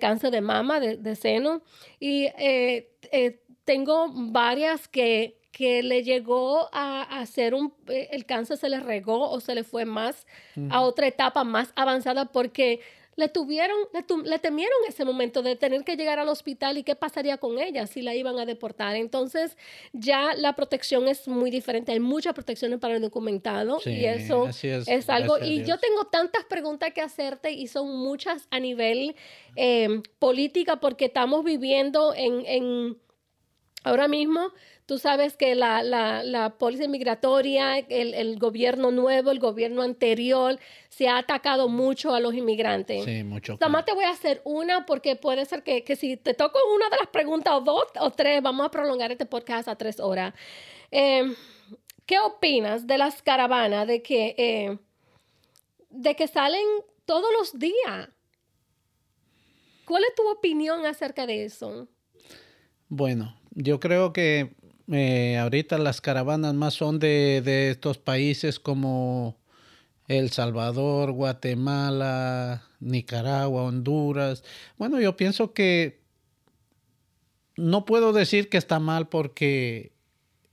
cáncer 0.00 0.30
de 0.30 0.40
mama, 0.40 0.80
de, 0.80 1.16
seno, 1.16 1.62
y 1.98 2.26
eh, 2.38 2.90
eh, 3.12 3.40
tengo 3.64 4.08
varias 4.12 4.88
que, 4.88 5.38
que 5.52 5.82
le 5.82 6.02
llegó 6.02 6.68
a, 6.72 7.02
hacer 7.20 7.54
un, 7.54 7.74
eh, 7.88 8.08
el 8.12 8.26
cáncer 8.26 8.56
se 8.56 8.68
le 8.68 8.80
regó 8.80 9.30
o 9.30 9.40
se 9.40 9.54
le 9.54 9.64
fue 9.64 9.84
más 9.84 10.26
a 10.70 10.80
otra 10.80 11.06
etapa 11.06 11.44
más 11.44 11.72
avanzada 11.76 12.26
porque 12.26 12.80
le 13.16 13.28
tuvieron, 13.28 13.76
le, 14.24 14.38
temieron 14.38 14.76
ese 14.88 15.04
momento 15.04 15.42
de 15.42 15.56
tener 15.56 15.84
que 15.84 15.96
llegar 15.96 16.18
al 16.18 16.28
hospital 16.28 16.78
y 16.78 16.82
qué 16.82 16.96
pasaría 16.96 17.38
con 17.38 17.58
ella 17.58 17.86
si 17.86 18.02
la 18.02 18.14
iban 18.14 18.38
a 18.38 18.46
deportar. 18.46 18.96
Entonces 18.96 19.56
ya 19.92 20.34
la 20.34 20.54
protección 20.54 21.06
es 21.08 21.28
muy 21.28 21.50
diferente, 21.50 21.92
hay 21.92 22.00
muchas 22.00 22.34
protecciones 22.34 22.80
para 22.80 22.96
el 22.96 23.02
documentado 23.02 23.78
y 23.84 24.04
eso 24.04 24.48
es, 24.48 25.08
algo. 25.08 25.38
Y 25.38 25.64
yo 25.64 25.78
tengo 25.78 26.04
tantas 26.10 26.44
preguntas 26.44 26.92
que 26.92 27.00
hacerte 27.00 27.52
y 27.52 27.68
son 27.68 27.96
muchas 27.96 28.48
a 28.50 28.58
nivel 28.58 29.14
eh, 29.56 30.02
política 30.18 30.80
porque 30.80 31.06
estamos 31.06 31.44
viviendo 31.44 32.14
en, 32.14 32.44
en 32.46 32.96
Ahora 33.84 34.08
mismo, 34.08 34.50
tú 34.86 34.98
sabes 34.98 35.36
que 35.36 35.54
la, 35.54 35.82
la, 35.82 36.22
la 36.22 36.56
policía 36.56 36.88
migratoria, 36.88 37.78
el, 37.78 38.14
el, 38.14 38.38
gobierno 38.38 38.90
nuevo, 38.90 39.30
el 39.30 39.38
gobierno 39.38 39.82
anterior, 39.82 40.58
se 40.88 41.06
ha 41.06 41.18
atacado 41.18 41.68
mucho 41.68 42.14
a 42.14 42.20
los 42.20 42.34
inmigrantes. 42.34 43.04
Sí, 43.04 43.22
mucho. 43.22 43.58
Nada 43.60 43.84
te 43.84 43.92
voy 43.92 44.04
a 44.04 44.10
hacer 44.10 44.40
una 44.44 44.86
porque 44.86 45.16
puede 45.16 45.44
ser 45.44 45.62
que, 45.62 45.84
que, 45.84 45.96
si 45.96 46.16
te 46.16 46.32
toco 46.32 46.58
una 46.74 46.88
de 46.88 46.96
las 46.96 47.08
preguntas 47.08 47.52
o 47.52 47.60
dos 47.60 47.84
o 48.00 48.10
tres, 48.10 48.42
vamos 48.42 48.64
a 48.64 48.70
prolongar 48.70 49.12
este 49.12 49.26
podcast 49.26 49.68
a 49.68 49.76
tres 49.76 50.00
horas. 50.00 50.32
Eh, 50.90 51.34
¿Qué 52.06 52.18
opinas 52.18 52.86
de 52.86 52.96
las 52.96 53.22
caravanas 53.22 53.86
de 53.86 54.02
que, 54.02 54.34
eh, 54.38 54.78
de 55.90 56.16
que 56.16 56.26
salen 56.26 56.66
todos 57.04 57.30
los 57.38 57.58
días? 57.58 58.08
¿Cuál 59.84 60.04
es 60.04 60.14
tu 60.14 60.26
opinión 60.26 60.86
acerca 60.86 61.26
de 61.26 61.44
eso? 61.44 61.86
Bueno, 62.88 63.36
yo 63.54 63.80
creo 63.80 64.12
que 64.12 64.50
eh, 64.92 65.38
ahorita 65.38 65.78
las 65.78 66.00
caravanas 66.00 66.54
más 66.54 66.74
son 66.74 66.98
de, 66.98 67.70
estos 67.70 67.98
países 67.98 68.60
como 68.60 69.36
El 70.08 70.30
Salvador, 70.30 71.12
Guatemala, 71.12 72.64
Nicaragua, 72.80 73.62
Honduras. 73.62 74.44
Bueno, 74.76 75.00
yo 75.00 75.16
pienso 75.16 75.52
que 75.52 76.00
no 77.56 77.84
puedo 77.84 78.12
decir 78.12 78.48
que 78.48 78.58
está 78.58 78.78
mal 78.78 79.08
porque... 79.08 79.92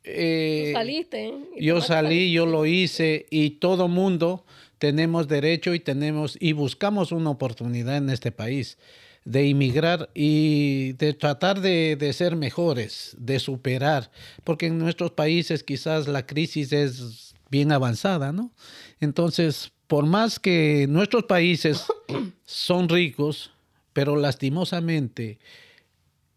Eh, 0.04 0.72
saliste. 0.74 1.34
Yo 1.60 1.82
salí, 1.82 2.32
yo 2.32 2.46
lo 2.46 2.66
hice 2.66 3.28
y 3.30 3.52
todo 3.52 3.88
mundo 3.88 4.46
tenemos 4.80 5.28
derecho 5.28 5.76
y 5.76 5.80
tenemos 5.80 6.38
y 6.40 6.54
buscamos 6.54 7.12
una 7.12 7.30
oportunidad 7.30 7.98
en 7.98 8.10
este 8.10 8.32
país 8.32 8.80
de 9.24 9.46
inmigrar 9.48 10.10
y 10.14 10.94
de 10.94 11.14
tratar 11.14 11.62
de, 11.62 12.14
ser 12.14 12.36
mejores, 12.36 13.16
de 13.20 13.40
superar, 13.40 14.12
porque 14.44 14.68
en 14.68 14.80
nuestros 14.80 15.12
países 15.12 15.64
quizás 15.64 16.08
la 16.08 16.26
crisis 16.26 16.74
es 16.74 17.36
bien 17.50 17.72
avanzada, 17.72 18.32
¿no? 18.32 18.52
Entonces, 19.00 19.72
por 19.88 20.06
más 20.06 20.40
que 20.40 20.88
nuestros 20.90 21.24
países 21.26 21.86
son 22.46 22.90
ricos, 22.90 23.52
pero 23.94 24.16
lastimosamente 24.16 25.40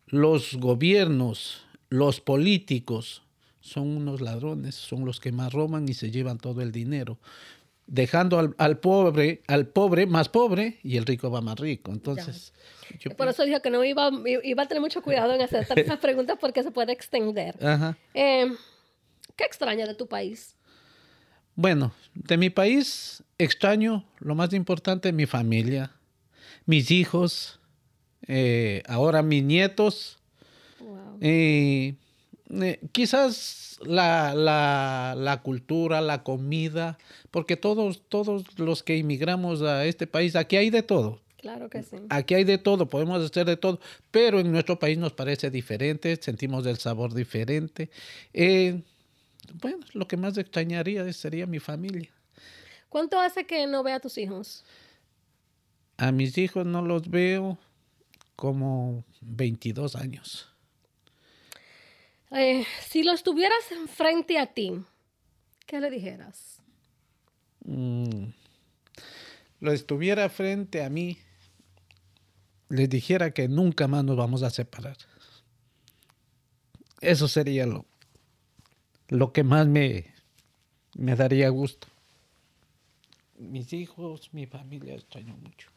los 0.07 0.55
gobiernos, 0.57 1.63
los 1.89 2.21
políticos, 2.21 3.23
son 3.61 3.97
unos 3.97 4.21
ladrones, 4.21 4.75
son 4.75 5.07
los 5.07 5.21
que 5.21 5.33
más 5.33 5.53
roban 5.53 5.89
y 5.89 5.95
se 5.95 6.11
llevan 6.11 6.37
todo 6.37 6.61
el 6.61 6.71
dinero 6.71 7.19
dejando 7.87 8.55
al, 8.57 8.79
pobre, 8.79 9.43
al 9.47 9.67
pobre 9.67 10.07
más 10.07 10.29
pobre 10.29 10.79
y 10.83 10.97
el 10.97 11.05
rico 11.07 11.31
va 11.31 11.41
más 11.41 11.59
rico. 11.59 11.93
Entonces, 11.93 12.53
por 13.17 13.29
eso 13.29 13.45
dije 13.45 13.61
que 13.61 13.71
no 13.71 13.85
iba, 13.85 14.11
iba 14.43 14.63
a 14.63 14.67
tener 14.67 14.81
mucho 14.81 15.03
cuidado 15.03 15.35
en 15.35 15.43
hacer 15.43 15.67
estas 15.77 15.99
preguntas 16.01 16.39
porque 16.41 16.63
se 16.63 16.71
puede 16.71 16.93
extender. 16.93 17.57
Em, 18.15 18.57
¿Qué 19.37 19.45
extraña 19.45 19.87
de 19.87 19.95
tu 19.95 20.07
país? 20.07 20.57
Bueno, 21.57 21.93
de 22.15 22.37
mi 22.37 22.51
país 22.51 23.23
extraño 23.39 24.05
lo 24.19 24.35
más 24.35 24.53
importante, 24.53 25.13
mi 25.13 25.27
familia, 25.27 25.93
mis 26.67 26.91
hijos, 26.91 27.61
eh, 28.27 28.83
ahora 28.87 29.23
mis 29.23 29.45
nietos. 29.45 30.19
eh, 31.21 31.95
quizás 32.93 33.79
la, 33.85 34.35
la, 34.35 35.15
la, 35.17 35.43
cultura, 35.43 36.01
la 36.01 36.23
comida, 36.23 36.99
porque 37.31 37.57
todos, 37.57 38.03
todos 38.09 38.59
los 38.59 38.83
que 38.83 38.97
inmigramos 38.97 39.63
a 39.63 39.85
este 39.87 40.07
país, 40.07 40.37
aquí 40.37 40.57
hay 40.57 40.71
de 40.71 40.83
todo. 40.83 41.21
Claro 41.39 41.69
que 41.69 41.83
sí. 41.83 41.97
Aquí 42.09 42.35
hay 42.35 42.45
de 42.45 42.57
todo, 42.57 42.89
podemos 42.89 43.23
hacer 43.23 43.47
de 43.47 43.57
todo, 43.57 43.79
pero 44.11 44.41
en 44.41 44.51
nuestro 44.51 44.79
país 44.79 44.97
nos 44.97 45.13
parece 45.13 45.51
diferente, 45.51 46.17
sentimos 46.21 46.65
el 46.67 46.79
sabor 46.79 47.13
diferente. 47.13 47.91
Eh, 48.33 48.83
bueno, 49.61 49.85
lo 49.93 50.09
que 50.09 50.17
más 50.17 50.39
extrañaría 50.39 51.11
sería 51.13 51.47
mi 51.47 51.59
familia. 51.59 52.11
¿Cuánto 52.89 53.21
hace 53.21 53.45
que 53.45 53.67
no 53.67 53.83
ve 53.83 53.93
a 53.93 54.01
tus 54.01 54.17
hijos? 54.19 54.65
A 55.97 56.13
mis 56.13 56.39
hijos 56.39 56.65
no 56.65 56.81
los 56.81 57.11
veo 57.11 57.59
como 58.37 59.05
22 59.21 59.97
años. 59.97 60.54
Eh, 62.35 62.67
si 62.89 63.05
los 63.05 63.23
tuvieras 63.23 63.71
enfrente 63.71 64.41
a 64.41 64.47
ti, 64.47 64.73
¿qué 65.67 65.81
le 65.81 65.89
dijeras? 65.89 66.61
Mm, 67.65 68.25
lo 69.61 69.73
estuviera 69.73 70.29
frente 70.29 70.83
a 70.83 70.91
mí, 70.91 71.17
les 72.69 72.91
dijera 72.91 73.31
que 73.31 73.47
nunca 73.47 73.87
más 73.87 74.03
nos 74.03 74.17
vamos 74.17 74.43
a 74.43 74.51
separar. 74.51 74.97
Eso 77.01 77.29
sería 77.29 77.67
lo, 77.67 77.85
lo 79.09 79.33
que 79.33 79.45
más 79.45 79.69
me, 79.69 80.13
me 80.97 81.15
daría 81.15 81.49
gusto. 81.51 81.87
Mis 83.39 83.73
hijos, 83.73 84.31
mi 84.33 84.47
familia 84.47 84.95
extraño 84.95 85.37
mucho, 85.37 85.69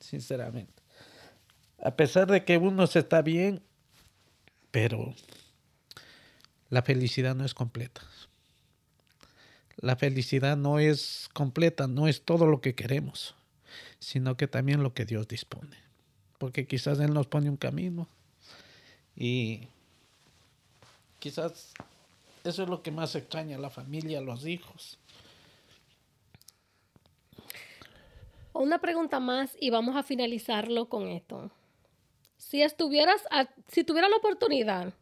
sinceramente. 0.00 0.82
A 1.80 1.94
pesar 1.94 2.28
de 2.28 2.44
que 2.44 2.58
uno 2.58 2.88
se 2.88 2.98
está 2.98 3.22
bien, 3.22 3.62
pero 4.72 5.14
la 6.70 6.82
felicidad 6.82 7.34
no 7.34 7.44
es 7.44 7.54
completa. 7.54 8.02
La 9.76 9.96
felicidad 9.96 10.56
no 10.56 10.78
es 10.78 11.28
completa, 11.32 11.86
no 11.86 12.08
es 12.08 12.22
todo 12.22 12.46
lo 12.46 12.60
que 12.60 12.74
queremos, 12.74 13.34
sino 13.98 14.36
que 14.36 14.48
también 14.48 14.82
lo 14.82 14.94
que 14.94 15.04
Dios 15.04 15.28
dispone. 15.28 15.76
Porque 16.38 16.66
quizás 16.66 16.98
Él 16.98 17.12
nos 17.12 17.26
pone 17.26 17.50
un 17.50 17.56
camino 17.56 18.08
y 19.14 19.68
quizás 21.18 21.72
eso 22.44 22.62
es 22.62 22.68
lo 22.68 22.82
que 22.82 22.90
más 22.90 23.14
extraña 23.14 23.56
a 23.56 23.60
la 23.60 23.70
familia, 23.70 24.18
a 24.18 24.22
los 24.22 24.46
hijos. 24.46 24.98
Una 28.52 28.78
pregunta 28.80 29.20
más 29.20 29.56
y 29.60 29.70
vamos 29.70 29.96
a 29.96 30.02
finalizarlo 30.02 30.88
con 30.88 31.08
esto. 31.08 31.50
Si 32.38 32.62
estuvieras, 32.62 33.22
si 33.68 33.84
tuviera 33.84 34.08
la 34.08 34.16
oportunidad 34.16 34.94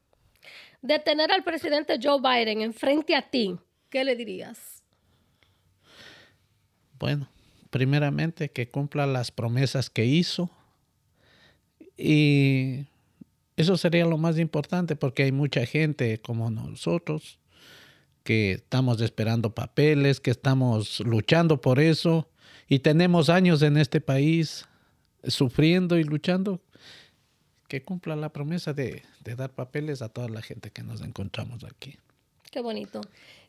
de 0.82 0.98
tener 0.98 1.32
al 1.32 1.42
presidente 1.42 1.98
Joe 2.02 2.20
Biden 2.20 2.60
enfrente 2.60 3.14
a 3.14 3.22
ti, 3.22 3.56
¿qué 3.88 4.04
le 4.04 4.16
dirías? 4.16 4.82
Bueno, 6.98 7.28
primeramente 7.70 8.50
que 8.50 8.68
cumpla 8.68 9.06
las 9.06 9.30
promesas 9.30 9.90
que 9.90 10.04
hizo 10.04 10.50
y 11.96 12.86
eso 13.56 13.76
sería 13.76 14.04
lo 14.04 14.18
más 14.18 14.38
importante 14.38 14.96
porque 14.96 15.24
hay 15.24 15.32
mucha 15.32 15.64
gente 15.66 16.18
como 16.20 16.50
nosotros 16.50 17.38
que 18.24 18.52
estamos 18.52 19.00
esperando 19.00 19.54
papeles, 19.54 20.18
que 20.18 20.30
estamos 20.30 21.00
luchando 21.00 21.60
por 21.60 21.78
eso 21.78 22.28
y 22.68 22.80
tenemos 22.80 23.28
años 23.28 23.62
en 23.62 23.76
este 23.76 24.00
país 24.00 24.66
sufriendo 25.26 25.98
y 25.98 26.04
luchando 26.04 26.60
que 27.68 27.82
cumpla 27.82 28.16
la 28.16 28.30
promesa 28.30 28.72
de, 28.72 29.02
dar 29.24 29.50
papeles 29.50 30.02
a 30.02 30.08
toda 30.08 30.28
la 30.28 30.42
gente 30.42 30.70
que 30.70 30.82
nos 30.82 31.00
encontramos 31.00 31.64
aquí. 31.64 31.98
Qué 32.50 32.60
bonito. 32.60 33.00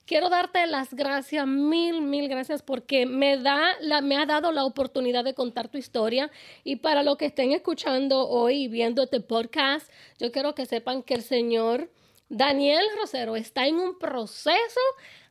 Quiero 0.06 0.30
darte 0.30 0.66
las 0.68 0.94
gracias, 0.94 1.48
mil, 1.48 2.02
mil 2.02 2.30
gracias, 2.30 2.62
porque 2.62 3.06
me, 3.06 3.38
da 3.38 3.74
la, 3.82 4.02
me 4.02 4.18
ha 4.18 4.26
dado 4.26 4.52
la 4.52 4.64
oportunidad 4.64 5.24
de 5.24 5.34
contar 5.34 5.68
tu 5.68 5.78
historia. 5.78 6.32
Y 6.64 6.78
para 6.78 7.02
los 7.02 7.18
que 7.18 7.26
estén 7.26 7.52
escuchando 7.52 8.28
hoy 8.28 8.64
y 8.64 8.68
viendo 8.68 9.04
este 9.04 9.20
podcast, 9.20 9.90
yo 10.20 10.32
quiero 10.32 10.54
que 10.54 10.66
sepan 10.66 11.02
que 11.02 11.16
el 11.16 11.24
Señor 11.24 11.90
Daniel 12.30 12.86
Rosero 12.98 13.36
está 13.36 13.68
en 13.68 13.76
un 13.76 13.98
proceso 13.98 14.82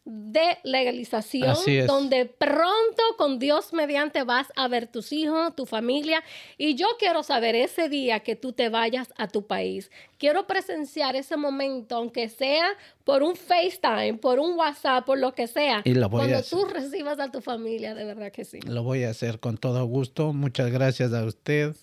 de 0.04 0.58
legalización, 0.64 1.56
donde 1.86 2.26
pronto 2.26 3.02
con 3.16 3.38
Dios 3.38 3.72
mediante 3.72 4.22
vas 4.22 4.48
a 4.54 4.68
ver 4.68 4.86
tus 4.86 5.12
hijos, 5.12 5.56
tu 5.56 5.64
familia, 5.64 6.22
y 6.58 6.74
yo 6.74 6.86
quiero 6.98 7.22
saber 7.22 7.54
ese 7.54 7.88
día 7.88 8.20
que 8.20 8.36
tú 8.36 8.52
te 8.52 8.68
vayas 8.68 9.14
a 9.16 9.28
tu 9.28 9.46
país. 9.46 9.90
Quiero 10.18 10.46
presenciar 10.46 11.16
ese 11.16 11.38
momento, 11.38 11.96
aunque 11.96 12.28
sea 12.28 12.66
por 13.04 13.22
un 13.22 13.34
FaceTime, 13.34 14.18
por 14.18 14.40
un 14.40 14.58
WhatsApp, 14.58 15.06
por 15.06 15.18
lo 15.18 15.32
que 15.34 15.46
sea, 15.46 15.80
y 15.84 15.94
lo 15.94 16.10
cuando 16.10 16.42
tú 16.42 16.66
recibas 16.66 17.18
a 17.18 17.30
tu 17.30 17.40
familia, 17.40 17.94
de 17.94 18.04
verdad 18.04 18.30
que 18.30 18.44
sí. 18.44 18.60
Lo 18.60 18.82
voy 18.82 19.04
a 19.04 19.10
hacer 19.10 19.40
con 19.40 19.56
todo 19.56 19.86
gusto. 19.86 20.34
Muchas 20.34 20.70
gracias 20.70 21.12
a 21.14 21.24
usted. 21.24 21.74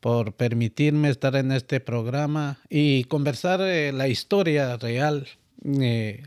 por 0.00 0.32
permitirme 0.32 1.10
estar 1.10 1.36
en 1.36 1.52
este 1.52 1.78
programa 1.78 2.58
y 2.68 3.04
conversar 3.04 3.60
eh, 3.60 3.92
la 3.92 4.08
historia 4.08 4.76
real 4.76 5.28
eh, 5.64 6.24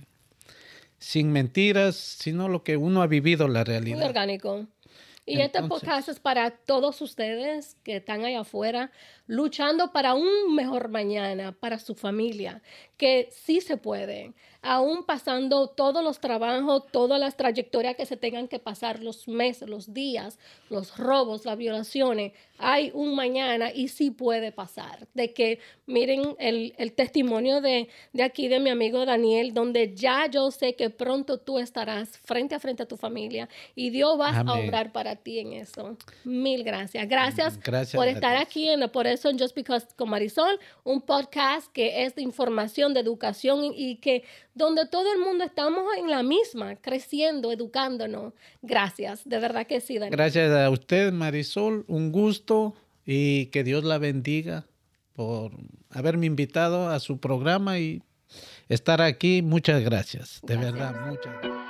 sin 0.97 1.31
mentiras, 1.31 1.95
sino 1.95 2.49
lo 2.49 2.63
que 2.63 2.77
uno 2.77 3.01
ha 3.01 3.07
vivido 3.07 3.47
la 3.47 3.63
realidad. 3.63 3.97
Muy 3.97 4.05
orgánico. 4.05 4.67
Y 5.27 5.41
este 5.41 5.63
podcast 5.63 6.07
es 6.07 6.19
para 6.19 6.51
todos 6.51 7.01
ustedes 7.01 7.77
que 7.83 7.95
están 7.95 8.25
allá 8.25 8.41
afuera 8.41 8.91
luchando 9.25 9.91
para 9.91 10.13
un 10.13 10.53
mejor 10.53 10.89
mañana, 10.89 11.51
para 11.51 11.79
su 11.79 11.95
familia, 11.95 12.61
que 12.95 13.29
sí 13.31 13.59
se 13.59 13.75
puede, 13.75 14.33
aún 14.65 15.03
pasando 15.03 15.67
todos 15.67 16.03
los 16.03 16.19
trabajos, 16.19 16.83
todas 16.91 17.19
las 17.19 17.37
trayectorias 17.37 17.95
que 17.95 18.05
se 18.05 18.17
tengan 18.17 18.47
que 18.47 18.57
pasar, 18.57 19.01
los 19.03 19.27
meses, 19.27 19.69
los 19.69 19.93
días, 19.93 20.39
los 20.69 20.97
robos, 20.97 21.45
las 21.45 21.57
violaciones, 21.57 22.33
hay 22.57 22.89
un 22.93 23.15
mañana 23.15 23.71
y 23.71 23.89
sí 23.89 24.11
puede 24.11 24.51
pasar. 24.51 25.07
De 25.13 25.33
que 25.33 25.59
miren 25.85 26.35
el, 26.39 26.73
testimonio 26.93 27.61
de, 27.61 27.89
de 28.13 28.23
aquí 28.23 28.47
de 28.47 28.59
mi 28.59 28.69
amigo 28.69 29.05
Daniel, 29.05 29.53
donde 29.53 29.93
ya 29.93 30.27
yo 30.27 30.49
sé 30.49 30.75
que 30.75 30.89
pronto 30.89 31.37
tú 31.37 31.59
estarás 31.59 32.17
frente 32.17 32.55
a 32.55 32.59
frente 32.59 32.83
a 32.83 32.87
tu 32.87 32.97
familia 32.97 33.47
y 33.75 33.91
Dios 33.91 34.19
va 34.19 34.29
a 34.29 34.59
obrar 34.59 34.91
para 34.91 35.15
ti 35.15 35.39
en 35.39 35.53
eso. 35.53 35.95
Mil 36.23 36.63
gracias. 36.63 37.07
Gracias, 37.07 37.59
por 37.93 38.07
estar 38.07 38.35
aquí 38.37 38.69
en 38.69 38.89
por 38.89 39.05
eso 39.05 39.29
en 39.29 39.37
Just 39.37 39.55
Because 39.55 39.85
con 39.95 40.09
Marisol, 40.09 40.59
un 40.83 41.01
podcast 41.01 41.71
que 41.71 42.03
es 42.05 42.15
de 42.15 42.23
información, 42.23 42.93
de 42.93 43.01
educación 43.01 43.71
y 43.75 43.97
que 43.97 44.23
donde 44.55 44.87
todo 44.87 45.11
el 45.13 45.19
mundo 45.19 45.43
estamos 45.43 45.83
en 45.97 46.09
la 46.09 46.23
misma, 46.23 46.77
creciendo, 46.77 47.51
educándonos. 47.51 48.33
Gracias, 48.61 49.27
de 49.27 49.37
verdad 49.39 49.67
que 49.67 49.81
sí, 49.81 49.95
Daniel. 49.95 50.11
Gracias 50.11 50.51
a 50.51 50.69
usted, 50.69 51.11
Marisol, 51.11 51.83
un 51.87 52.11
gusto 52.11 52.73
y 53.05 53.47
que 53.47 53.63
Dios 53.63 53.83
la 53.83 53.97
bendiga 53.97 54.65
por 55.13 55.51
haberme 55.91 56.25
invitado 56.25 56.89
a 56.89 56.99
su 56.99 57.19
programa 57.19 57.79
y 57.79 58.01
estar 58.69 59.01
aquí. 59.01 59.41
Muchas 59.41 59.83
gracias, 59.83 60.39
de 60.43 60.57
verdad, 60.57 61.05
muchas 61.05 61.33
gracias. 61.41 61.64